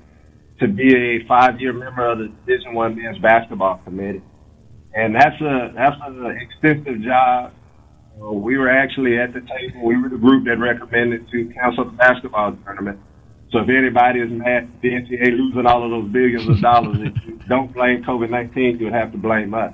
to 0.59 0.67
be 0.67 0.95
a 0.95 1.27
five 1.27 1.59
year 1.59 1.73
member 1.73 2.09
of 2.09 2.19
the 2.19 2.27
Division 2.45 2.73
One 2.73 2.95
men's 2.95 3.19
basketball 3.19 3.81
committee, 3.83 4.21
and 4.93 5.15
that's 5.15 5.39
a 5.41 5.71
that's 5.75 5.95
an 6.05 6.37
extensive 6.41 7.01
job. 7.01 7.53
Uh, 8.19 8.31
we 8.31 8.57
were 8.57 8.69
actually 8.69 9.17
at 9.17 9.33
the 9.33 9.41
table. 9.41 9.85
We 9.85 10.01
were 10.01 10.09
the 10.09 10.17
group 10.17 10.45
that 10.45 10.57
recommended 10.57 11.29
to 11.31 11.53
cancel 11.53 11.85
the 11.85 11.91
basketball 11.91 12.57
tournament. 12.65 12.99
So 13.51 13.59
if 13.59 13.69
anybody 13.69 14.19
is 14.19 14.29
mad 14.29 14.63
at 14.63 14.81
the 14.81 14.89
NCAA 14.89 15.37
losing 15.37 15.65
all 15.65 15.83
of 15.85 15.89
those 15.89 16.11
billions 16.11 16.49
of 16.49 16.59
dollars, 16.59 16.97
if 16.99 17.13
you 17.25 17.39
don't 17.49 17.73
blame 17.73 18.03
COVID 18.03 18.29
nineteen, 18.29 18.77
you 18.79 18.85
would 18.85 18.93
have 18.93 19.11
to 19.11 19.17
blame 19.17 19.53
us. 19.53 19.73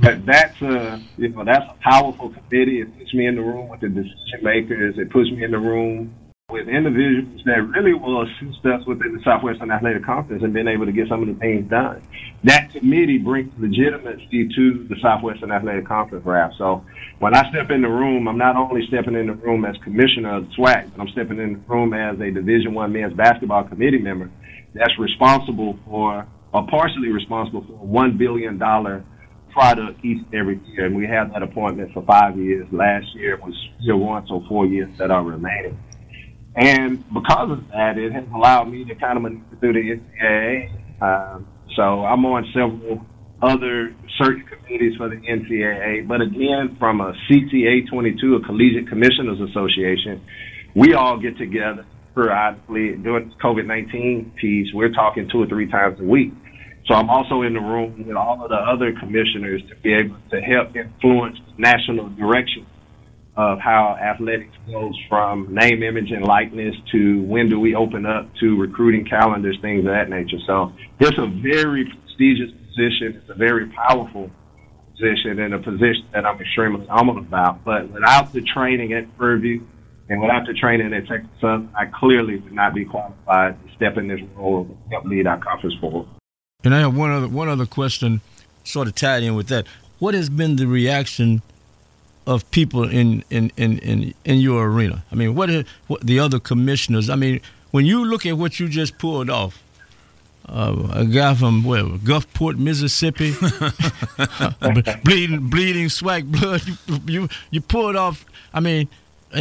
but 0.00 0.24
that's 0.26 0.60
a 0.62 1.02
you 1.16 1.30
know 1.30 1.44
that's 1.44 1.64
a 1.64 1.76
powerful 1.82 2.30
committee. 2.30 2.82
It 2.82 2.98
puts 2.98 3.14
me 3.14 3.26
in 3.26 3.36
the 3.36 3.42
room 3.42 3.68
with 3.68 3.80
the 3.80 3.88
decision 3.88 4.40
makers. 4.42 4.96
It 4.98 5.10
puts 5.10 5.30
me 5.30 5.42
in 5.42 5.50
the 5.50 5.58
room 5.58 6.14
with 6.50 6.68
individuals 6.68 7.40
that 7.46 7.66
really 7.74 7.94
will 7.94 8.22
assist 8.22 8.64
us 8.66 8.86
within 8.86 9.16
the 9.16 9.22
Southwestern 9.24 9.70
Athletic 9.70 10.04
Conference 10.04 10.42
and 10.44 10.52
being 10.52 10.68
able 10.68 10.86
to 10.86 10.92
get 10.92 11.08
some 11.08 11.20
of 11.20 11.26
the 11.26 11.34
things 11.34 11.68
done. 11.70 12.00
That 12.44 12.70
committee 12.70 13.18
brings 13.18 13.50
legitimacy 13.58 14.48
to 14.54 14.86
the 14.88 14.96
Southwestern 15.02 15.50
Athletic 15.50 15.86
Conference, 15.86 16.24
Ralph. 16.24 16.52
So 16.56 16.84
when 17.18 17.34
I 17.34 17.48
step 17.50 17.70
in 17.70 17.82
the 17.82 17.88
room, 17.88 18.28
I'm 18.28 18.38
not 18.38 18.56
only 18.56 18.86
stepping 18.86 19.14
in 19.14 19.26
the 19.26 19.32
room 19.32 19.64
as 19.64 19.74
commissioner 19.82 20.36
of 20.36 20.44
SWAC, 20.56 20.92
but 20.92 21.00
I'm 21.00 21.08
stepping 21.08 21.40
in 21.40 21.54
the 21.54 21.58
room 21.66 21.92
as 21.92 22.20
a 22.20 22.30
Division 22.30 22.74
One 22.74 22.92
men's 22.92 23.14
basketball 23.14 23.64
committee 23.64 23.98
member 23.98 24.30
that's 24.74 24.96
responsible 24.98 25.78
for, 25.86 26.26
or 26.52 26.66
partially 26.68 27.08
responsible 27.08 27.64
for, 27.66 27.72
one 27.72 28.16
billion 28.16 28.58
dollar 28.58 29.02
product 29.50 30.04
each 30.04 30.22
every 30.34 30.60
year. 30.66 30.86
And 30.86 30.94
we 30.94 31.06
have 31.06 31.32
that 31.32 31.42
appointment 31.42 31.94
for 31.94 32.04
five 32.04 32.38
years. 32.38 32.68
Last 32.70 33.06
year 33.14 33.38
was 33.38 33.54
year 33.80 33.96
one, 33.96 34.26
so 34.28 34.44
four 34.48 34.66
years 34.66 34.90
that 34.98 35.10
are 35.10 35.24
remaining. 35.24 35.78
And 36.56 37.04
because 37.12 37.50
of 37.50 37.68
that, 37.68 37.98
it 37.98 38.12
has 38.12 38.24
allowed 38.34 38.64
me 38.64 38.84
to 38.84 38.94
kind 38.94 39.16
of 39.16 39.22
maneuver 39.22 39.56
through 39.58 39.72
the 39.72 40.00
NCAA. 40.00 41.02
Um, 41.02 41.46
so 41.74 42.04
I'm 42.04 42.24
on 42.26 42.46
several 42.54 43.04
other 43.42 43.94
search 44.18 44.38
committees 44.46 44.96
for 44.96 45.08
the 45.08 45.16
NCAA. 45.16 46.06
But 46.06 46.20
again, 46.20 46.76
from 46.78 47.00
a 47.00 47.12
CTA 47.28 47.90
22, 47.90 48.36
a 48.36 48.46
Collegiate 48.46 48.88
Commissioners 48.88 49.40
Association, 49.50 50.24
we 50.74 50.94
all 50.94 51.18
get 51.18 51.36
together 51.38 51.84
periodically 52.14 52.94
during 52.96 53.30
the 53.30 53.34
COVID-19 53.42 54.36
piece. 54.36 54.68
We're 54.72 54.92
talking 54.92 55.28
two 55.30 55.42
or 55.42 55.46
three 55.46 55.68
times 55.68 55.98
a 56.00 56.04
week. 56.04 56.32
So 56.86 56.94
I'm 56.94 57.10
also 57.10 57.42
in 57.42 57.54
the 57.54 57.60
room 57.60 58.06
with 58.06 58.16
all 58.16 58.42
of 58.42 58.50
the 58.50 58.56
other 58.56 58.92
commissioners 58.92 59.62
to 59.70 59.76
be 59.76 59.94
able 59.94 60.16
to 60.30 60.40
help 60.40 60.76
influence 60.76 61.38
national 61.58 62.10
direction 62.10 62.66
of 63.36 63.58
how 63.58 63.96
athletics 64.00 64.54
goes 64.70 64.94
from 65.08 65.52
name, 65.52 65.82
image, 65.82 66.10
and 66.10 66.24
likeness 66.24 66.74
to 66.92 67.22
when 67.22 67.48
do 67.48 67.58
we 67.58 67.74
open 67.74 68.06
up 68.06 68.28
to 68.40 68.56
recruiting 68.56 69.04
calendars, 69.04 69.58
things 69.60 69.80
of 69.80 69.90
that 69.90 70.08
nature. 70.08 70.38
So 70.46 70.72
it's 71.00 71.18
a 71.18 71.26
very 71.26 71.84
prestigious 71.84 72.50
position. 72.68 73.20
It's 73.20 73.30
a 73.30 73.34
very 73.34 73.66
powerful 73.70 74.30
position 74.92 75.40
and 75.40 75.54
a 75.54 75.58
position 75.58 76.06
that 76.12 76.24
I'm 76.24 76.40
extremely 76.40 76.86
humbled 76.86 77.18
about. 77.18 77.64
But 77.64 77.90
without 77.90 78.32
the 78.32 78.42
training 78.42 78.92
at 78.92 79.16
Prairie 79.18 79.40
View 79.40 79.66
and 80.08 80.20
without 80.20 80.46
the 80.46 80.54
training 80.54 80.92
at 80.94 81.08
Texas 81.08 81.30
Southern, 81.40 81.70
I 81.76 81.86
clearly 81.86 82.36
would 82.36 82.52
not 82.52 82.72
be 82.72 82.84
qualified 82.84 83.56
to 83.66 83.74
step 83.74 83.96
in 83.96 84.06
this 84.06 84.20
role 84.36 84.60
and 84.60 84.92
help 84.92 85.06
lead 85.06 85.26
our 85.26 85.38
conference 85.38 85.74
forward. 85.80 86.06
And 86.62 86.74
I 86.74 86.78
have 86.78 86.96
one 86.96 87.10
other 87.10 87.28
one 87.28 87.48
other 87.48 87.66
question, 87.66 88.20
sort 88.62 88.86
of 88.86 88.94
tied 88.94 89.22
in 89.24 89.34
with 89.34 89.48
that. 89.48 89.66
What 89.98 90.14
has 90.14 90.28
been 90.28 90.56
the 90.56 90.66
reaction 90.66 91.42
of 92.26 92.48
people 92.50 92.88
in 92.88 93.24
in, 93.30 93.52
in, 93.56 93.78
in, 93.78 94.14
in 94.24 94.38
your 94.38 94.66
arena? 94.66 95.04
I 95.10 95.14
mean, 95.14 95.34
what, 95.34 95.50
are, 95.50 95.64
what 95.86 96.00
the 96.02 96.18
other 96.18 96.38
commissioners? 96.38 97.10
I 97.10 97.16
mean, 97.16 97.40
when 97.70 97.86
you 97.86 98.04
look 98.04 98.26
at 98.26 98.38
what 98.38 98.60
you 98.60 98.68
just 98.68 98.98
pulled 98.98 99.30
off, 99.30 99.62
uh, 100.48 100.88
a 100.92 101.04
guy 101.06 101.34
from 101.34 101.64
where 101.64 101.84
Gulfport, 101.84 102.58
Mississippi, 102.58 103.32
bleeding 105.04 105.48
bleeding 105.48 105.86
SWAC 105.86 106.30
blood. 106.30 106.62
You, 106.66 107.00
you 107.22 107.28
you 107.50 107.60
pulled 107.60 107.96
off. 107.96 108.26
I 108.52 108.60
mean, 108.60 108.88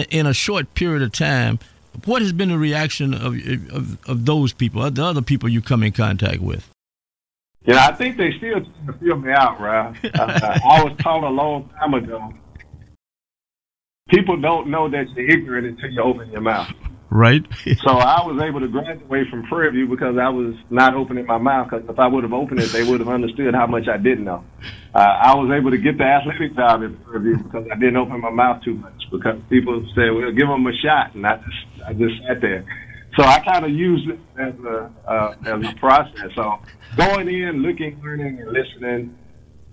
in 0.10 0.26
a 0.26 0.34
short 0.34 0.74
period 0.74 1.02
of 1.02 1.12
time. 1.12 1.60
What 2.06 2.24
has 2.24 2.34
been 2.34 2.50
the 2.50 2.58
reaction 2.58 3.14
of 3.14 3.36
of, 3.72 4.10
of 4.10 4.26
those 4.26 4.54
people, 4.54 4.90
the 4.90 5.04
other 5.04 5.22
people 5.22 5.50
you 5.50 5.62
come 5.62 5.84
in 5.84 5.92
contact 5.92 6.42
with? 6.42 6.68
Yeah, 7.66 7.88
I 7.88 7.94
think 7.94 8.18
they 8.18 8.32
still 8.38 8.62
trying 8.62 8.88
to 8.88 8.94
feel 8.94 9.18
me 9.18 9.32
out, 9.32 9.60
Ralph. 9.60 9.98
uh, 10.04 10.60
I 10.66 10.84
was 10.84 10.98
taught 11.00 11.24
a 11.24 11.30
long 11.30 11.70
time 11.80 11.94
ago. 11.94 12.34
People 14.14 14.40
don't 14.40 14.70
know 14.70 14.88
that 14.90 15.10
you're 15.16 15.28
ignorant 15.28 15.66
until 15.66 15.90
you 15.90 16.02
open 16.04 16.32
your 16.32 16.42
mouth. 16.42 16.70
Right. 17.10 17.46
so 17.82 17.92
I 17.98 18.26
was 18.26 18.42
able 18.42 18.60
to 18.60 18.68
graduate 18.68 19.28
from 19.30 19.44
Prairie 19.44 19.72
View 19.72 19.88
because 19.88 20.18
I 20.22 20.30
was 20.30 20.54
not 20.70 20.94
opening 20.94 21.26
my 21.26 21.40
mouth. 21.40 21.70
Because 21.70 21.90
if 21.90 21.98
I 21.98 22.08
would 22.08 22.24
have 22.24 22.34
opened 22.34 22.60
it, 22.60 22.72
they 22.72 22.84
would 22.84 23.00
have 23.00 23.10
understood 23.10 23.56
how 23.56 23.66
much 23.66 23.88
I 23.88 23.98
didn't 23.98 24.26
know. 24.26 24.44
Uh, 24.94 25.00
I 25.00 25.34
was 25.36 25.50
able 25.50 25.72
to 25.72 25.78
get 25.78 25.98
the 25.98 26.04
athletic 26.04 26.56
job 26.56 26.84
at 26.84 27.06
Prairie 27.06 27.24
View 27.24 27.38
because 27.44 27.66
I 27.72 27.76
didn't 27.76 27.98
open 27.98 28.22
my 28.22 28.30
mouth 28.30 28.64
too 28.64 28.76
much. 28.76 28.94
Because 29.12 29.40
people 29.50 29.82
said, 29.96 30.10
"Well, 30.14 30.32
give 30.32 30.48
them 30.48 30.66
a 30.66 30.74
shot," 30.82 31.16
and 31.16 31.26
I 31.26 31.38
just, 31.38 31.88
I 31.88 31.94
just 31.94 32.14
sat 32.28 32.42
there. 32.42 32.66
So 33.18 33.24
I 33.24 33.40
kind 33.40 33.66
of 33.66 33.72
used 33.72 34.10
it 34.10 34.20
as 34.38 34.54
a 34.66 34.92
uh, 35.08 35.36
as 35.58 35.70
a 35.70 35.74
process. 35.80 36.30
So 36.36 36.60
going 36.98 37.30
in, 37.30 37.62
looking, 37.62 38.00
learning, 38.02 38.42
and 38.42 38.52
listening. 38.54 39.18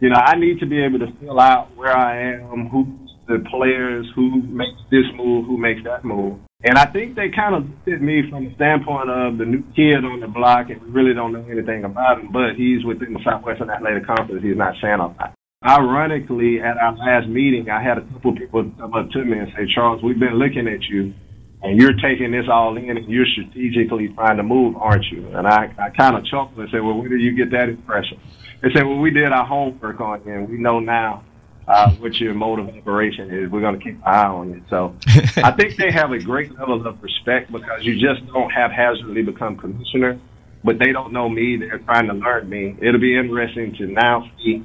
You 0.00 0.08
know, 0.08 0.16
I 0.16 0.34
need 0.36 0.60
to 0.60 0.66
be 0.66 0.82
able 0.82 0.98
to 1.00 1.12
fill 1.20 1.38
out 1.38 1.76
where 1.76 1.94
I 1.94 2.32
am, 2.32 2.68
who 2.68 2.88
the 3.30 3.48
players, 3.48 4.06
who 4.14 4.42
makes 4.42 4.80
this 4.90 5.06
move, 5.14 5.46
who 5.46 5.56
makes 5.56 5.82
that 5.84 6.04
move. 6.04 6.38
And 6.62 6.76
I 6.76 6.84
think 6.84 7.16
they 7.16 7.30
kind 7.30 7.54
of 7.54 7.64
looked 7.64 7.88
at 7.88 8.02
me 8.02 8.28
from 8.28 8.44
the 8.44 8.54
standpoint 8.54 9.08
of 9.08 9.38
the 9.38 9.46
new 9.46 9.64
kid 9.72 10.04
on 10.04 10.20
the 10.20 10.28
block, 10.28 10.68
and 10.68 10.82
we 10.82 10.90
really 10.90 11.14
don't 11.14 11.32
know 11.32 11.46
anything 11.50 11.84
about 11.84 12.20
him, 12.20 12.28
but 12.32 12.54
he's 12.56 12.84
within 12.84 13.14
the 13.14 13.20
Southwestern 13.24 13.70
Athletic 13.70 14.04
Conference. 14.04 14.42
He's 14.42 14.58
not 14.58 14.74
saying 14.82 15.00
a 15.00 15.06
lot. 15.06 15.32
Ironically, 15.64 16.60
at 16.60 16.76
our 16.76 16.96
last 16.96 17.28
meeting, 17.28 17.70
I 17.70 17.82
had 17.82 17.98
a 17.98 18.02
couple 18.12 18.36
people 18.36 18.70
come 18.78 18.94
up 18.94 19.10
to 19.10 19.24
me 19.24 19.38
and 19.38 19.48
say, 19.56 19.64
Charles, 19.74 20.02
we've 20.02 20.18
been 20.18 20.36
looking 20.36 20.68
at 20.68 20.82
you, 20.84 21.14
and 21.62 21.80
you're 21.80 21.96
taking 21.96 22.32
this 22.32 22.44
all 22.50 22.76
in, 22.76 22.90
and 22.90 23.08
you're 23.08 23.26
strategically 23.26 24.08
trying 24.08 24.36
to 24.36 24.42
move, 24.42 24.76
aren't 24.76 25.04
you? 25.12 25.28
And 25.32 25.46
I, 25.46 25.72
I 25.78 25.88
kind 25.96 26.16
of 26.16 26.24
chuckled 26.26 26.58
and 26.58 26.68
said, 26.70 26.82
well, 26.82 26.96
where 26.96 27.08
did 27.08 27.20
you 27.20 27.32
get 27.36 27.50
that 27.52 27.68
impression? 27.68 28.20
They 28.60 28.68
said, 28.74 28.84
well, 28.84 28.98
we 28.98 29.10
did 29.10 29.32
our 29.32 29.46
homework 29.46 30.00
on 30.00 30.22
you, 30.26 30.32
and 30.32 30.48
we 30.48 30.58
know 30.58 30.80
now 30.80 31.24
uh, 31.70 31.92
what 31.92 32.14
your 32.16 32.34
mode 32.34 32.58
of 32.58 32.68
operation 32.68 33.30
is. 33.30 33.50
We're 33.50 33.60
going 33.60 33.78
to 33.78 33.84
keep 33.84 33.94
an 33.94 34.02
eye 34.04 34.26
on 34.26 34.52
it. 34.54 34.62
So 34.68 34.96
I 35.42 35.52
think 35.52 35.76
they 35.76 35.92
have 35.92 36.10
a 36.10 36.18
great 36.18 36.50
level 36.58 36.84
of 36.84 37.00
respect 37.00 37.52
because 37.52 37.84
you 37.84 37.94
just 37.94 38.26
don't 38.32 38.50
haphazardly 38.50 39.22
become 39.22 39.56
commissioner, 39.56 40.18
but 40.64 40.80
they 40.80 40.90
don't 40.90 41.12
know 41.12 41.28
me. 41.28 41.56
They're 41.56 41.78
trying 41.78 42.08
to 42.08 42.14
learn 42.14 42.48
me. 42.48 42.76
It'll 42.82 43.00
be 43.00 43.16
interesting 43.16 43.72
to 43.78 43.86
now 43.86 44.28
see 44.42 44.64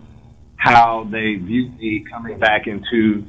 how 0.57 1.07
they 1.11 1.35
view 1.35 1.69
me 1.77 2.03
coming 2.09 2.39
back 2.39 2.65
into 2.65 3.23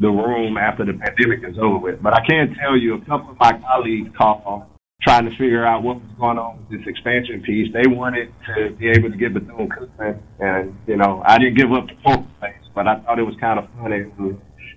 the 0.00 0.08
room 0.08 0.56
after 0.56 0.84
the 0.84 0.94
pandemic 0.94 1.48
is 1.48 1.56
over 1.56 1.78
with. 1.78 2.02
But 2.02 2.14
I 2.14 2.26
can 2.26 2.56
tell 2.60 2.76
you 2.76 2.94
a 2.94 3.04
couple 3.04 3.30
of 3.30 3.38
my 3.38 3.52
colleagues 3.60 4.10
called 4.16 4.64
trying 5.02 5.24
to 5.24 5.30
figure 5.30 5.64
out 5.64 5.82
what 5.82 5.96
was 5.96 6.10
going 6.18 6.38
on 6.38 6.58
with 6.58 6.80
this 6.80 6.88
expansion 6.88 7.42
piece. 7.42 7.72
They 7.72 7.86
wanted 7.86 8.32
to 8.46 8.70
be 8.76 8.88
able 8.88 9.10
to 9.10 9.16
get 9.16 9.32
Bethune-Cookman, 9.32 10.20
and 10.40 10.76
you 10.86 10.96
know, 10.96 11.22
I 11.24 11.38
didn't 11.38 11.56
give 11.56 11.72
up 11.72 11.86
the 11.86 11.94
poker 12.04 12.26
face, 12.40 12.59
but 12.74 12.86
I 12.86 12.96
thought 13.00 13.18
it 13.18 13.24
was 13.24 13.36
kind 13.36 13.58
of 13.58 13.68
funny. 13.78 13.96
It 13.96 14.18
was, 14.18 14.36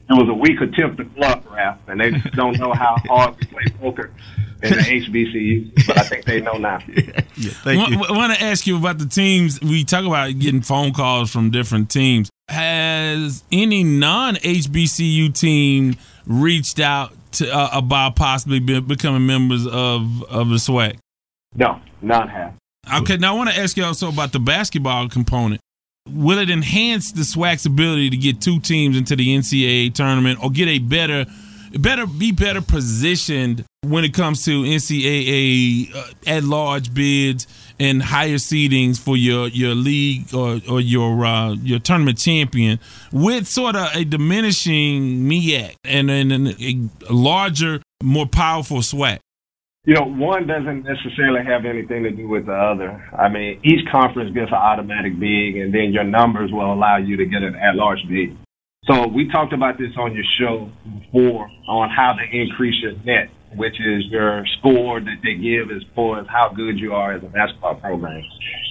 it 0.10 0.14
was 0.14 0.30
a 0.30 0.34
weak 0.34 0.60
attempt 0.62 0.98
to 0.98 1.06
bluff, 1.06 1.44
Ralph, 1.50 1.80
and 1.88 2.00
they 2.00 2.12
just 2.12 2.34
don't 2.36 2.58
know 2.60 2.74
how 2.74 2.96
hard 3.08 3.36
we 3.40 3.46
play 3.48 3.64
poker 3.80 4.12
in 4.62 4.70
the 4.70 4.84
HBCU, 4.84 5.88
but 5.88 5.98
I 5.98 6.04
think 6.04 6.26
they 6.26 6.42
know 6.42 6.54
now. 6.54 6.80
yeah, 6.96 7.22
thank 7.36 7.90
you. 7.90 8.04
I 8.04 8.12
want 8.12 8.34
to 8.34 8.42
ask 8.42 8.66
you 8.66 8.78
about 8.78 8.98
the 8.98 9.06
teams. 9.06 9.62
We 9.62 9.84
talk 9.84 10.06
about 10.06 10.38
getting 10.40 10.62
phone 10.62 10.94
calls 10.94 11.32
from 11.32 11.52
different 11.52 11.90
teams. 11.90 12.30
Has 12.50 13.44
any 13.52 13.84
non 13.84 14.36
HBCU 14.36 15.34
team 15.38 15.96
reached 16.26 16.80
out 16.80 17.14
to, 17.34 17.50
uh, 17.50 17.70
about 17.74 18.16
possibly 18.16 18.60
be, 18.60 18.80
becoming 18.80 19.26
members 19.26 19.66
of 19.66 20.24
of 20.24 20.50
the 20.50 20.56
SWAC? 20.56 20.98
No, 21.56 21.80
none 22.02 22.28
have. 22.28 22.56
Okay, 22.94 23.18
now 23.18 23.34
I 23.34 23.38
want 23.38 23.50
to 23.50 23.58
ask 23.58 23.78
you 23.78 23.86
also 23.86 24.10
about 24.10 24.34
the 24.34 24.40
basketball 24.40 25.08
component. 25.08 25.62
Will 26.10 26.38
it 26.38 26.50
enhance 26.50 27.12
the 27.12 27.22
SWAC's 27.22 27.66
ability 27.66 28.10
to 28.10 28.18
get 28.18 28.42
two 28.42 28.60
teams 28.60 28.98
into 28.98 29.16
the 29.16 29.36
NCAA 29.38 29.94
tournament 29.94 30.44
or 30.44 30.52
get 30.52 30.68
a 30.68 30.80
better 30.80 31.26
better 31.80 32.06
be 32.06 32.32
better 32.32 32.62
positioned 32.62 33.66
when 33.82 34.04
it 34.04 34.14
comes 34.14 34.46
to 34.46 34.64
NCAA 34.64 35.96
uh, 35.96 36.04
at 36.28 36.44
large 36.44 36.94
bids 36.94 37.48
and 37.80 38.04
higher 38.04 38.36
seedings 38.36 39.00
for 39.00 39.18
your 39.18 39.48
your 39.48 39.74
league 39.74 40.34
or 40.34 40.60
or 40.70 40.82
your 40.82 41.26
uh, 41.26 41.54
your 41.54 41.80
tournament 41.80 42.18
champion 42.18 42.80
with 43.12 43.48
sort 43.48 43.76
of 43.76 43.90
a 43.96 44.04
diminishing 44.04 45.24
MEAC 45.24 45.76
and, 45.84 46.12
and, 46.12 46.32
and 46.32 46.50
a 47.10 47.14
larger, 47.14 47.82
more 48.04 48.28
powerful 48.28 48.80
SWAC? 48.80 49.20
You 49.86 49.96
know, 49.96 50.06
one 50.06 50.48
doesn't 50.48 50.84
necessarily 50.84 51.44
have 51.46 51.66
anything 51.66 52.04
to 52.04 52.12
do 52.12 52.28
with 52.28 52.46
the 52.46 52.54
other. 52.54 53.04
I 53.12 53.28
mean, 53.28 53.60
each 53.64 53.86
conference 53.92 54.34
gets 54.34 54.52
an 54.52 54.58
automatic 54.58 55.20
bid, 55.20 55.56
and 55.56 55.74
then 55.74 55.92
your 55.92 56.06
numbers 56.06 56.52
will 56.54 56.72
allow 56.72 56.98
you 56.98 57.18
to 57.18 57.26
get 57.26 57.44
an 57.44 57.56
at-large 57.56 58.00
bid. 58.08 58.38
So 58.86 59.08
we 59.08 59.30
talked 59.30 59.52
about 59.52 59.78
this 59.78 59.92
on 59.98 60.14
your 60.14 60.24
show 60.40 60.72
before 61.00 61.50
on 61.68 61.90
how 61.90 62.14
to 62.14 62.24
increase 62.32 62.76
your 62.82 62.94
net 63.04 63.30
which 63.56 63.74
is 63.80 64.06
your 64.10 64.46
score 64.60 65.00
that 65.00 65.18
they 65.24 65.36
give 65.36 65.70
as 65.76 65.84
far 65.96 66.20
as 66.20 66.28
how 66.28 66.52
good 66.56 66.80
you 66.80 66.94
are 66.94 67.14
as 67.14 67.24
a 67.24 67.28
basketball 67.28 67.76
program. 67.76 68.22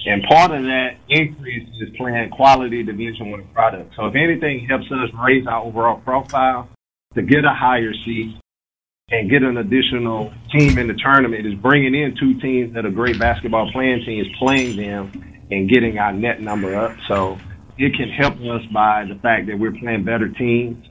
And 0.05 0.23
part 0.23 0.51
of 0.51 0.63
that 0.63 0.97
increase 1.09 1.67
is 1.81 1.89
playing 1.97 2.29
quality 2.31 2.83
Division 2.83 3.31
One 3.31 3.47
products. 3.53 3.95
So 3.95 4.07
if 4.07 4.15
anything 4.15 4.67
helps 4.69 4.85
us 4.91 5.09
raise 5.23 5.47
our 5.47 5.63
overall 5.63 6.01
profile 6.01 6.69
to 7.15 7.21
get 7.21 7.45
a 7.45 7.53
higher 7.53 7.93
seed 8.05 8.35
and 9.09 9.29
get 9.29 9.43
an 9.43 9.57
additional 9.57 10.33
team 10.51 10.77
in 10.77 10.87
the 10.87 10.93
tournament 10.93 11.45
is 11.45 11.53
bringing 11.55 11.93
in 11.93 12.15
two 12.19 12.39
teams 12.39 12.73
that 12.73 12.85
are 12.85 12.91
great 12.91 13.19
basketball 13.19 13.69
playing 13.71 14.03
teams, 14.05 14.27
playing 14.39 14.77
them 14.77 15.11
and 15.51 15.69
getting 15.69 15.97
our 15.97 16.13
net 16.13 16.41
number 16.41 16.75
up. 16.75 16.95
So 17.07 17.37
it 17.77 17.93
can 17.95 18.09
help 18.09 18.35
us 18.35 18.65
by 18.73 19.05
the 19.05 19.19
fact 19.21 19.47
that 19.47 19.59
we're 19.59 19.73
playing 19.73 20.05
better 20.05 20.29
teams. 20.29 20.83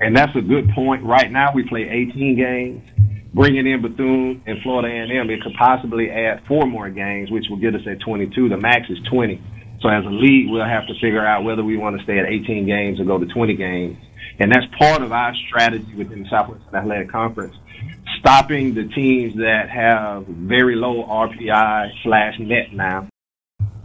And 0.00 0.16
that's 0.16 0.34
a 0.36 0.42
good 0.42 0.68
point. 0.74 1.04
Right 1.04 1.30
now 1.30 1.54
we 1.54 1.66
play 1.68 1.88
18 1.88 2.36
games 2.36 2.82
bringing 3.34 3.66
in 3.66 3.82
Bethune 3.82 4.42
and 4.46 4.62
Florida 4.62 4.88
A&M, 4.88 5.28
it 5.28 5.42
could 5.42 5.54
possibly 5.58 6.08
add 6.08 6.46
four 6.46 6.66
more 6.66 6.88
games, 6.88 7.30
which 7.30 7.44
will 7.50 7.58
get 7.58 7.74
us 7.74 7.82
at 7.90 7.98
22. 8.00 8.48
The 8.48 8.56
max 8.56 8.88
is 8.88 8.98
20. 9.10 9.42
So 9.82 9.88
as 9.88 10.04
a 10.06 10.08
league, 10.08 10.48
we'll 10.48 10.64
have 10.64 10.86
to 10.86 10.94
figure 11.02 11.26
out 11.26 11.42
whether 11.42 11.64
we 11.64 11.76
want 11.76 11.98
to 11.98 12.04
stay 12.04 12.18
at 12.18 12.26
18 12.26 12.64
games 12.64 13.00
or 13.00 13.04
go 13.04 13.18
to 13.18 13.26
20 13.26 13.54
games. 13.56 13.98
And 14.38 14.50
that's 14.50 14.66
part 14.78 15.02
of 15.02 15.12
our 15.12 15.34
strategy 15.48 15.94
within 15.96 16.24
the 16.24 16.28
Southwestern 16.28 16.74
Athletic 16.74 17.10
Conference, 17.10 17.54
stopping 18.18 18.74
the 18.74 18.88
teams 18.88 19.36
that 19.36 19.68
have 19.70 20.26
very 20.26 20.74
low 20.74 21.04
RPI 21.04 21.90
slash 22.02 22.34
net 22.40 22.72
now, 22.72 23.08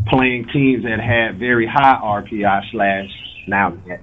playing 0.08 0.47
teams 0.52 0.84
that 0.84 1.00
have 1.00 1.36
very 1.36 1.68
high 1.68 2.00
RPI 2.02 2.72
slash 2.72 3.10
now 3.47 3.78
net. 3.86 4.02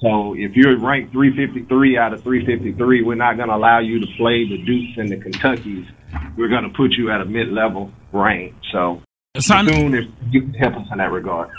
So 0.00 0.34
if 0.34 0.54
you're 0.54 0.78
ranked 0.78 1.12
353 1.12 1.98
out 1.98 2.12
of 2.12 2.22
353, 2.22 3.02
we're 3.02 3.16
not 3.16 3.36
going 3.36 3.48
to 3.48 3.56
allow 3.56 3.80
you 3.80 3.98
to 3.98 4.06
play 4.16 4.46
the 4.48 4.58
Dukes 4.64 4.96
and 4.96 5.08
the 5.08 5.16
Kentuckies. 5.16 5.86
We're 6.36 6.48
going 6.48 6.62
to 6.62 6.70
put 6.76 6.92
you 6.92 7.10
at 7.10 7.20
a 7.20 7.24
mid-level 7.24 7.90
range. 8.12 8.54
So 8.70 9.02
soon 9.40 9.94
if 9.94 10.04
you 10.30 10.42
can 10.42 10.54
help 10.54 10.76
us 10.76 10.86
in 10.92 10.98
that 10.98 11.10
regard. 11.10 11.50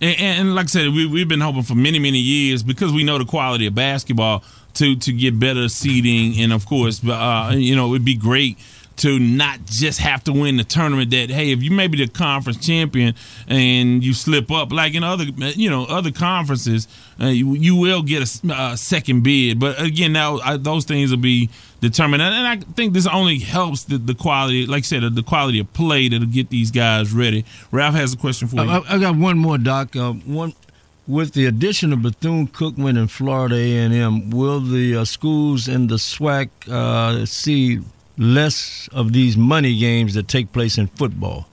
And, 0.00 0.20
and, 0.20 0.54
like 0.54 0.64
I 0.64 0.68
said, 0.68 0.88
we, 0.94 1.06
we've 1.06 1.28
been 1.28 1.40
hoping 1.40 1.62
for 1.62 1.74
many, 1.74 1.98
many 1.98 2.18
years 2.18 2.62
because 2.62 2.92
we 2.92 3.04
know 3.04 3.18
the 3.18 3.24
quality 3.26 3.66
of 3.66 3.74
basketball 3.74 4.42
to 4.74 4.96
to 4.96 5.12
get 5.12 5.38
better 5.38 5.68
seating, 5.68 6.40
and 6.40 6.52
of 6.52 6.64
course, 6.64 7.04
uh, 7.04 7.52
you 7.54 7.74
know, 7.76 7.90
it'd 7.90 8.04
be 8.04 8.14
great 8.14 8.58
to 9.00 9.18
not 9.18 9.64
just 9.64 9.98
have 9.98 10.22
to 10.22 10.30
win 10.30 10.58
the 10.58 10.64
tournament 10.64 11.10
that 11.10 11.30
hey 11.30 11.52
if 11.52 11.62
you 11.62 11.70
may 11.70 11.86
be 11.86 11.96
the 11.96 12.06
conference 12.06 12.58
champion 12.64 13.14
and 13.48 14.04
you 14.04 14.12
slip 14.12 14.50
up 14.50 14.70
like 14.70 14.94
in 14.94 15.02
other 15.02 15.24
you 15.24 15.70
know 15.70 15.86
other 15.86 16.10
conferences 16.10 16.86
uh, 17.18 17.26
you, 17.26 17.54
you, 17.54 17.76
will 17.76 18.02
get 18.02 18.22
a, 18.22 18.52
a, 18.52 18.76
second 18.76 19.22
bid. 19.22 19.58
But 19.58 19.80
again 19.80 20.12
now 20.12 20.38
I, 20.40 20.58
those 20.58 20.84
things 20.84 21.10
will 21.10 21.18
be 21.18 21.48
determined. 21.80 22.22
And, 22.22 22.46
i 22.46 22.56
think 22.56 22.92
this 22.92 23.06
only 23.06 23.38
helps 23.38 23.84
the, 23.84 23.96
the 23.96 24.14
quality 24.14 24.66
like 24.66 24.80
i 24.80 24.82
said 24.82 25.14
the 25.14 25.22
quality 25.22 25.60
of 25.60 25.72
play 25.72 26.08
that'll 26.08 26.26
get 26.26 26.50
these 26.50 26.70
guys 26.70 27.12
ready. 27.12 27.46
Ralph 27.72 27.94
has 27.94 28.12
a 28.12 28.18
question 28.18 28.48
for 28.48 28.56
you. 28.56 28.70
I, 28.70 28.82
I 28.86 28.98
got 28.98 29.16
one 29.16 29.38
more 29.38 29.56
doc. 29.56 29.96
Uh, 29.96 30.12
one 30.12 30.54
with 31.08 31.32
the 31.32 31.46
addition 31.46 31.92
of 31.92 32.02
Bethune 32.02 32.46
Cookman 32.46 32.96
and 32.98 33.10
Florida 33.10 33.56
A&M, 33.56 34.30
will 34.30 34.60
the 34.60 34.96
uh, 34.98 35.04
schools 35.04 35.66
in 35.66 35.88
the 35.88 35.96
SWAC 35.96 36.50
uh, 36.70 37.26
see 37.26 37.80
less 38.20 38.88
of 38.92 39.12
these 39.12 39.36
money 39.36 39.76
games 39.76 40.14
that 40.14 40.28
take 40.28 40.52
place 40.52 40.78
in 40.78 40.86
football? 40.88 41.48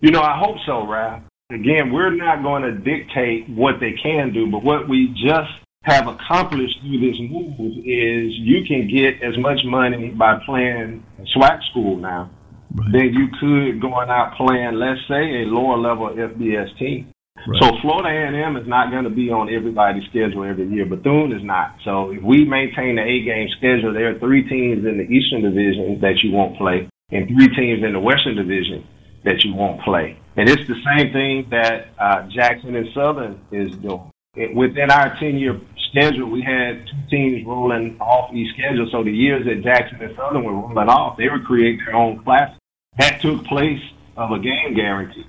You 0.00 0.10
know, 0.10 0.20
I 0.20 0.36
hope 0.38 0.56
so, 0.66 0.86
Ralph. 0.86 1.22
Again, 1.50 1.92
we're 1.92 2.14
not 2.14 2.42
going 2.42 2.62
to 2.62 2.72
dictate 2.72 3.48
what 3.48 3.80
they 3.80 3.92
can 3.92 4.34
do, 4.34 4.50
but 4.50 4.62
what 4.62 4.88
we 4.88 5.08
just 5.14 5.50
have 5.84 6.06
accomplished 6.06 6.78
through 6.82 7.00
this 7.00 7.18
move 7.20 7.78
is 7.86 8.34
you 8.36 8.64
can 8.66 8.90
get 8.92 9.22
as 9.22 9.38
much 9.38 9.60
money 9.64 10.10
by 10.10 10.38
playing 10.44 11.02
SWAC 11.34 11.60
school 11.70 11.96
now 11.96 12.30
right. 12.74 12.92
than 12.92 13.14
you 13.14 13.28
could 13.40 13.80
going 13.80 14.10
out 14.10 14.36
playing, 14.36 14.74
let's 14.74 15.00
say, 15.08 15.42
a 15.42 15.46
lower 15.46 15.78
level 15.78 16.08
FBS 16.10 16.76
team. 16.78 17.10
So 17.56 17.72
Florida 17.80 18.08
A&M 18.12 18.56
is 18.58 18.68
not 18.68 18.90
going 18.90 19.04
to 19.04 19.10
be 19.10 19.30
on 19.30 19.48
everybody's 19.48 20.04
schedule 20.10 20.44
every 20.44 20.68
year. 20.68 20.84
Bethune 20.84 21.32
is 21.32 21.42
not. 21.42 21.76
So 21.82 22.10
if 22.10 22.22
we 22.22 22.44
maintain 22.44 22.96
the 22.96 23.02
eight 23.02 23.24
game 23.24 23.48
schedule, 23.56 23.94
there 23.94 24.14
are 24.14 24.18
three 24.18 24.46
teams 24.46 24.84
in 24.84 24.98
the 24.98 25.08
Eastern 25.08 25.40
Division 25.40 25.98
that 26.00 26.20
you 26.22 26.32
won't 26.32 26.58
play, 26.58 26.88
and 27.10 27.26
three 27.26 27.48
teams 27.56 27.82
in 27.82 27.94
the 27.94 28.00
Western 28.00 28.36
Division 28.36 28.86
that 29.24 29.42
you 29.44 29.54
won't 29.54 29.80
play. 29.80 30.18
And 30.36 30.48
it's 30.48 30.66
the 30.68 30.76
same 30.84 31.12
thing 31.12 31.48
that 31.50 31.88
uh, 31.98 32.28
Jackson 32.28 32.76
and 32.76 32.88
Southern 32.92 33.40
is 33.50 33.72
doing. 33.76 34.12
It, 34.36 34.54
within 34.54 34.90
our 34.90 35.16
10 35.16 35.38
year 35.38 35.58
schedule, 35.90 36.30
we 36.30 36.42
had 36.42 36.86
two 36.86 37.10
teams 37.10 37.46
rolling 37.46 37.98
off 37.98 38.32
each 38.34 38.52
schedule. 38.54 38.88
So 38.92 39.02
the 39.02 39.10
years 39.10 39.46
that 39.46 39.62
Jackson 39.64 40.02
and 40.02 40.14
Southern 40.16 40.44
were 40.44 40.52
rolling 40.52 40.88
off, 40.88 41.16
they 41.16 41.28
would 41.28 41.44
create 41.44 41.80
their 41.84 41.96
own 41.96 42.22
class. 42.22 42.54
That 42.98 43.20
took 43.20 43.44
place 43.44 43.80
of 44.16 44.32
a 44.32 44.38
game 44.38 44.74
guarantee. 44.74 45.24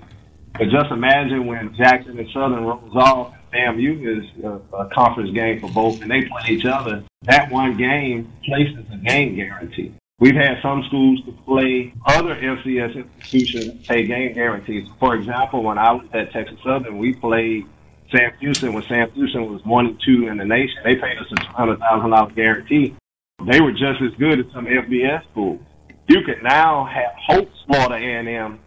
But 0.52 0.68
just 0.68 0.90
imagine 0.90 1.46
when 1.46 1.74
Jackson 1.76 2.18
and 2.18 2.28
Southern 2.32 2.64
rolls 2.64 2.94
off, 2.94 3.34
FAMU 3.52 4.18
is 4.18 4.44
a, 4.44 4.76
a 4.76 4.88
conference 4.90 5.30
game 5.32 5.60
for 5.60 5.70
both, 5.70 6.00
and 6.02 6.10
they 6.10 6.22
play 6.22 6.42
each 6.50 6.64
other. 6.64 7.04
That 7.22 7.50
one 7.50 7.76
game 7.76 8.32
places 8.44 8.84
a 8.92 8.96
game 8.96 9.36
guarantee. 9.36 9.94
We've 10.18 10.34
had 10.34 10.60
some 10.60 10.84
schools 10.86 11.24
to 11.24 11.32
play 11.46 11.94
other 12.04 12.34
FCS 12.34 12.94
institutions 12.94 13.86
pay 13.86 14.06
game 14.06 14.34
guarantees. 14.34 14.86
For 14.98 15.14
example, 15.14 15.62
when 15.62 15.78
I 15.78 15.92
was 15.92 16.06
at 16.12 16.30
Texas 16.32 16.58
Southern, 16.62 16.98
we 16.98 17.14
played 17.14 17.66
Sam 18.14 18.32
Houston 18.40 18.74
when 18.74 18.82
Sam 18.82 19.10
Houston 19.12 19.50
was 19.50 19.64
one 19.64 19.86
and 19.86 20.00
two 20.04 20.28
in 20.28 20.36
the 20.36 20.44
nation. 20.44 20.76
They 20.84 20.96
paid 20.96 21.16
us 21.16 21.26
a 21.32 21.36
two 21.36 21.46
hundred 21.52 21.78
thousand 21.78 22.10
dollar 22.10 22.30
guarantee. 22.32 22.94
They 23.46 23.62
were 23.62 23.72
just 23.72 24.02
as 24.02 24.12
good 24.18 24.40
as 24.40 24.52
some 24.52 24.66
FBS 24.66 25.22
schools. 25.30 25.60
You 26.06 26.22
could 26.22 26.42
now 26.42 26.84
have 26.84 27.12
hope 27.26 27.50
Florida 27.66 27.94
A 27.94 28.18
and 28.18 28.28
M 28.28 28.58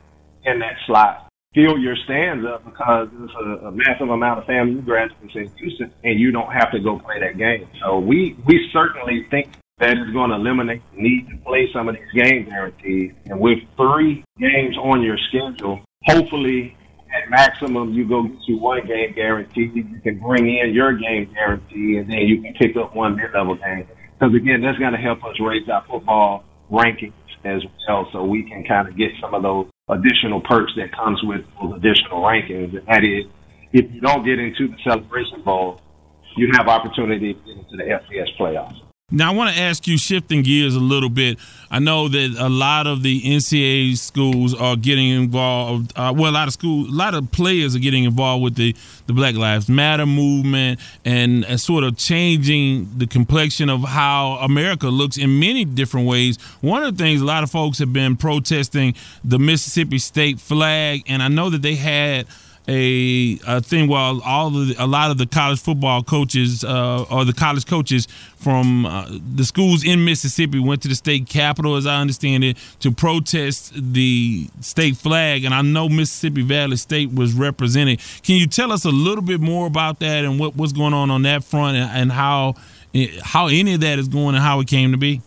in 0.46 0.60
that 0.60 0.78
slot 0.88 1.30
fill 1.54 1.78
your 1.78 1.96
stands 2.06 2.46
up 2.46 2.66
because 2.66 3.10
there's 3.14 3.32
a, 3.36 3.68
a 3.68 3.72
massive 3.72 4.10
amount 4.10 4.40
of 4.40 4.46
FAMU 4.46 4.84
graduates 4.86 5.22
in 5.22 5.30
St. 5.30 5.60
Houston, 5.60 5.94
and 6.04 6.20
you 6.20 6.32
don't 6.32 6.52
have 6.52 6.72
to 6.72 6.80
go 6.80 7.00
play 7.00 7.20
that 7.20 7.38
game. 7.38 7.68
So 7.82 8.00
we 8.00 8.36
we 8.46 8.70
certainly 8.74 9.28
think 9.30 9.50
that 9.80 9.98
is 9.98 10.14
going 10.14 10.30
to 10.30 10.36
eliminate 10.36 10.82
the 10.94 11.02
need 11.02 11.28
to 11.30 11.38
play 11.38 11.70
some 11.74 11.90
of 11.90 11.96
these 11.96 12.24
game 12.24 12.46
guarantees. 12.46 13.12
And 13.26 13.40
with 13.40 13.60
three 13.76 14.24
games 14.40 14.78
on 14.78 15.02
your 15.02 15.18
schedule, 15.30 15.82
hopefully 16.06 16.78
at 17.14 17.30
maximum 17.30 17.94
you 17.94 18.08
go 18.08 18.24
get 18.24 18.38
you 18.48 18.58
one 18.58 18.86
game 18.88 19.14
guarantee. 19.14 19.72
You 19.74 20.00
can 20.02 20.20
bring 20.20 20.48
in 20.48 20.74
your 20.74 20.94
game 20.94 21.32
guarantee, 21.34 21.98
and 21.98 22.10
then 22.10 22.20
you 22.20 22.42
can 22.42 22.54
pick 22.54 22.76
up 22.78 22.96
one 22.96 23.16
mid-level 23.16 23.56
game. 23.56 23.88
Because 24.20 24.36
again, 24.36 24.62
that's 24.62 24.78
going 24.78 24.94
to 24.94 25.00
help 25.00 25.24
us 25.24 25.36
raise 25.40 25.68
our 25.70 25.84
football 25.86 26.44
rankings 26.72 27.14
as 27.46 27.62
well, 27.88 28.08
so 28.14 28.24
we 28.24 28.44
can 28.44 28.64
kind 28.64 28.88
of 28.88 28.96
get 28.98 29.10
some 29.20 29.34
of 29.34 29.44
those 29.44 29.68
additional 29.90 30.42
perks 30.42 30.72
that 30.78 30.92
comes 30.96 31.22
with 31.24 31.42
those 31.62 31.76
additional 31.78 32.22
rankings. 32.22 32.78
And 32.78 32.88
that 32.88 33.04
is, 33.04 33.26
if 33.74 33.92
you 33.94 34.02
don't 34.02 34.26
get 34.26 34.40
into 34.40 34.68
the 34.68 34.78
Celebration 34.84 35.42
Bowl, 35.44 35.82
you 36.36 36.50
have 36.54 36.68
opportunity 36.68 37.34
to 37.34 37.40
get 37.40 37.58
into 37.58 37.78
the 37.78 37.84
FCS 37.84 38.38
playoffs. 38.40 38.80
Now, 39.16 39.32
I 39.32 39.36
want 39.36 39.54
to 39.56 39.62
ask 39.62 39.86
you, 39.86 39.96
shifting 39.96 40.42
gears 40.42 40.76
a 40.76 40.80
little 40.80 41.08
bit. 41.08 41.38
I 41.70 41.78
know 41.78 42.08
that 42.08 42.36
a 42.40 42.50
lot 42.50 42.88
of 42.88 43.04
the 43.04 43.22
NCAA 43.22 43.96
schools 43.96 44.56
are 44.56 44.76
getting 44.76 45.08
involved. 45.08 45.94
Uh, 45.96 46.12
well, 46.18 46.32
a 46.32 46.34
lot 46.34 46.48
of 46.48 46.54
schools, 46.54 46.90
a 46.90 46.92
lot 46.92 47.14
of 47.14 47.32
players 47.32 47.76
are 47.76 47.80
getting 47.80 48.06
involved 48.06 48.44
with 48.44 48.56
the, 48.56 48.76
the 49.06 49.14
Black 49.14 49.36
Lives 49.36 49.70
Matter 49.70 50.08
movement 50.08 50.80
and, 51.06 51.46
and 51.46 51.62
sort 51.62 51.84
of 51.84 51.96
changing 51.96 52.90
the 52.98 53.06
complexion 53.06 53.70
of 53.70 53.84
how 53.84 54.40
America 54.42 54.88
looks 54.88 55.18
in 55.18 55.40
many 55.40 55.64
different 55.64 56.08
ways. 56.08 56.42
One 56.62 56.82
of 56.82 56.98
the 56.98 57.04
things 57.04 57.22
a 57.22 57.26
lot 57.26 57.44
of 57.44 57.52
folks 57.52 57.78
have 57.78 57.94
been 57.94 58.18
protesting 58.18 58.96
the 59.24 59.38
Mississippi 59.38 60.00
state 60.00 60.40
flag, 60.40 61.04
and 61.06 61.22
I 61.22 61.28
know 61.28 61.52
that 61.52 61.62
they 61.62 61.76
had– 61.76 62.26
a, 62.68 63.40
a 63.46 63.62
thing 63.62 63.88
while 63.88 64.22
all 64.24 64.50
the, 64.50 64.76
a 64.80 64.88
lot 64.88 65.12
of 65.12 65.18
the 65.18 65.26
college 65.26 65.60
football 65.60 66.04
coaches 66.04 66.64
uh, 66.64 67.04
or 67.12 67.26
the 67.26 67.34
college 67.34 67.66
coaches 67.66 68.08
from 68.38 68.86
uh, 68.86 69.08
the 69.36 69.44
schools 69.44 69.84
in 69.84 70.06
Mississippi 70.06 70.60
went 70.60 70.82
to 70.84 70.88
the 70.88 70.96
state 70.96 71.28
capitol, 71.28 71.76
as 71.76 71.86
I 71.86 72.00
understand 72.00 72.44
it, 72.44 72.58
to 72.80 72.92
protest 72.92 73.74
the 73.76 74.48
state 74.62 74.98
flag. 74.98 75.44
And 75.44 75.54
I 75.54 75.62
know 75.62 75.90
Mississippi 75.90 76.42
Valley 76.42 76.78
State 76.78 77.14
was 77.14 77.34
represented. 77.34 78.00
Can 78.24 78.36
you 78.36 78.48
tell 78.48 78.72
us 78.72 78.86
a 78.86 78.92
little 78.92 79.24
bit 79.24 79.42
more 79.42 79.68
about 79.68 80.00
that 80.00 80.26
and 80.26 80.40
what, 80.40 80.56
what's 80.56 80.74
going 80.74 80.94
on 80.94 81.12
on 81.12 81.24
that 81.24 81.44
front 81.44 81.78
and, 81.78 81.90
and 81.92 82.12
how 82.12 82.56
how 83.24 83.48
any 83.48 83.74
of 83.74 83.82
that 83.82 83.98
is 83.98 84.08
going 84.08 84.36
and 84.36 84.44
how 84.44 84.60
it 84.60 84.68
came 84.68 84.92
to 84.92 84.98
be? 84.98 85.22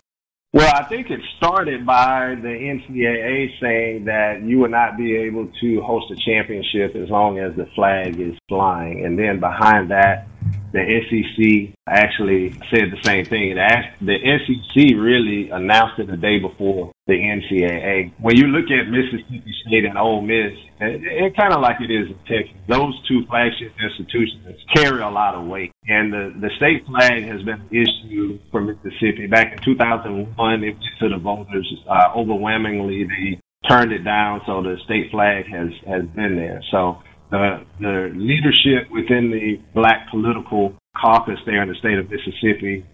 Well, 0.57 0.73
I 0.73 0.85
think 0.85 1.11
it 1.11 1.19
started 1.37 1.85
by 1.85 2.33
the 2.33 2.47
NCAA 2.47 3.59
saying 3.61 4.05
that 4.05 4.41
you 4.41 4.57
would 4.57 4.71
not 4.71 4.97
be 4.97 5.15
able 5.15 5.51
to 5.61 5.81
host 5.81 6.09
a 6.09 6.15
championship 6.15 6.95
as 6.95 7.11
long 7.11 7.37
as 7.37 7.55
the 7.55 7.67
flag 7.75 8.19
is 8.19 8.33
flying. 8.49 9.05
And 9.05 9.19
then 9.19 9.39
behind 9.39 9.91
that, 9.91 10.25
the 10.71 10.81
SEC 10.81 11.75
actually 11.87 12.53
said 12.71 12.89
the 12.89 12.97
same 13.03 13.25
thing. 13.25 13.53
The 14.01 14.17
SEC 14.17 14.95
really 14.97 15.51
announced 15.51 15.99
it 15.99 16.07
the 16.07 16.17
day 16.17 16.39
before 16.39 16.91
the 17.07 17.13
NCAA. 17.13 18.13
When 18.19 18.35
you 18.35 18.47
look 18.47 18.65
at 18.69 18.91
Mississippi 18.91 19.53
State 19.65 19.85
and 19.85 19.97
Ole 19.97 20.21
Miss, 20.21 20.53
it, 20.79 21.01
it 21.03 21.35
kind 21.35 21.53
of 21.53 21.61
like 21.61 21.77
it 21.79 21.89
is 21.89 22.11
in 22.11 22.19
Texas. 22.27 22.55
Those 22.67 22.93
two 23.07 23.25
flagship 23.27 23.71
institutions 23.81 24.59
carry 24.75 25.01
a 25.01 25.09
lot 25.09 25.35
of 25.35 25.47
weight, 25.47 25.71
and 25.87 26.11
the 26.11 26.35
the 26.39 26.51
state 26.57 26.85
flag 26.85 27.23
has 27.23 27.41
been 27.43 27.63
issued 27.71 28.41
for 28.51 28.61
Mississippi 28.61 29.27
back 29.27 29.53
in 29.53 29.63
2001. 29.63 30.63
It 30.63 30.73
went 30.73 30.83
to 30.99 31.09
the 31.09 31.17
voters 31.17 31.67
uh, 31.89 32.11
overwhelmingly. 32.15 33.05
They 33.05 33.39
turned 33.67 33.91
it 33.91 34.03
down, 34.03 34.41
so 34.45 34.61
the 34.61 34.75
state 34.83 35.09
flag 35.09 35.45
has 35.47 35.71
has 35.87 36.03
been 36.13 36.35
there. 36.35 36.61
So 36.71 36.99
the 37.31 37.63
the 37.79 38.11
leadership 38.15 38.91
within 38.91 39.31
the 39.31 39.63
black 39.73 40.11
political 40.11 40.75
caucus 40.99 41.39
there 41.45 41.63
in 41.63 41.69
the 41.69 41.75
state 41.75 41.97
of 41.97 42.09
Mississippi 42.09 42.85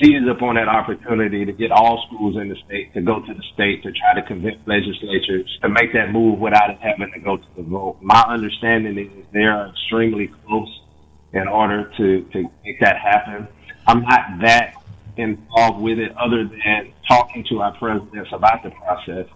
seized 0.00 0.28
upon 0.28 0.54
that 0.54 0.68
opportunity 0.68 1.44
to 1.44 1.52
get 1.52 1.70
all 1.70 2.04
schools 2.06 2.36
in 2.36 2.48
the 2.48 2.56
state 2.66 2.92
to 2.94 3.00
go 3.00 3.20
to 3.20 3.34
the 3.34 3.42
state 3.54 3.82
to 3.82 3.92
try 3.92 4.14
to 4.14 4.22
convince 4.26 4.56
legislatures 4.66 5.58
to 5.62 5.68
make 5.68 5.92
that 5.92 6.12
move 6.12 6.38
without 6.38 6.70
it 6.70 6.78
having 6.80 7.10
to 7.12 7.20
go 7.20 7.36
to 7.36 7.46
the 7.56 7.62
vote. 7.62 7.98
My 8.00 8.22
understanding 8.28 8.98
is 8.98 9.26
they 9.32 9.44
are 9.44 9.68
extremely 9.68 10.30
close 10.46 10.80
in 11.32 11.48
order 11.48 11.90
to, 11.96 12.22
to 12.32 12.50
make 12.64 12.80
that 12.80 12.96
happen. 12.98 13.48
I'm 13.86 14.02
not 14.02 14.40
that 14.42 14.74
involved 15.16 15.82
with 15.82 15.98
it 15.98 16.12
other 16.16 16.44
than 16.44 16.92
talking 17.08 17.44
to 17.50 17.60
our 17.60 17.76
presidents 17.76 18.30
about 18.32 18.62
the 18.62 18.70
process. 18.70 19.26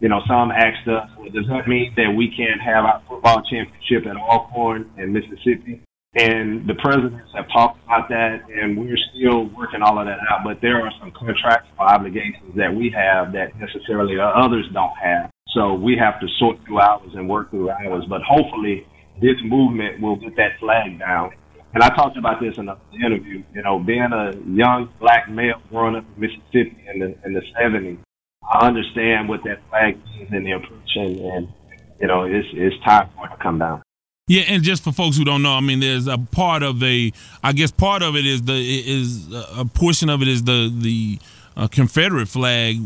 You 0.00 0.08
know, 0.08 0.20
some 0.28 0.50
asked 0.50 0.86
us, 0.88 1.08
well, 1.16 1.30
does 1.30 1.46
that 1.48 1.66
mean 1.66 1.92
that 1.96 2.14
we 2.14 2.28
can't 2.36 2.60
have 2.60 2.84
our 2.84 3.02
football 3.08 3.42
championship 3.42 4.06
at 4.06 4.16
Alcorn 4.16 4.90
in 4.98 5.12
Mississippi? 5.12 5.82
And 6.14 6.66
the 6.66 6.74
presidents 6.74 7.28
have 7.34 7.46
talked 7.52 7.84
about 7.84 8.08
that, 8.08 8.40
and 8.48 8.78
we're 8.78 8.96
still 9.12 9.50
working 9.54 9.82
all 9.82 9.98
of 9.98 10.06
that 10.06 10.18
out. 10.30 10.44
But 10.44 10.62
there 10.62 10.80
are 10.80 10.90
some 10.98 11.12
contractual 11.12 11.78
obligations 11.78 12.56
that 12.56 12.74
we 12.74 12.90
have 12.96 13.32
that 13.32 13.58
necessarily 13.60 14.16
others 14.18 14.66
don't 14.72 14.96
have. 14.96 15.30
So 15.52 15.74
we 15.74 15.96
have 15.98 16.18
to 16.20 16.26
sort 16.38 16.58
through 16.64 16.78
ours 16.78 17.10
and 17.14 17.28
work 17.28 17.50
through 17.50 17.68
ours. 17.70 18.04
But 18.08 18.22
hopefully, 18.22 18.86
this 19.20 19.36
movement 19.44 20.00
will 20.00 20.16
get 20.16 20.36
that 20.36 20.58
flag 20.58 20.98
down. 20.98 21.32
And 21.74 21.82
I 21.82 21.90
talked 21.90 22.16
about 22.16 22.40
this 22.40 22.56
in 22.56 22.66
the 22.66 22.76
interview. 23.04 23.42
You 23.52 23.62
know, 23.62 23.78
being 23.78 24.08
a 24.12 24.32
young 24.48 24.88
black 24.98 25.28
male 25.28 25.60
growing 25.68 25.96
up 25.96 26.04
in 26.14 26.20
Mississippi 26.20 26.76
in 26.92 27.00
the 27.00 27.14
in 27.26 27.34
the 27.34 27.42
'70s, 27.60 27.98
I 28.50 28.66
understand 28.66 29.28
what 29.28 29.44
that 29.44 29.60
flag 29.68 29.98
means 30.06 30.30
and 30.32 30.46
the 30.46 30.52
oppression, 30.52 31.20
and 31.26 31.48
you 32.00 32.06
know, 32.06 32.24
it's 32.24 32.48
it's 32.52 32.76
time 32.84 33.10
for 33.14 33.26
it 33.26 33.30
to 33.30 33.36
come 33.42 33.58
down. 33.58 33.82
Yeah, 34.28 34.42
and 34.48 34.64
just 34.64 34.82
for 34.82 34.90
folks 34.90 35.16
who 35.16 35.24
don't 35.24 35.42
know, 35.42 35.52
I 35.52 35.60
mean, 35.60 35.78
there's 35.78 36.08
a 36.08 36.18
part 36.18 36.64
of 36.64 36.82
a, 36.82 37.12
I 37.44 37.52
guess 37.52 37.70
part 37.70 38.02
of 38.02 38.16
it 38.16 38.26
is 38.26 38.42
the 38.42 38.54
is 38.54 39.32
a 39.32 39.64
portion 39.64 40.10
of 40.10 40.20
it 40.20 40.26
is 40.26 40.42
the 40.42 40.68
the 40.74 41.20
uh, 41.56 41.68
Confederate 41.68 42.26
flag 42.26 42.80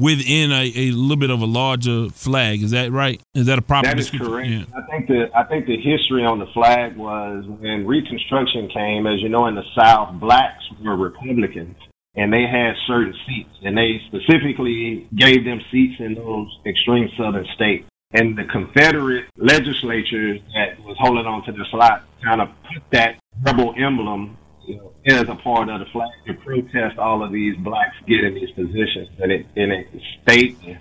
within 0.00 0.52
a, 0.52 0.72
a 0.74 0.90
little 0.92 1.18
bit 1.18 1.28
of 1.28 1.42
a 1.42 1.44
larger 1.44 2.08
flag. 2.08 2.62
Is 2.62 2.70
that 2.70 2.92
right? 2.92 3.20
Is 3.34 3.44
that 3.44 3.58
a 3.58 3.62
proper? 3.62 3.88
That 3.88 3.98
is 3.98 4.08
correct. 4.08 4.48
Yeah. 4.48 4.64
I 4.74 4.90
think 4.90 5.08
the 5.08 5.28
I 5.36 5.44
think 5.44 5.66
the 5.66 5.76
history 5.76 6.24
on 6.24 6.38
the 6.38 6.46
flag 6.54 6.96
was 6.96 7.44
when 7.46 7.86
Reconstruction 7.86 8.70
came. 8.72 9.06
As 9.06 9.20
you 9.20 9.28
know, 9.28 9.48
in 9.48 9.54
the 9.54 9.68
South, 9.78 10.18
blacks 10.18 10.64
were 10.82 10.96
Republicans, 10.96 11.76
and 12.14 12.32
they 12.32 12.46
had 12.50 12.72
certain 12.86 13.12
seats, 13.26 13.52
and 13.62 13.76
they 13.76 14.00
specifically 14.08 15.06
gave 15.14 15.44
them 15.44 15.60
seats 15.70 16.00
in 16.00 16.14
those 16.14 16.48
extreme 16.64 17.10
Southern 17.18 17.44
states 17.54 17.84
and 18.12 18.36
the 18.36 18.44
Confederate 18.44 19.26
legislature 19.36 20.38
that 20.54 20.78
was 20.84 20.96
holding 20.98 21.26
on 21.26 21.44
to 21.44 21.52
the 21.52 21.64
slot 21.70 22.04
kind 22.22 22.40
of 22.40 22.48
put 22.72 22.82
that 22.92 23.18
rebel 23.42 23.74
emblem 23.76 24.36
you 24.66 24.76
know, 24.76 24.92
as 25.06 25.28
a 25.28 25.34
part 25.34 25.68
of 25.68 25.80
the 25.80 25.86
flag 25.86 26.08
to 26.26 26.34
protest 26.34 26.98
all 26.98 27.22
of 27.22 27.32
these 27.32 27.56
blacks 27.58 27.96
getting 28.06 28.34
these 28.34 28.50
positions 28.50 29.08
and 29.18 29.32
it 29.32 29.46
and 29.56 29.72
it 29.72 29.88
there. 30.26 30.80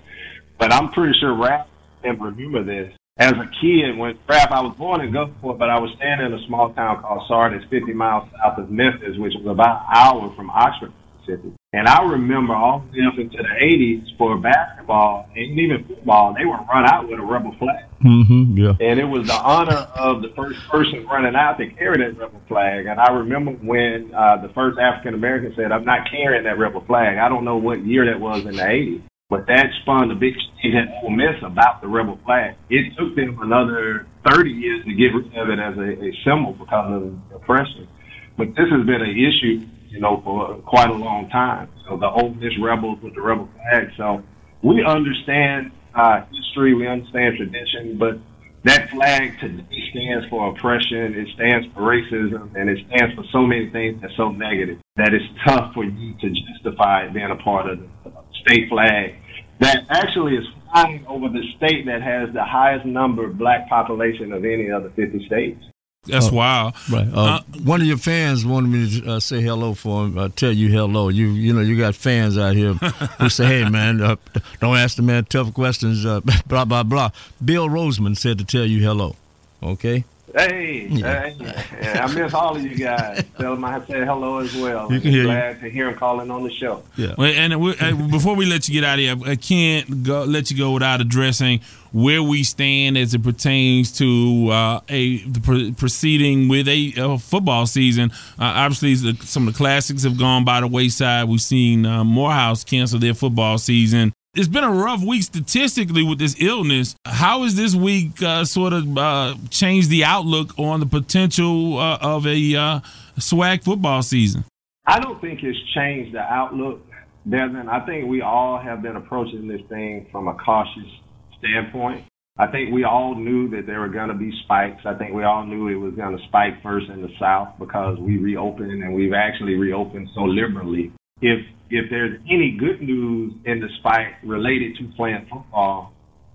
But 0.57 0.71
I'm 0.71 0.91
pretty 0.91 1.13
sure 1.19 1.35
Ralph 1.35 1.67
can 2.03 2.19
remember 2.19 2.63
this. 2.63 2.93
As 3.17 3.31
a 3.31 3.49
kid, 3.61 3.97
when 3.97 4.17
Ralph, 4.27 4.51
I 4.51 4.61
was 4.61 4.75
born 4.77 5.01
in 5.01 5.11
Gulfport, 5.11 5.57
but 5.57 5.69
I 5.69 5.79
was 5.79 5.91
staying 5.95 6.19
in 6.19 6.33
a 6.33 6.45
small 6.47 6.73
town 6.73 7.01
called 7.01 7.23
Sardis, 7.27 7.63
50 7.69 7.93
miles 7.93 8.29
south 8.31 8.57
of 8.59 8.69
Memphis, 8.69 9.17
which 9.17 9.33
was 9.37 9.47
about 9.47 9.83
an 9.83 9.95
hour 9.95 10.33
from 10.35 10.49
Oxford, 10.49 10.91
Mississippi. 11.19 11.53
And 11.75 11.89
I 11.89 12.03
remember 12.03 12.55
all 12.55 12.79
the 12.79 13.01
way 13.01 13.05
up 13.05 13.19
into 13.19 13.35
the 13.35 13.43
80s 13.43 14.17
for 14.17 14.37
basketball 14.37 15.27
and 15.35 15.59
even 15.59 15.83
football, 15.83 16.33
they 16.33 16.45
would 16.45 16.63
run 16.71 16.85
out 16.87 17.09
with 17.09 17.19
a 17.19 17.21
rebel 17.21 17.53
flag. 17.59 17.83
Mm-hmm, 17.99 18.57
yeah. 18.57 18.79
And 18.79 18.97
it 18.97 19.03
was 19.03 19.27
the 19.27 19.35
honor 19.35 19.83
of 19.99 20.21
the 20.21 20.31
first 20.37 20.57
person 20.71 21.05
running 21.05 21.35
out 21.35 21.57
to 21.57 21.67
carry 21.71 21.97
that 21.97 22.17
rebel 22.17 22.39
flag. 22.47 22.85
And 22.85 22.97
I 22.97 23.11
remember 23.11 23.51
when 23.51 24.15
uh, 24.15 24.37
the 24.41 24.53
first 24.55 24.79
African 24.79 25.15
American 25.15 25.51
said, 25.57 25.73
I'm 25.73 25.83
not 25.83 26.09
carrying 26.09 26.45
that 26.45 26.57
rebel 26.57 26.79
flag. 26.87 27.17
I 27.17 27.27
don't 27.27 27.43
know 27.43 27.57
what 27.57 27.85
year 27.85 28.05
that 28.05 28.21
was 28.21 28.45
in 28.45 28.55
the 28.55 28.63
80s. 28.63 29.01
But 29.27 29.47
that 29.47 29.67
spun 29.81 30.07
the 30.07 30.15
big 30.15 30.35
change 30.63 30.75
at 30.75 31.03
Ole 31.03 31.09
Miss 31.09 31.35
about 31.43 31.81
the 31.81 31.89
rebel 31.89 32.17
flag. 32.23 32.55
It 32.69 32.95
took 32.95 33.17
them 33.17 33.41
another 33.41 34.07
30 34.25 34.49
years 34.49 34.85
to 34.85 34.93
get 34.93 35.11
rid 35.11 35.27
of 35.35 35.49
it 35.49 35.59
as 35.59 35.75
a, 35.75 36.07
a 36.07 36.11
symbol 36.23 36.53
because 36.53 37.03
of 37.03 37.35
oppression. 37.35 37.89
But 38.37 38.55
this 38.55 38.71
has 38.71 38.85
been 38.85 39.01
an 39.01 39.11
issue 39.11 39.67
you 39.95 40.01
know, 40.01 40.21
for 40.25 40.55
quite 40.67 40.89
a 40.89 40.93
long 40.93 41.29
time. 41.29 41.69
So 41.87 41.95
the 41.95 42.07
Ole 42.07 42.33
Miss 42.33 42.51
Rebels 42.61 42.99
with 43.01 43.15
the 43.15 43.21
rebel 43.21 43.47
flag. 43.55 43.87
So 43.95 44.21
we 44.61 44.83
understand 44.83 45.71
uh, 45.95 46.25
history, 46.29 46.75
we 46.75 46.85
understand 46.85 47.37
tradition, 47.37 47.97
but 47.97 48.19
that 48.65 48.89
flag 48.89 49.39
today 49.39 49.63
stands 49.91 50.27
for 50.29 50.49
oppression, 50.49 51.15
it 51.15 51.29
stands 51.35 51.67
for 51.73 51.81
racism, 51.81 52.53
and 52.55 52.69
it 52.69 52.79
stands 52.87 53.15
for 53.15 53.23
so 53.31 53.45
many 53.45 53.69
things 53.69 54.01
that's 54.01 54.17
so 54.17 54.31
negative 54.31 54.79
that 54.97 55.13
it's 55.13 55.25
tough 55.47 55.73
for 55.73 55.85
you 55.85 56.13
to 56.19 56.29
justify 56.29 57.07
being 57.07 57.31
a 57.31 57.41
part 57.41 57.69
of 57.69 57.79
the 57.79 58.11
state 58.43 58.67
flag 58.67 59.15
that 59.61 59.85
actually 59.89 60.35
is 60.35 60.43
flying 60.73 61.05
over 61.07 61.29
the 61.29 61.43
state 61.55 61.85
that 61.85 62.01
has 62.01 62.33
the 62.33 62.43
highest 62.43 62.85
number 62.85 63.25
of 63.25 63.37
black 63.37 63.69
population 63.69 64.33
of 64.33 64.43
any 64.43 64.69
other 64.69 64.91
50 64.95 65.25
states. 65.25 65.63
That's 66.05 66.27
uh, 66.27 66.35
wild. 66.35 66.75
Right. 66.89 67.07
Uh, 67.07 67.21
uh, 67.21 67.41
one 67.63 67.81
of 67.81 67.87
your 67.87 67.97
fans 67.97 68.45
wanted 68.45 68.69
me 68.69 69.01
to 69.01 69.11
uh, 69.13 69.19
say 69.19 69.41
hello 69.41 69.73
for 69.73 70.05
him. 70.05 70.17
Uh, 70.17 70.29
tell 70.29 70.51
you 70.51 70.69
hello. 70.69 71.09
You 71.09 71.29
you 71.29 71.53
know 71.53 71.61
you 71.61 71.77
got 71.77 71.95
fans 71.95 72.37
out 72.37 72.55
here 72.55 72.73
who 73.19 73.29
say, 73.29 73.45
"Hey 73.45 73.69
man, 73.69 74.01
uh, 74.01 74.15
don't 74.59 74.77
ask 74.77 74.97
the 74.97 75.03
man 75.03 75.25
tough 75.25 75.53
questions." 75.53 76.03
blah 76.47 76.65
blah 76.65 76.83
blah. 76.83 77.11
Bill 77.43 77.67
Roseman 77.67 78.17
said 78.17 78.37
to 78.37 78.45
tell 78.45 78.65
you 78.65 78.81
hello. 78.81 79.15
Okay. 79.61 80.03
Hey, 80.35 80.87
yeah. 80.89 81.29
hey, 81.29 81.97
I 81.97 82.13
miss 82.13 82.33
all 82.33 82.57
of 82.57 82.61
you 82.61 82.75
guys. 82.75 83.23
Tell 83.37 83.55
them 83.55 83.63
I 83.63 83.79
said 83.85 84.05
hello 84.05 84.39
as 84.39 84.53
well. 84.53 84.91
You 84.91 84.99
can 84.99 85.11
hear 85.11 85.23
glad 85.23 85.55
you. 85.55 85.61
to 85.61 85.69
hear 85.69 85.87
him 85.87 85.95
calling 85.95 86.29
on 86.29 86.43
the 86.43 86.51
show. 86.51 86.83
Yeah. 86.97 87.15
Well, 87.17 87.31
and 87.33 87.61
we, 87.61 87.73
uh, 87.77 87.95
before 88.11 88.35
we 88.35 88.45
let 88.45 88.67
you 88.67 88.73
get 88.73 88.83
out 88.83 88.99
of 88.99 88.99
here, 88.99 89.31
I 89.31 89.37
can't 89.37 90.03
go, 90.03 90.25
let 90.25 90.51
you 90.51 90.57
go 90.57 90.73
without 90.73 90.99
addressing 90.99 91.61
where 91.93 92.21
we 92.21 92.43
stand 92.43 92.97
as 92.97 93.13
it 93.13 93.23
pertains 93.23 93.93
to 93.99 94.49
uh, 94.51 94.81
a 94.89 95.19
the 95.19 95.73
proceeding 95.77 96.49
with 96.49 96.67
a, 96.67 96.93
a 96.97 97.17
football 97.17 97.65
season. 97.65 98.11
Uh, 98.37 98.51
obviously, 98.67 99.15
some 99.21 99.47
of 99.47 99.53
the 99.53 99.57
classics 99.57 100.03
have 100.03 100.17
gone 100.19 100.43
by 100.43 100.59
the 100.59 100.67
wayside. 100.67 101.29
We've 101.29 101.39
seen 101.39 101.85
uh, 101.85 102.03
Morehouse 102.03 102.65
cancel 102.65 102.99
their 102.99 103.13
football 103.13 103.57
season 103.57 104.13
it's 104.35 104.47
been 104.49 104.63
a 104.63 104.71
rough 104.71 105.03
week 105.03 105.23
statistically 105.23 106.03
with 106.03 106.19
this 106.19 106.35
illness. 106.39 106.95
How 107.05 107.43
has 107.43 107.55
this 107.55 107.73
week 107.73 108.21
uh, 108.21 108.43
sort 108.43 108.73
of 108.73 108.97
uh, 108.97 109.35
changed 109.49 109.89
the 109.89 110.03
outlook 110.03 110.57
on 110.59 110.81
the 110.81 110.85
potential 110.85 111.79
uh, 111.79 111.97
of 112.01 112.27
a 112.27 112.55
uh, 112.55 112.79
SWAC 113.17 113.63
football 113.63 114.03
season? 114.03 114.43
I 114.85 114.99
don't 114.99 115.19
think 115.21 115.39
it's 115.41 115.57
changed 115.73 116.13
the 116.13 116.19
outlook, 116.19 116.85
Devin. 117.27 117.69
I 117.69 117.85
think 117.85 118.07
we 118.07 118.21
all 118.21 118.59
have 118.59 118.81
been 118.81 118.97
approaching 118.97 119.47
this 119.47 119.61
thing 119.69 120.07
from 120.11 120.27
a 120.27 120.35
cautious 120.35 120.91
standpoint. 121.39 122.05
I 122.37 122.47
think 122.47 122.73
we 122.73 122.83
all 122.83 123.15
knew 123.15 123.49
that 123.51 123.65
there 123.65 123.79
were 123.79 123.87
going 123.87 124.09
to 124.09 124.13
be 124.13 124.31
spikes. 124.43 124.81
I 124.85 124.93
think 124.95 125.13
we 125.13 125.23
all 125.23 125.45
knew 125.45 125.69
it 125.69 125.75
was 125.75 125.93
going 125.95 126.17
to 126.17 126.23
spike 126.25 126.61
first 126.61 126.89
in 126.89 127.01
the 127.01 127.09
South 127.17 127.53
because 127.57 127.97
we 127.97 128.17
reopened 128.17 128.83
and 128.83 128.93
we've 128.93 129.13
actually 129.13 129.55
reopened 129.55 130.09
so 130.13 130.23
liberally. 130.23 130.91
If 131.21 131.45
if 131.69 131.89
there's 131.89 132.19
any 132.29 132.57
good 132.59 132.81
news 132.81 133.33
in 133.45 133.59
the 133.59 133.69
spike 133.79 134.15
related 134.23 134.75
to 134.77 134.87
playing 134.95 135.27
football, 135.31 135.93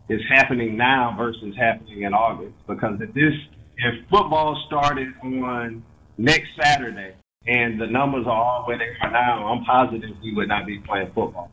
it's 0.08 0.24
happening 0.28 0.76
now 0.76 1.14
versus 1.16 1.54
happening 1.56 2.02
in 2.02 2.14
August. 2.14 2.54
Because 2.66 3.00
if 3.00 3.12
this, 3.14 3.34
if 3.76 4.08
football 4.10 4.60
started 4.66 5.08
on 5.22 5.84
next 6.18 6.48
Saturday 6.60 7.14
and 7.46 7.80
the 7.80 7.86
numbers 7.86 8.26
are 8.26 8.32
all 8.32 8.64
where 8.66 8.78
they 8.78 8.88
are 9.02 9.10
now, 9.10 9.46
I'm 9.46 9.64
positive 9.64 10.16
we 10.22 10.34
would 10.34 10.48
not 10.48 10.66
be 10.66 10.78
playing 10.80 11.12
football. 11.14 11.50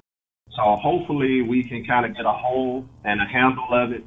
So 0.56 0.76
hopefully 0.82 1.44
we 1.44 1.64
can 1.64 1.86
kind 1.86 2.06
of 2.06 2.16
get 2.16 2.26
a 2.26 2.32
hold 2.32 2.88
and 3.04 3.22
a 3.22 3.26
handle 3.26 3.68
of 3.72 3.92
it, 3.92 4.04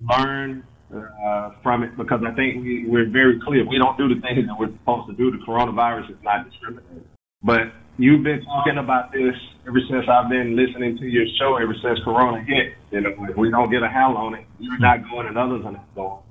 learn 0.00 0.64
uh, 0.94 1.50
from 1.62 1.82
it, 1.82 1.96
because 1.96 2.20
I 2.26 2.34
think 2.34 2.62
we, 2.62 2.86
we're 2.86 3.10
very 3.10 3.38
clear. 3.44 3.68
We 3.68 3.78
don't 3.78 3.98
do 3.98 4.08
the 4.08 4.20
things 4.20 4.46
that 4.46 4.56
we're 4.58 4.72
supposed 4.72 5.10
to 5.10 5.14
do. 5.14 5.30
The 5.30 5.44
coronavirus 5.44 6.10
is 6.10 6.16
not 6.22 6.48
discriminating. 6.48 7.04
But 7.42 7.72
you've 7.98 8.22
been 8.22 8.44
talking 8.44 8.78
about 8.78 9.12
this 9.12 9.34
ever 9.66 9.80
since 9.88 10.04
I've 10.08 10.28
been 10.28 10.56
listening 10.56 10.98
to 10.98 11.06
your 11.06 11.26
show, 11.38 11.56
ever 11.56 11.74
since 11.82 11.98
Corona 12.04 12.42
hit. 12.44 12.74
You 12.90 13.00
know, 13.00 13.14
if 13.28 13.36
we 13.36 13.50
don't 13.50 13.70
get 13.70 13.82
a 13.82 13.88
handle 13.88 14.18
on 14.18 14.34
it, 14.34 14.46
you're 14.58 14.78
not 14.78 15.08
going 15.10 15.26
and 15.26 15.38
others 15.38 15.62
are 15.64 15.72
not 15.72 15.94
going. 15.94 16.22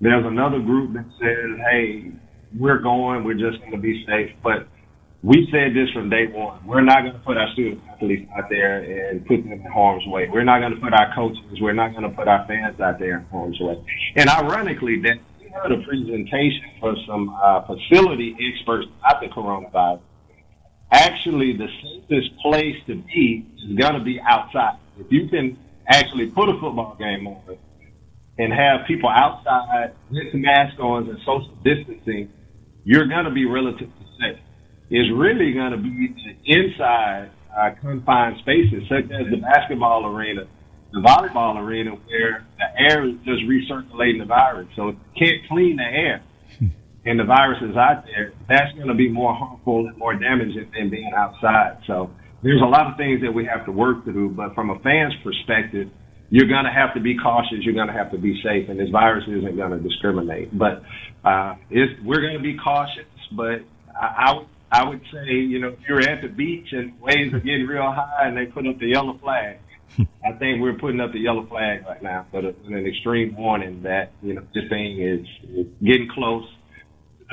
There's 0.00 0.24
another 0.24 0.60
group 0.60 0.94
that 0.94 1.06
says, 1.20 1.58
hey, 1.70 2.12
we're 2.56 2.78
going, 2.78 3.24
we're 3.24 3.34
just 3.34 3.58
going 3.60 3.72
to 3.72 3.78
be 3.78 4.04
safe. 4.06 4.30
But 4.42 4.68
we 5.22 5.48
said 5.50 5.74
this 5.74 5.90
from 5.92 6.08
day 6.08 6.26
one. 6.30 6.64
We're 6.64 6.82
not 6.82 7.02
going 7.02 7.14
to 7.14 7.18
put 7.20 7.36
our 7.36 7.50
student 7.52 7.82
athletes 7.90 8.30
out 8.36 8.48
there 8.48 9.10
and 9.10 9.26
put 9.26 9.42
them 9.42 9.52
in 9.52 9.62
harm's 9.62 10.06
way. 10.06 10.28
We're 10.30 10.44
not 10.44 10.60
going 10.60 10.74
to 10.74 10.80
put 10.80 10.92
our 10.92 11.12
coaches, 11.14 11.42
we're 11.60 11.72
not 11.72 11.90
going 11.90 12.04
to 12.04 12.14
put 12.16 12.28
our 12.28 12.46
fans 12.46 12.78
out 12.80 13.00
there 13.00 13.18
in 13.18 13.24
harm's 13.26 13.58
way. 13.58 13.82
And 14.14 14.30
ironically, 14.30 15.02
that 15.02 15.18
we 15.40 15.48
heard 15.50 15.72
a 15.72 15.82
presentation 15.82 16.70
for 16.78 16.94
some 17.06 17.34
uh, 17.42 17.66
facility 17.66 18.36
experts 18.38 18.86
about 19.00 19.20
the 19.20 19.26
coronavirus. 19.26 20.00
Actually, 20.90 21.56
the 21.56 21.68
safest 21.82 22.36
place 22.40 22.76
to 22.86 22.94
be 22.94 23.46
is 23.58 23.76
going 23.78 23.94
to 23.94 24.00
be 24.00 24.20
outside. 24.20 24.78
If 24.98 25.06
you 25.10 25.28
can 25.28 25.58
actually 25.86 26.30
put 26.30 26.48
a 26.48 26.54
football 26.54 26.96
game 26.98 27.26
on 27.26 27.58
and 28.38 28.52
have 28.52 28.86
people 28.86 29.10
outside 29.10 29.92
with 30.10 30.32
masks 30.32 30.78
on 30.80 31.08
and 31.08 31.18
social 31.20 31.54
distancing, 31.62 32.30
you're 32.84 33.06
going 33.06 33.24
to 33.24 33.30
be 33.30 33.44
relatively 33.44 33.92
safe 34.18 34.38
It's 34.88 35.10
really 35.14 35.52
going 35.52 35.72
to 35.72 35.76
be 35.76 36.14
the 36.14 36.52
inside 36.52 37.30
uh, 37.54 37.70
confined 37.80 38.38
spaces, 38.38 38.84
such 38.88 39.04
as 39.10 39.30
the 39.30 39.38
basketball 39.42 40.06
arena, 40.06 40.46
the 40.92 41.00
volleyball 41.00 41.60
arena, 41.60 41.90
where 41.90 42.46
the 42.56 42.80
air 42.80 43.06
is 43.06 43.16
just 43.26 43.42
recirculating 43.42 44.20
the 44.20 44.24
virus. 44.24 44.68
So 44.74 44.88
you 44.88 44.98
can't 45.18 45.46
clean 45.48 45.76
the 45.76 45.84
air 45.84 46.22
and 47.08 47.18
the 47.18 47.24
virus 47.24 47.58
is 47.62 47.76
out 47.76 48.04
there, 48.04 48.32
that's 48.48 48.72
going 48.76 48.88
to 48.88 48.94
be 48.94 49.08
more 49.08 49.34
harmful 49.34 49.86
and 49.88 49.96
more 49.96 50.14
damaging 50.14 50.70
than 50.76 50.90
being 50.90 51.10
outside. 51.16 51.78
So 51.86 52.10
there's 52.42 52.60
a 52.60 52.68
lot 52.68 52.90
of 52.90 52.98
things 52.98 53.22
that 53.22 53.32
we 53.32 53.46
have 53.46 53.64
to 53.64 53.72
work 53.72 54.04
through. 54.04 54.30
But 54.30 54.54
from 54.54 54.68
a 54.68 54.78
fan's 54.80 55.14
perspective, 55.24 55.88
you're 56.28 56.48
going 56.48 56.64
to 56.64 56.70
have 56.70 56.92
to 56.94 57.00
be 57.00 57.16
cautious. 57.16 57.58
You're 57.62 57.74
going 57.74 57.88
to 57.88 57.94
have 57.94 58.10
to 58.12 58.18
be 58.18 58.40
safe, 58.44 58.68
and 58.68 58.78
this 58.78 58.90
virus 58.90 59.24
isn't 59.26 59.56
going 59.56 59.70
to 59.70 59.80
discriminate. 59.80 60.56
But 60.56 60.82
uh, 61.24 61.56
it's, 61.70 61.92
we're 62.04 62.20
going 62.20 62.36
to 62.36 62.42
be 62.42 62.58
cautious. 62.58 63.08
But 63.32 63.64
I, 63.96 64.28
I 64.28 64.32
would 64.36 64.46
I 64.70 64.86
would 64.86 65.00
say, 65.10 65.32
you 65.32 65.60
know, 65.60 65.68
if 65.68 65.78
you're 65.88 66.00
at 66.00 66.20
the 66.20 66.28
beach 66.28 66.68
and 66.72 67.00
waves 67.00 67.32
are 67.32 67.40
getting 67.40 67.66
real 67.66 67.90
high 67.90 68.28
and 68.28 68.36
they 68.36 68.44
put 68.44 68.66
up 68.66 68.78
the 68.78 68.88
yellow 68.88 69.18
flag, 69.22 69.60
I 69.98 70.32
think 70.38 70.60
we're 70.60 70.76
putting 70.78 71.00
up 71.00 71.12
the 71.12 71.20
yellow 71.20 71.46
flag 71.46 71.86
right 71.86 72.02
now 72.02 72.26
for 72.30 72.42
the, 72.42 72.54
an 72.66 72.86
extreme 72.86 73.34
warning 73.34 73.82
that, 73.84 74.12
you 74.20 74.34
know, 74.34 74.42
this 74.52 74.64
thing 74.68 75.00
is, 75.00 75.26
is 75.48 75.66
getting 75.82 76.10
close 76.12 76.44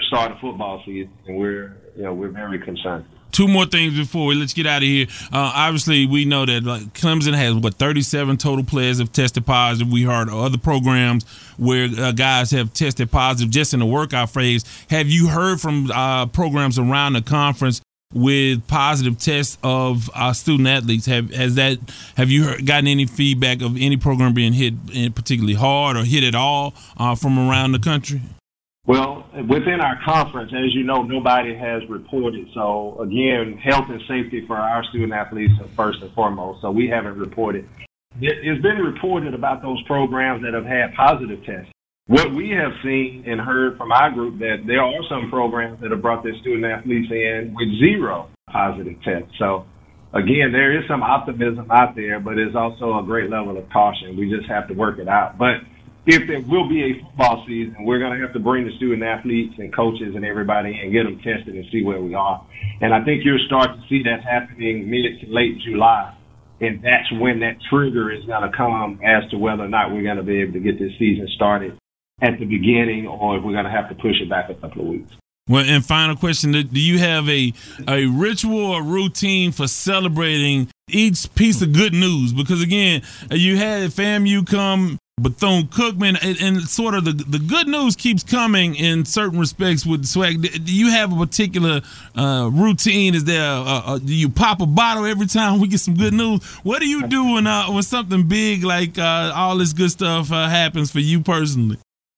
start 0.04 0.32
of 0.32 0.40
football 0.40 0.82
season 0.86 1.12
and 1.28 1.38
we're, 1.38 1.76
you 1.96 2.04
know, 2.04 2.14
we're 2.14 2.30
very 2.30 2.60
concerned 2.60 3.06
two 3.36 3.48
more 3.50 3.66
things 3.66 3.98
before 3.98 4.28
we 4.28 4.36
let's 4.36 4.54
get 4.54 4.66
out 4.66 4.78
of 4.78 4.88
here. 4.88 5.08
Uh, 5.26 5.52
obviously, 5.54 6.06
we 6.06 6.24
know 6.24 6.46
that 6.46 6.64
like 6.64 6.82
Clemson 6.94 7.34
has 7.34 7.54
what 7.54 7.74
37 7.74 8.38
total 8.38 8.64
players 8.64 9.00
have 9.00 9.12
tested 9.12 9.46
positive. 9.46 9.92
We 9.92 10.04
heard 10.04 10.30
other 10.30 10.58
programs 10.58 11.26
where 11.58 11.90
uh, 11.98 12.14
guys 12.14 12.52
have 12.52 12.74
tested 12.74 13.12
positive 13.12 13.52
just 13.52 13.74
in 13.74 13.82
the 13.82 13.86
workout 13.86 14.30
phase. 14.30 14.64
Have 14.90 15.10
you 15.10 15.28
heard 15.28 15.60
from 15.60 15.92
uh, 15.92 16.28
programs 16.28 16.80
around 16.80 17.14
the 17.14 17.22
conference 17.22 17.82
with 18.14 18.66
positive 18.68 19.20
tests 19.20 19.58
of 19.64 20.10
uh, 20.16 20.32
student 20.32 20.70
athletes? 20.70 21.06
Have 21.06 21.30
has 21.32 21.56
that 21.56 21.78
have 22.16 22.32
you 22.32 22.46
heard, 22.46 22.66
gotten 22.66 22.88
any 22.88 23.06
feedback 23.06 23.62
of 23.62 23.76
any 23.78 23.98
program 23.98 24.34
being 24.34 24.54
hit 24.54 24.74
particularly 25.14 25.56
hard 25.56 25.98
or 25.98 26.06
hit 26.06 26.24
at 26.24 26.36
all 26.36 26.74
uh, 26.96 27.16
from 27.16 27.38
around 27.38 27.74
the 27.74 27.80
country? 27.80 28.22
Well, 28.88 29.28
within 29.50 29.82
our 29.82 30.00
conference, 30.06 30.52
as 30.54 30.74
you 30.76 30.84
know, 30.84 31.02
nobody 31.02 31.56
has 31.56 31.82
reported. 31.90 32.48
So 32.54 33.00
again, 33.02 33.58
health 33.58 33.86
and 33.90 34.02
safety 34.08 34.46
for 34.46 34.56
our 34.58 34.84
student 34.86 35.12
athletes 35.12 35.54
are 35.60 35.68
first 35.76 36.02
and 36.02 36.14
foremost. 36.14 36.62
So 36.62 36.70
we 36.70 36.88
haven't 36.88 37.18
reported. 37.18 37.68
It's 38.22 38.62
been 38.62 38.78
reported 38.78 39.34
about 39.34 39.62
those 39.62 39.82
programs 39.84 40.44
that 40.44 40.54
have 40.54 40.66
had 40.66 40.94
positive 40.96 41.44
tests. 41.44 41.72
What 42.08 42.34
we 42.36 42.52
have 42.52 42.72
seen 42.84 43.24
and 43.26 43.42
heard 43.42 43.78
from 43.78 43.92
our 43.92 44.12
group 44.12 44.38
that 44.38 44.64
there 44.68 44.84
are 44.84 45.02
some 45.10 45.32
programs 45.32 45.82
that 45.82 45.90
have 45.90 46.04
brought 46.04 46.24
their 46.24 46.36
student 46.42 46.64
athletes 46.64 47.10
in 47.10 47.56
with 47.58 47.68
zero 47.80 48.30
positive 48.48 49.02
tests. 49.04 49.34
So 49.40 49.66
again, 50.14 50.52
there 50.54 50.78
is 50.78 50.88
some 50.88 51.02
optimism 51.02 51.72
out 51.72 51.96
there, 51.96 52.20
but 52.20 52.36
there's 52.36 52.56
also 52.56 53.00
a 53.00 53.04
great 53.04 53.32
level 53.32 53.58
of 53.58 53.68
caution. 53.72 54.16
We 54.16 54.30
just 54.30 54.48
have 54.48 54.68
to 54.68 54.76
work 54.76 55.00
it 55.00 55.08
out. 55.08 55.40
But 55.40 55.66
if 56.06 56.28
there 56.28 56.42
will 56.42 56.70
be 56.70 56.84
a 56.84 57.04
football 57.04 57.44
season, 57.48 57.84
we're 57.84 58.00
going 58.00 58.14
to 58.14 58.24
have 58.24 58.34
to 58.34 58.40
bring 58.40 58.66
the 58.66 58.76
student 58.78 59.04
athletes 59.04 59.56
and 59.58 59.74
coaches 59.74 60.16
and 60.16 60.24
everybody 60.24 60.80
and 60.82 60.92
get 60.92 61.04
them 61.04 61.18
tested 61.18 61.56
and 61.56 61.66
see 61.72 61.84
where 61.84 62.02
we 62.02 62.14
are. 62.14 62.46
And 62.82 62.94
I 62.94 63.04
think 63.04 63.26
you'll 63.26 63.44
start 63.48 63.70
to 63.76 63.82
see 63.90 64.04
that 64.04 64.24
happening 64.24 64.90
mid 64.90 65.20
to 65.22 65.34
late 65.34 65.58
July. 65.66 66.16
And 66.62 66.82
that's 66.82 67.12
when 67.14 67.40
that 67.42 67.58
trigger 67.70 68.12
is 68.12 68.24
going 68.26 68.50
to 68.50 68.56
come 68.56 69.00
as 69.04 69.30
to 69.32 69.38
whether 69.38 69.64
or 69.64 69.68
not 69.68 69.92
we're 69.92 70.04
going 70.04 70.18
to 70.18 70.24
be 70.24 70.42
able 70.42 70.54
to 70.54 70.60
get 70.60 70.80
this 70.80 70.92
season 71.00 71.28
started 71.36 71.78
at 72.22 72.40
the 72.40 72.46
beginning 72.46 73.08
or 73.08 73.38
if 73.38 73.44
we're 73.44 73.52
going 73.52 73.66
to 73.66 73.72
have 73.72 73.90
to 73.90 73.96
push 73.96 74.22
it 74.22 74.30
back 74.30 74.50
a 74.50 74.56
couple 74.56 74.82
of 74.82 74.88
weeks. 74.88 75.14
Well, 75.48 75.64
and 75.64 75.86
final 75.86 76.16
question: 76.16 76.54
Do 76.54 76.80
you 76.80 76.98
have 76.98 77.30
a 77.30 77.54
a 77.88 78.08
ritual 78.08 78.72
or 78.72 78.82
routine 78.82 79.52
for 79.52 79.68
celebrating 79.68 80.70
each 80.90 81.34
piece 81.36 81.62
of 81.62 81.72
good 81.72 81.94
news? 81.94 82.34
Because 82.34 82.64
again, 82.64 83.04
you 83.30 83.56
had 83.58 83.92
FAMU 83.92 84.48
come 84.48 84.98
Bethune 85.22 85.68
Cookman, 85.68 86.18
and, 86.22 86.38
and, 86.42 86.68
sort 86.68 86.94
of 86.94 87.06
the 87.06 87.14
the 87.14 87.40
good 87.40 87.70
news 87.70 87.96
keeps 87.96 88.22
coming 88.22 88.76
in 88.76 89.06
certain 89.06 89.40
respects 89.40 89.86
with 89.86 90.04
SWAC. 90.04 90.66
Do 90.66 90.76
you 90.76 90.92
have 90.92 91.14
a 91.14 91.16
particular 91.16 91.80
uh, 92.18 92.50
routine? 92.52 93.16
Is 93.16 93.24
there? 93.24 93.42
A, 93.42 93.94
a, 93.94 94.02
do 94.04 94.14
you 94.14 94.28
pop 94.28 94.60
a 94.60 94.66
bottle 94.66 95.06
every 95.06 95.28
time 95.28 95.62
we 95.62 95.70
get 95.70 95.80
some 95.80 95.96
good 95.96 96.14
news? 96.14 96.44
What 96.64 96.82
do 96.82 96.90
you 96.90 97.08
do 97.08 97.36
when 97.36 97.48
uh, 97.48 97.72
when 97.72 97.84
something 97.84 98.28
big 98.28 98.66
like 98.66 99.00
uh, 99.00 99.32
all 99.34 99.58
this 99.58 99.72
good 99.72 99.90
stuff 99.90 100.34
uh, 100.34 100.50
happens 100.50 100.92
for 100.92 101.00
you 101.00 101.22
personally? 101.22 101.78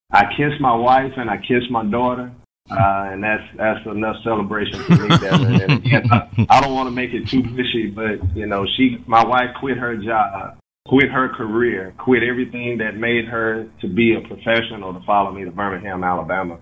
I 0.09 0.23
kiss 0.35 0.59
my 0.59 0.73
wife 0.73 1.13
and 1.17 1.29
I 1.29 1.37
kiss 1.37 1.69
my 1.69 1.85
daughter. 1.85 2.31
Uh, 2.69 3.09
and 3.11 3.23
that's 3.23 3.43
that's 3.57 3.85
enough 3.85 4.15
celebration 4.23 4.79
for 4.81 4.93
me. 4.93 5.15
And 5.27 5.85
again, 5.85 6.11
I, 6.11 6.47
I 6.49 6.61
don't 6.61 6.73
want 6.73 6.87
to 6.87 6.95
make 6.95 7.13
it 7.13 7.27
too 7.27 7.43
fishy, 7.55 7.91
but 7.91 8.35
you 8.35 8.47
know, 8.47 8.65
she, 8.75 8.97
my 9.05 9.23
wife, 9.23 9.51
quit 9.59 9.77
her 9.77 9.95
job 9.97 10.57
quit 10.87 11.09
her 11.11 11.29
career, 11.35 11.93
quit 11.97 12.23
everything 12.23 12.77
that 12.79 12.97
made 12.97 13.25
her 13.25 13.69
to 13.81 13.87
be 13.87 14.15
a 14.15 14.27
professional 14.27 14.93
to 14.93 14.99
follow 15.05 15.31
me 15.31 15.43
to 15.43 15.51
Birmingham, 15.51 16.03
Alabama. 16.03 16.59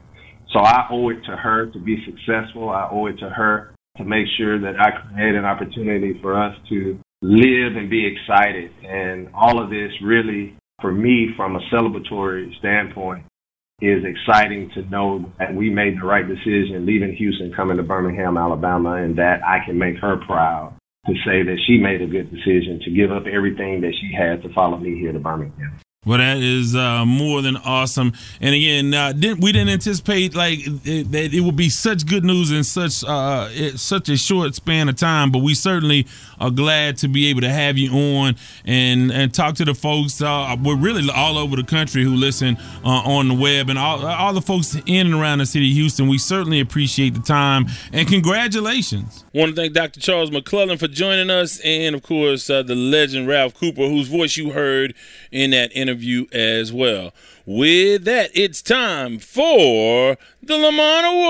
So 0.52 0.60
I 0.60 0.88
owe 0.92 1.10
it 1.10 1.22
to 1.26 1.36
her 1.36 1.68
to 1.72 1.80
be 1.80 2.04
successful. 2.06 2.70
I 2.70 2.90
owe 2.92 3.08
it 3.08 3.18
to 3.20 3.30
her 3.30 3.76
to 3.98 4.04
make 4.04 4.26
sure 4.38 4.60
that 4.60 4.80
I 4.80 4.92
create 5.14 5.36
an 5.36 5.46
opportunity 5.46 6.20
for 6.22 6.42
us 6.42 6.56
to 6.70 7.00
live 7.22 7.76
and 7.76 7.90
be 7.90 8.06
excited. 8.06 8.72
And 8.84 9.30
all 9.34 9.62
of 9.62 9.70
this 9.70 9.92
really, 10.04 10.58
for 10.82 10.92
me, 10.92 11.30
from 11.36 11.56
a 11.56 11.60
celebratory 11.74 12.58
standpoint, 12.60 13.26
is 13.82 14.04
exciting 14.06 14.72
to 14.74 14.84
know 14.90 15.32
that 15.38 15.54
we 15.54 15.70
made 15.70 15.98
the 16.00 16.06
right 16.06 16.26
decision 16.28 16.86
leaving 16.86 17.14
Houston, 17.16 17.54
coming 17.56 17.78
to 17.78 17.84
Birmingham, 17.84 18.38
Alabama, 18.38 18.94
and 18.94 19.18
that 19.18 19.42
I 19.46 19.66
can 19.66 19.78
make 19.78 19.98
her 19.98 20.18
proud 20.26 20.75
to 21.08 21.14
say 21.26 21.44
that 21.44 21.58
she 21.68 21.78
made 21.78 22.02
a 22.02 22.08
good 22.08 22.32
decision 22.32 22.80
to 22.84 22.92
give 22.92 23.12
up 23.12 23.24
everything 23.32 23.82
that 23.82 23.94
she 24.00 24.12
had 24.16 24.42
to 24.42 24.54
follow 24.54 24.78
me 24.78 24.98
here 25.00 25.12
to 25.12 25.20
Birmingham. 25.20 25.80
Well, 26.06 26.20
that 26.20 26.38
is 26.38 26.76
uh, 26.76 27.04
more 27.04 27.42
than 27.42 27.58
awesome. 27.58 28.14
And 28.40 28.54
again, 28.54 28.94
uh, 28.94 29.12
didn't, 29.12 29.40
we 29.42 29.52
didn't 29.52 29.70
anticipate 29.70 30.36
like 30.36 30.60
it, 30.64 31.12
that 31.12 31.34
it 31.34 31.42
would 31.42 31.56
be 31.56 31.70
such 31.70 32.06
good 32.06 32.24
news 32.24 32.52
in 32.52 32.64
such 32.64 33.04
uh, 33.04 33.50
it, 33.52 33.80
such 33.80 34.08
a 34.10 34.16
short 34.16 34.54
span 34.54 34.88
of 34.88 34.98
time. 34.98 35.32
But 35.32 35.40
we 35.40 35.56
certainly 35.56 36.06
are 36.40 36.52
glad 36.52 36.98
to 36.98 37.08
be 37.08 37.28
able 37.28 37.42
to 37.42 37.50
have 37.50 37.80
you 37.80 37.92
on 37.92 38.36
and 38.66 39.12
and 39.12 39.34
talk 39.34 39.56
to 39.56 39.66
the 39.66 39.74
folks. 39.74 40.22
Uh, 40.22 40.56
we're 40.64 40.78
really 40.78 41.10
all 41.12 41.40
over 41.40 41.56
the 41.56 41.64
country 41.64 42.04
who 42.04 42.16
listen 42.16 42.58
uh, 42.84 42.90
on 42.90 43.28
the 43.28 43.34
web 43.34 43.70
and 43.72 43.80
all 43.80 44.06
all 44.06 44.34
the 44.34 44.42
folks 44.42 44.76
in 44.86 45.08
and 45.08 45.16
around 45.16 45.40
the 45.40 45.46
city 45.48 45.72
of 45.72 45.76
Houston. 45.76 46.08
We 46.08 46.20
certainly 46.20 46.60
appreciate 46.60 47.16
the 47.16 47.22
time 47.22 47.66
and 47.92 48.08
congratulations. 48.08 49.24
I 49.34 49.40
Want 49.40 49.56
to 49.56 49.62
thank 49.62 49.74
Dr. 49.74 50.00
Charles 50.00 50.30
McClelland 50.30 50.80
for 50.80 50.88
joining 50.88 51.32
us, 51.32 51.60
and 51.62 51.96
of 51.96 52.04
course 52.04 52.48
uh, 52.48 52.62
the 52.62 52.76
legend 52.76 53.28
Ralph 53.28 53.56
Cooper, 53.56 53.88
whose 53.88 54.08
voice 54.08 54.38
you 54.38 54.52
heard 54.52 54.94
in 55.32 55.50
that 55.50 55.76
interview 55.76 55.95
interview 55.96 56.26
as 56.34 56.74
well. 56.74 57.14
With 57.46 58.04
that, 58.06 58.32
it's 58.34 58.62
time 58.62 59.20
for 59.20 60.18
the 60.44 60.58
Lamont 60.58 61.06
Award. 61.06 61.24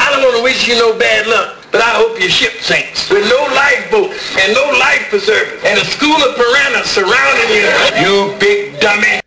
I 0.00 0.10
don't 0.10 0.22
want 0.24 0.36
to 0.38 0.42
wish 0.42 0.66
you 0.66 0.74
no 0.74 0.98
bad 0.98 1.28
luck, 1.28 1.66
but 1.70 1.80
I 1.82 1.90
hope 1.90 2.18
your 2.18 2.30
ship 2.30 2.54
sinks 2.60 3.08
with 3.10 3.28
no 3.28 3.44
lifeboats 3.54 4.36
and 4.40 4.54
no 4.54 4.64
life 4.78 5.06
preservers 5.08 5.62
and 5.64 5.78
a 5.78 5.84
school 5.84 6.16
of 6.16 6.34
piranhas 6.34 6.90
surrounding 6.90 7.50
you. 7.54 7.70
You 8.02 8.34
big 8.40 8.80
dummy. 8.80 9.22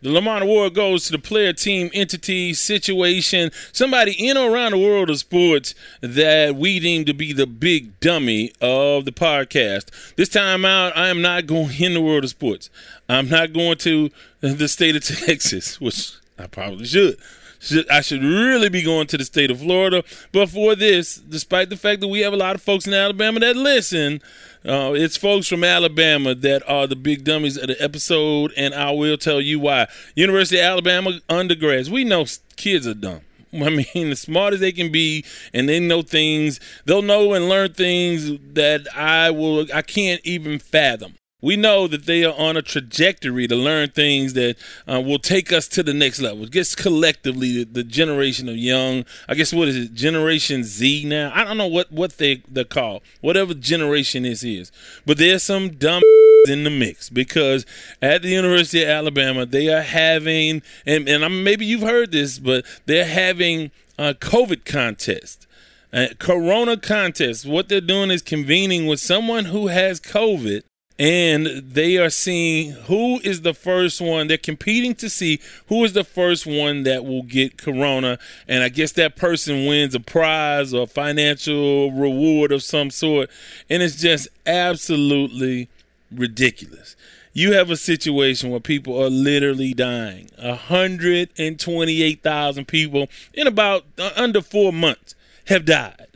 The 0.00 0.12
Lamont 0.12 0.44
Award 0.44 0.74
goes 0.74 1.06
to 1.06 1.12
the 1.12 1.18
player, 1.18 1.52
team, 1.52 1.90
entity, 1.92 2.54
situation, 2.54 3.50
somebody 3.72 4.12
in 4.12 4.36
or 4.36 4.48
around 4.48 4.70
the 4.70 4.78
world 4.78 5.10
of 5.10 5.18
sports 5.18 5.74
that 6.00 6.54
we 6.54 6.78
deem 6.78 7.04
to 7.06 7.12
be 7.12 7.32
the 7.32 7.48
big 7.48 7.98
dummy 7.98 8.52
of 8.60 9.06
the 9.06 9.10
podcast. 9.10 10.14
This 10.14 10.28
time 10.28 10.64
out, 10.64 10.96
I 10.96 11.08
am 11.08 11.20
not 11.20 11.48
going 11.48 11.74
in 11.80 11.94
the 11.94 12.00
world 12.00 12.22
of 12.22 12.30
sports. 12.30 12.70
I'm 13.08 13.28
not 13.28 13.52
going 13.52 13.78
to 13.78 14.10
the 14.40 14.68
state 14.68 14.94
of 14.94 15.02
Texas, 15.26 15.80
which 15.80 16.12
I 16.38 16.46
probably 16.46 16.84
should. 16.86 17.16
Should, 17.58 17.88
I 17.90 18.00
should 18.00 18.22
really 18.22 18.68
be 18.68 18.82
going 18.82 19.06
to 19.08 19.18
the 19.18 19.24
state 19.24 19.50
of 19.50 19.60
Florida. 19.60 20.04
But 20.32 20.50
for 20.50 20.74
this, 20.74 21.16
despite 21.16 21.70
the 21.70 21.76
fact 21.76 22.00
that 22.00 22.08
we 22.08 22.20
have 22.20 22.32
a 22.32 22.36
lot 22.36 22.54
of 22.54 22.62
folks 22.62 22.86
in 22.86 22.94
Alabama 22.94 23.40
that 23.40 23.56
listen, 23.56 24.20
uh, 24.64 24.92
it's 24.94 25.16
folks 25.16 25.48
from 25.48 25.64
Alabama 25.64 26.34
that 26.34 26.68
are 26.68 26.86
the 26.86 26.96
big 26.96 27.24
dummies 27.24 27.56
of 27.56 27.68
the 27.68 27.82
episode, 27.82 28.52
and 28.56 28.74
I 28.74 28.90
will 28.90 29.16
tell 29.16 29.40
you 29.40 29.60
why. 29.60 29.86
University 30.14 30.58
of 30.58 30.64
Alabama 30.64 31.20
undergrads, 31.28 31.90
we 31.90 32.04
know 32.04 32.26
kids 32.56 32.86
are 32.86 32.94
dumb. 32.94 33.20
I 33.52 33.70
mean, 33.70 34.10
as 34.10 34.20
smart 34.20 34.54
as 34.54 34.60
they 34.60 34.72
can 34.72 34.92
be, 34.92 35.24
and 35.54 35.68
they 35.68 35.80
know 35.80 36.02
things. 36.02 36.60
They'll 36.84 37.02
know 37.02 37.32
and 37.32 37.48
learn 37.48 37.72
things 37.72 38.38
that 38.52 38.86
I 38.94 39.30
will. 39.30 39.66
I 39.72 39.82
can't 39.82 40.20
even 40.24 40.58
fathom. 40.58 41.14
We 41.40 41.54
know 41.54 41.86
that 41.86 42.06
they 42.06 42.24
are 42.24 42.34
on 42.34 42.56
a 42.56 42.62
trajectory 42.62 43.46
to 43.46 43.54
learn 43.54 43.90
things 43.90 44.32
that 44.32 44.56
uh, 44.90 45.00
will 45.00 45.20
take 45.20 45.52
us 45.52 45.68
to 45.68 45.84
the 45.84 45.94
next 45.94 46.20
level. 46.20 46.46
Just 46.46 46.76
collectively, 46.76 47.62
the, 47.62 47.64
the, 47.64 47.84
generation 47.84 48.48
of 48.48 48.56
young, 48.56 49.04
I 49.28 49.34
guess 49.34 49.52
what 49.52 49.68
is 49.68 49.76
it, 49.76 49.94
Generation 49.94 50.64
Z 50.64 51.04
now? 51.06 51.30
I 51.32 51.44
don't 51.44 51.56
know 51.56 51.68
what 51.68 51.92
what 51.92 52.18
they 52.18 52.42
they 52.48 52.64
call 52.64 53.04
whatever 53.20 53.54
generation 53.54 54.24
this 54.24 54.42
is, 54.42 54.72
but 55.06 55.18
there's 55.18 55.44
some 55.44 55.76
dumb 55.76 56.02
in 56.48 56.64
the 56.64 56.70
mix 56.70 57.08
because 57.08 57.64
at 58.02 58.22
the 58.22 58.30
University 58.30 58.82
of 58.82 58.88
Alabama 58.88 59.46
they 59.46 59.68
are 59.68 59.82
having, 59.82 60.60
and 60.84 61.08
and 61.08 61.44
maybe 61.44 61.64
you've 61.64 61.82
heard 61.82 62.10
this, 62.10 62.40
but 62.40 62.64
they're 62.86 63.04
having 63.04 63.70
a 63.96 64.12
COVID 64.12 64.64
contest. 64.64 65.46
A 65.92 66.14
corona 66.16 66.76
contest. 66.76 67.46
What 67.46 67.68
they're 67.68 67.80
doing 67.80 68.10
is 68.10 68.22
convening 68.22 68.86
with 68.86 68.98
someone 68.98 69.46
who 69.46 69.68
has 69.68 70.00
COVID 70.00 70.64
and 70.98 71.46
they 71.46 71.96
are 71.96 72.10
seeing 72.10 72.72
who 72.72 73.20
is 73.20 73.40
the 73.42 73.54
first 73.54 74.00
one. 74.00 74.26
They're 74.26 74.36
competing 74.36 74.96
to 74.96 75.08
see 75.08 75.38
who 75.68 75.84
is 75.84 75.92
the 75.92 76.02
first 76.02 76.44
one 76.44 76.82
that 76.82 77.04
will 77.04 77.22
get 77.22 77.56
corona, 77.56 78.18
and 78.48 78.64
I 78.64 78.68
guess 78.68 78.90
that 78.92 79.16
person 79.16 79.66
wins 79.66 79.94
a 79.94 80.00
prize 80.00 80.74
or 80.74 80.86
financial 80.86 81.90
reward 81.92 82.52
of 82.52 82.62
some 82.62 82.90
sort, 82.90 83.30
and 83.70 83.82
it's 83.82 83.96
just 83.96 84.28
absolutely 84.46 85.70
ridiculous. 86.10 86.96
You 87.32 87.52
have 87.52 87.70
a 87.70 87.76
situation 87.76 88.50
where 88.50 88.58
people 88.58 89.00
are 89.00 89.10
literally 89.10 89.72
dying. 89.72 90.30
128,000 90.38 92.66
people 92.66 93.06
in 93.32 93.46
about 93.46 93.84
uh, 93.96 94.10
under 94.16 94.42
four 94.42 94.72
months 94.72 95.14
have 95.46 95.64
died. 95.64 96.08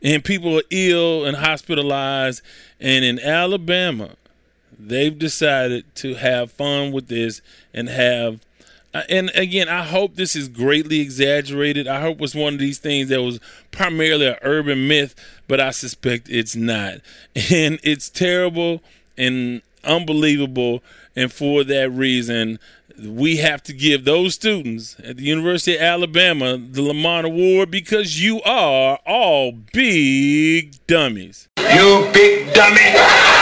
And 0.00 0.24
people 0.24 0.58
are 0.58 0.62
ill 0.70 1.24
and 1.24 1.38
hospitalized. 1.38 2.42
And 2.78 3.04
in 3.04 3.18
Alabama, 3.18 4.10
they've 4.88 5.18
decided 5.18 5.94
to 5.96 6.14
have 6.14 6.52
fun 6.52 6.92
with 6.92 7.08
this 7.08 7.42
and 7.72 7.88
have 7.88 8.40
and 8.92 9.30
again, 9.36 9.68
I 9.68 9.84
hope 9.84 10.16
this 10.16 10.34
is 10.34 10.48
greatly 10.48 11.00
exaggerated. 11.00 11.86
I 11.86 12.00
hope 12.00 12.20
it's 12.20 12.34
one 12.34 12.54
of 12.54 12.58
these 12.58 12.78
things 12.78 13.08
that 13.08 13.22
was 13.22 13.38
primarily 13.70 14.26
an 14.26 14.36
urban 14.42 14.88
myth, 14.88 15.14
but 15.46 15.60
I 15.60 15.70
suspect 15.70 16.28
it's 16.28 16.56
not. 16.56 16.94
And 17.52 17.78
it's 17.82 18.10
terrible 18.10 18.82
and 19.16 19.62
unbelievable. 19.84 20.82
And 21.14 21.32
for 21.32 21.62
that 21.64 21.90
reason, 21.90 22.58
we 22.98 23.36
have 23.38 23.62
to 23.64 23.72
give 23.72 24.04
those 24.04 24.34
students 24.34 24.96
at 25.02 25.16
the 25.16 25.24
University 25.24 25.76
of 25.76 25.82
Alabama 25.82 26.58
the 26.58 26.82
Lamont 26.82 27.26
Award 27.26 27.70
because 27.70 28.22
you 28.22 28.42
are 28.42 28.98
all 29.06 29.52
big 29.52 30.84
dummies. 30.86 31.48
You 31.58 32.08
big 32.12 32.52
dummy! 32.52 33.39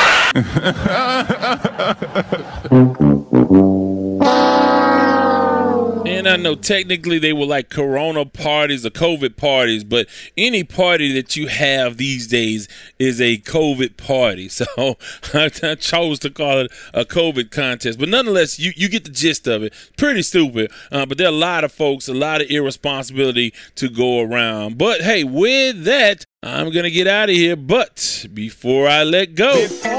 And 6.19 6.27
I 6.27 6.37
know 6.37 6.55
technically 6.57 7.19
they 7.19 7.33
were 7.33 7.47
like 7.47 7.71
Corona 7.71 8.25
parties 8.25 8.85
or 8.85 8.91
COVID 8.91 9.37
parties, 9.37 9.85
but 9.85 10.09
any 10.37 10.65
party 10.65 11.13
that 11.13 11.37
you 11.37 11.47
have 11.47 11.97
these 11.97 12.27
days 12.27 12.67
is 12.99 13.21
a 13.21 13.39
COVID 13.39 13.97
party. 13.97 14.51
So 14.59 14.97
I, 15.35 15.49
chose 15.77 16.19
to 16.21 16.31
call 16.31 16.59
it 16.59 16.73
a 16.93 17.05
COVID 17.05 17.51
contest. 17.51 17.99
But 17.99 18.09
nonetheless, 18.09 18.59
you, 18.59 18.73
you 18.75 18.89
get 18.89 19.05
the 19.05 19.11
gist 19.11 19.47
of 19.47 19.63
it. 19.63 19.73
Pretty 19.97 20.23
stupid, 20.23 20.73
uh, 20.91 21.07
but 21.07 21.17
there 21.19 21.29
are 21.29 21.33
a 21.33 21.37
lot 21.37 21.63
of 21.63 21.73
folks, 21.73 22.09
a 22.09 22.15
lot 22.15 22.41
of 22.41 22.51
irresponsibility 22.51 23.55
to 23.77 23.89
go 23.89 24.21
around. 24.21 24.77
But 24.77 25.03
hey, 25.03 25.23
with 25.23 25.85
that, 25.85 26.25
I'm 26.43 26.73
going 26.73 26.85
to 26.85 26.91
get 26.91 27.07
out 27.07 27.29
of 27.29 27.37
here. 27.37 27.57
But 27.57 28.27
before 28.35 28.89
I 28.89 29.05
let 29.05 29.35
go. 29.35 29.98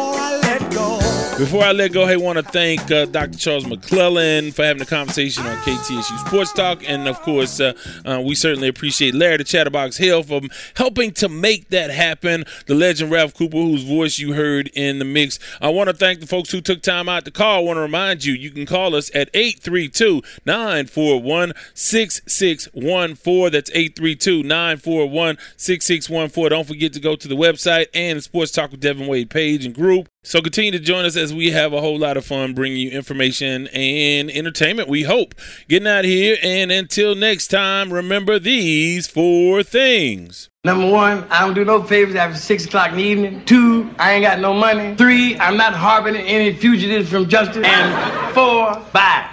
Before 1.39 1.63
I 1.63 1.71
let 1.71 1.93
go, 1.93 2.05
hey, 2.05 2.17
want 2.17 2.37
to 2.37 2.43
thank 2.43 2.91
uh, 2.91 3.05
Dr. 3.05 3.37
Charles 3.37 3.63
McClelland 3.63 4.53
for 4.53 4.65
having 4.65 4.79
the 4.79 4.85
conversation 4.85 5.45
on 5.45 5.55
KTSU 5.59 6.27
Sports 6.27 6.51
Talk. 6.51 6.83
And 6.85 7.07
of 7.07 7.21
course, 7.21 7.61
uh, 7.61 7.71
uh, 8.03 8.21
we 8.21 8.35
certainly 8.35 8.67
appreciate 8.67 9.15
Larry 9.15 9.37
the 9.37 9.45
Chatterbox 9.45 9.95
Hill 9.95 10.23
for 10.23 10.41
helping 10.75 11.11
to 11.13 11.29
make 11.29 11.69
that 11.69 11.91
happen. 11.91 12.43
The 12.65 12.75
legend 12.75 13.09
Ralph 13.09 13.33
Cooper, 13.35 13.55
whose 13.55 13.83
voice 13.83 14.19
you 14.19 14.33
heard 14.33 14.69
in 14.73 14.99
the 14.99 15.05
mix. 15.05 15.39
I 15.61 15.69
want 15.69 15.89
to 15.89 15.95
thank 15.95 16.19
the 16.19 16.27
folks 16.27 16.51
who 16.51 16.59
took 16.59 16.81
time 16.81 17.07
out 17.07 17.23
to 17.23 17.31
call. 17.31 17.59
I 17.59 17.63
want 17.63 17.77
to 17.77 17.81
remind 17.83 18.25
you, 18.25 18.33
you 18.33 18.51
can 18.51 18.65
call 18.65 18.93
us 18.93 19.09
at 19.15 19.29
832 19.33 20.21
941 20.45 21.53
6614. 21.73 23.51
That's 23.53 23.71
832 23.71 24.43
941 24.43 25.37
6614. 25.55 26.49
Don't 26.49 26.67
forget 26.67 26.91
to 26.91 26.99
go 26.99 27.15
to 27.15 27.29
the 27.29 27.37
website 27.37 27.87
and 27.93 28.17
the 28.17 28.21
Sports 28.21 28.51
Talk 28.51 28.71
with 28.71 28.81
Devin 28.81 29.07
Wade 29.07 29.29
page 29.29 29.65
and 29.65 29.73
group. 29.73 30.09
So 30.21 30.41
continue 30.41 30.71
to 30.71 30.79
join 30.79 31.05
us 31.05 31.15
as 31.15 31.33
we 31.33 31.51
have 31.51 31.71
a 31.71 31.79
whole 31.79 31.97
lot 31.97 32.17
of 32.17 32.25
fun 32.25 32.53
bringing 32.53 32.77
you 32.77 32.91
information 32.91 33.67
and 33.67 34.29
entertainment, 34.29 34.89
we 34.89 35.03
hope. 35.03 35.33
Getting 35.69 35.87
out 35.87 35.99
of 35.99 36.11
here, 36.11 36.35
and 36.43 36.73
until 36.73 37.15
next 37.15 37.47
time, 37.47 37.93
remember 37.93 38.37
these 38.37 39.07
four 39.07 39.63
things. 39.63 40.49
Number 40.65 40.91
one, 40.91 41.23
I 41.29 41.39
don't 41.45 41.53
do 41.53 41.63
no 41.63 41.81
favors 41.81 42.15
after 42.15 42.37
6 42.37 42.65
o'clock 42.65 42.91
in 42.91 42.97
the 42.97 43.03
evening. 43.03 43.45
Two, 43.45 43.89
I 43.97 44.11
ain't 44.11 44.25
got 44.25 44.39
no 44.39 44.53
money. 44.53 44.93
Three, 44.97 45.39
I'm 45.39 45.55
not 45.55 45.73
harboring 45.73 46.17
any 46.17 46.53
fugitives 46.53 47.09
from 47.09 47.29
justice. 47.29 47.65
And 47.65 48.33
four, 48.35 48.73
bye. 48.91 49.25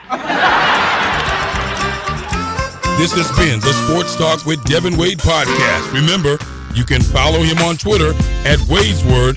This 2.97 3.13
has 3.13 3.29
been 3.37 3.59
the 3.59 3.73
Sports 3.89 4.15
Talk 4.15 4.47
with 4.47 4.63
Devin 4.67 4.97
Wade 4.97 5.19
podcast. 5.19 5.93
Remember, 5.93 6.39
you 6.77 6.85
can 6.85 7.03
follow 7.03 7.41
him 7.43 7.59
on 7.59 7.77
Twitter 7.77 8.13
at 8.47 8.61
Wade's 8.69 9.05
Word 9.05 9.37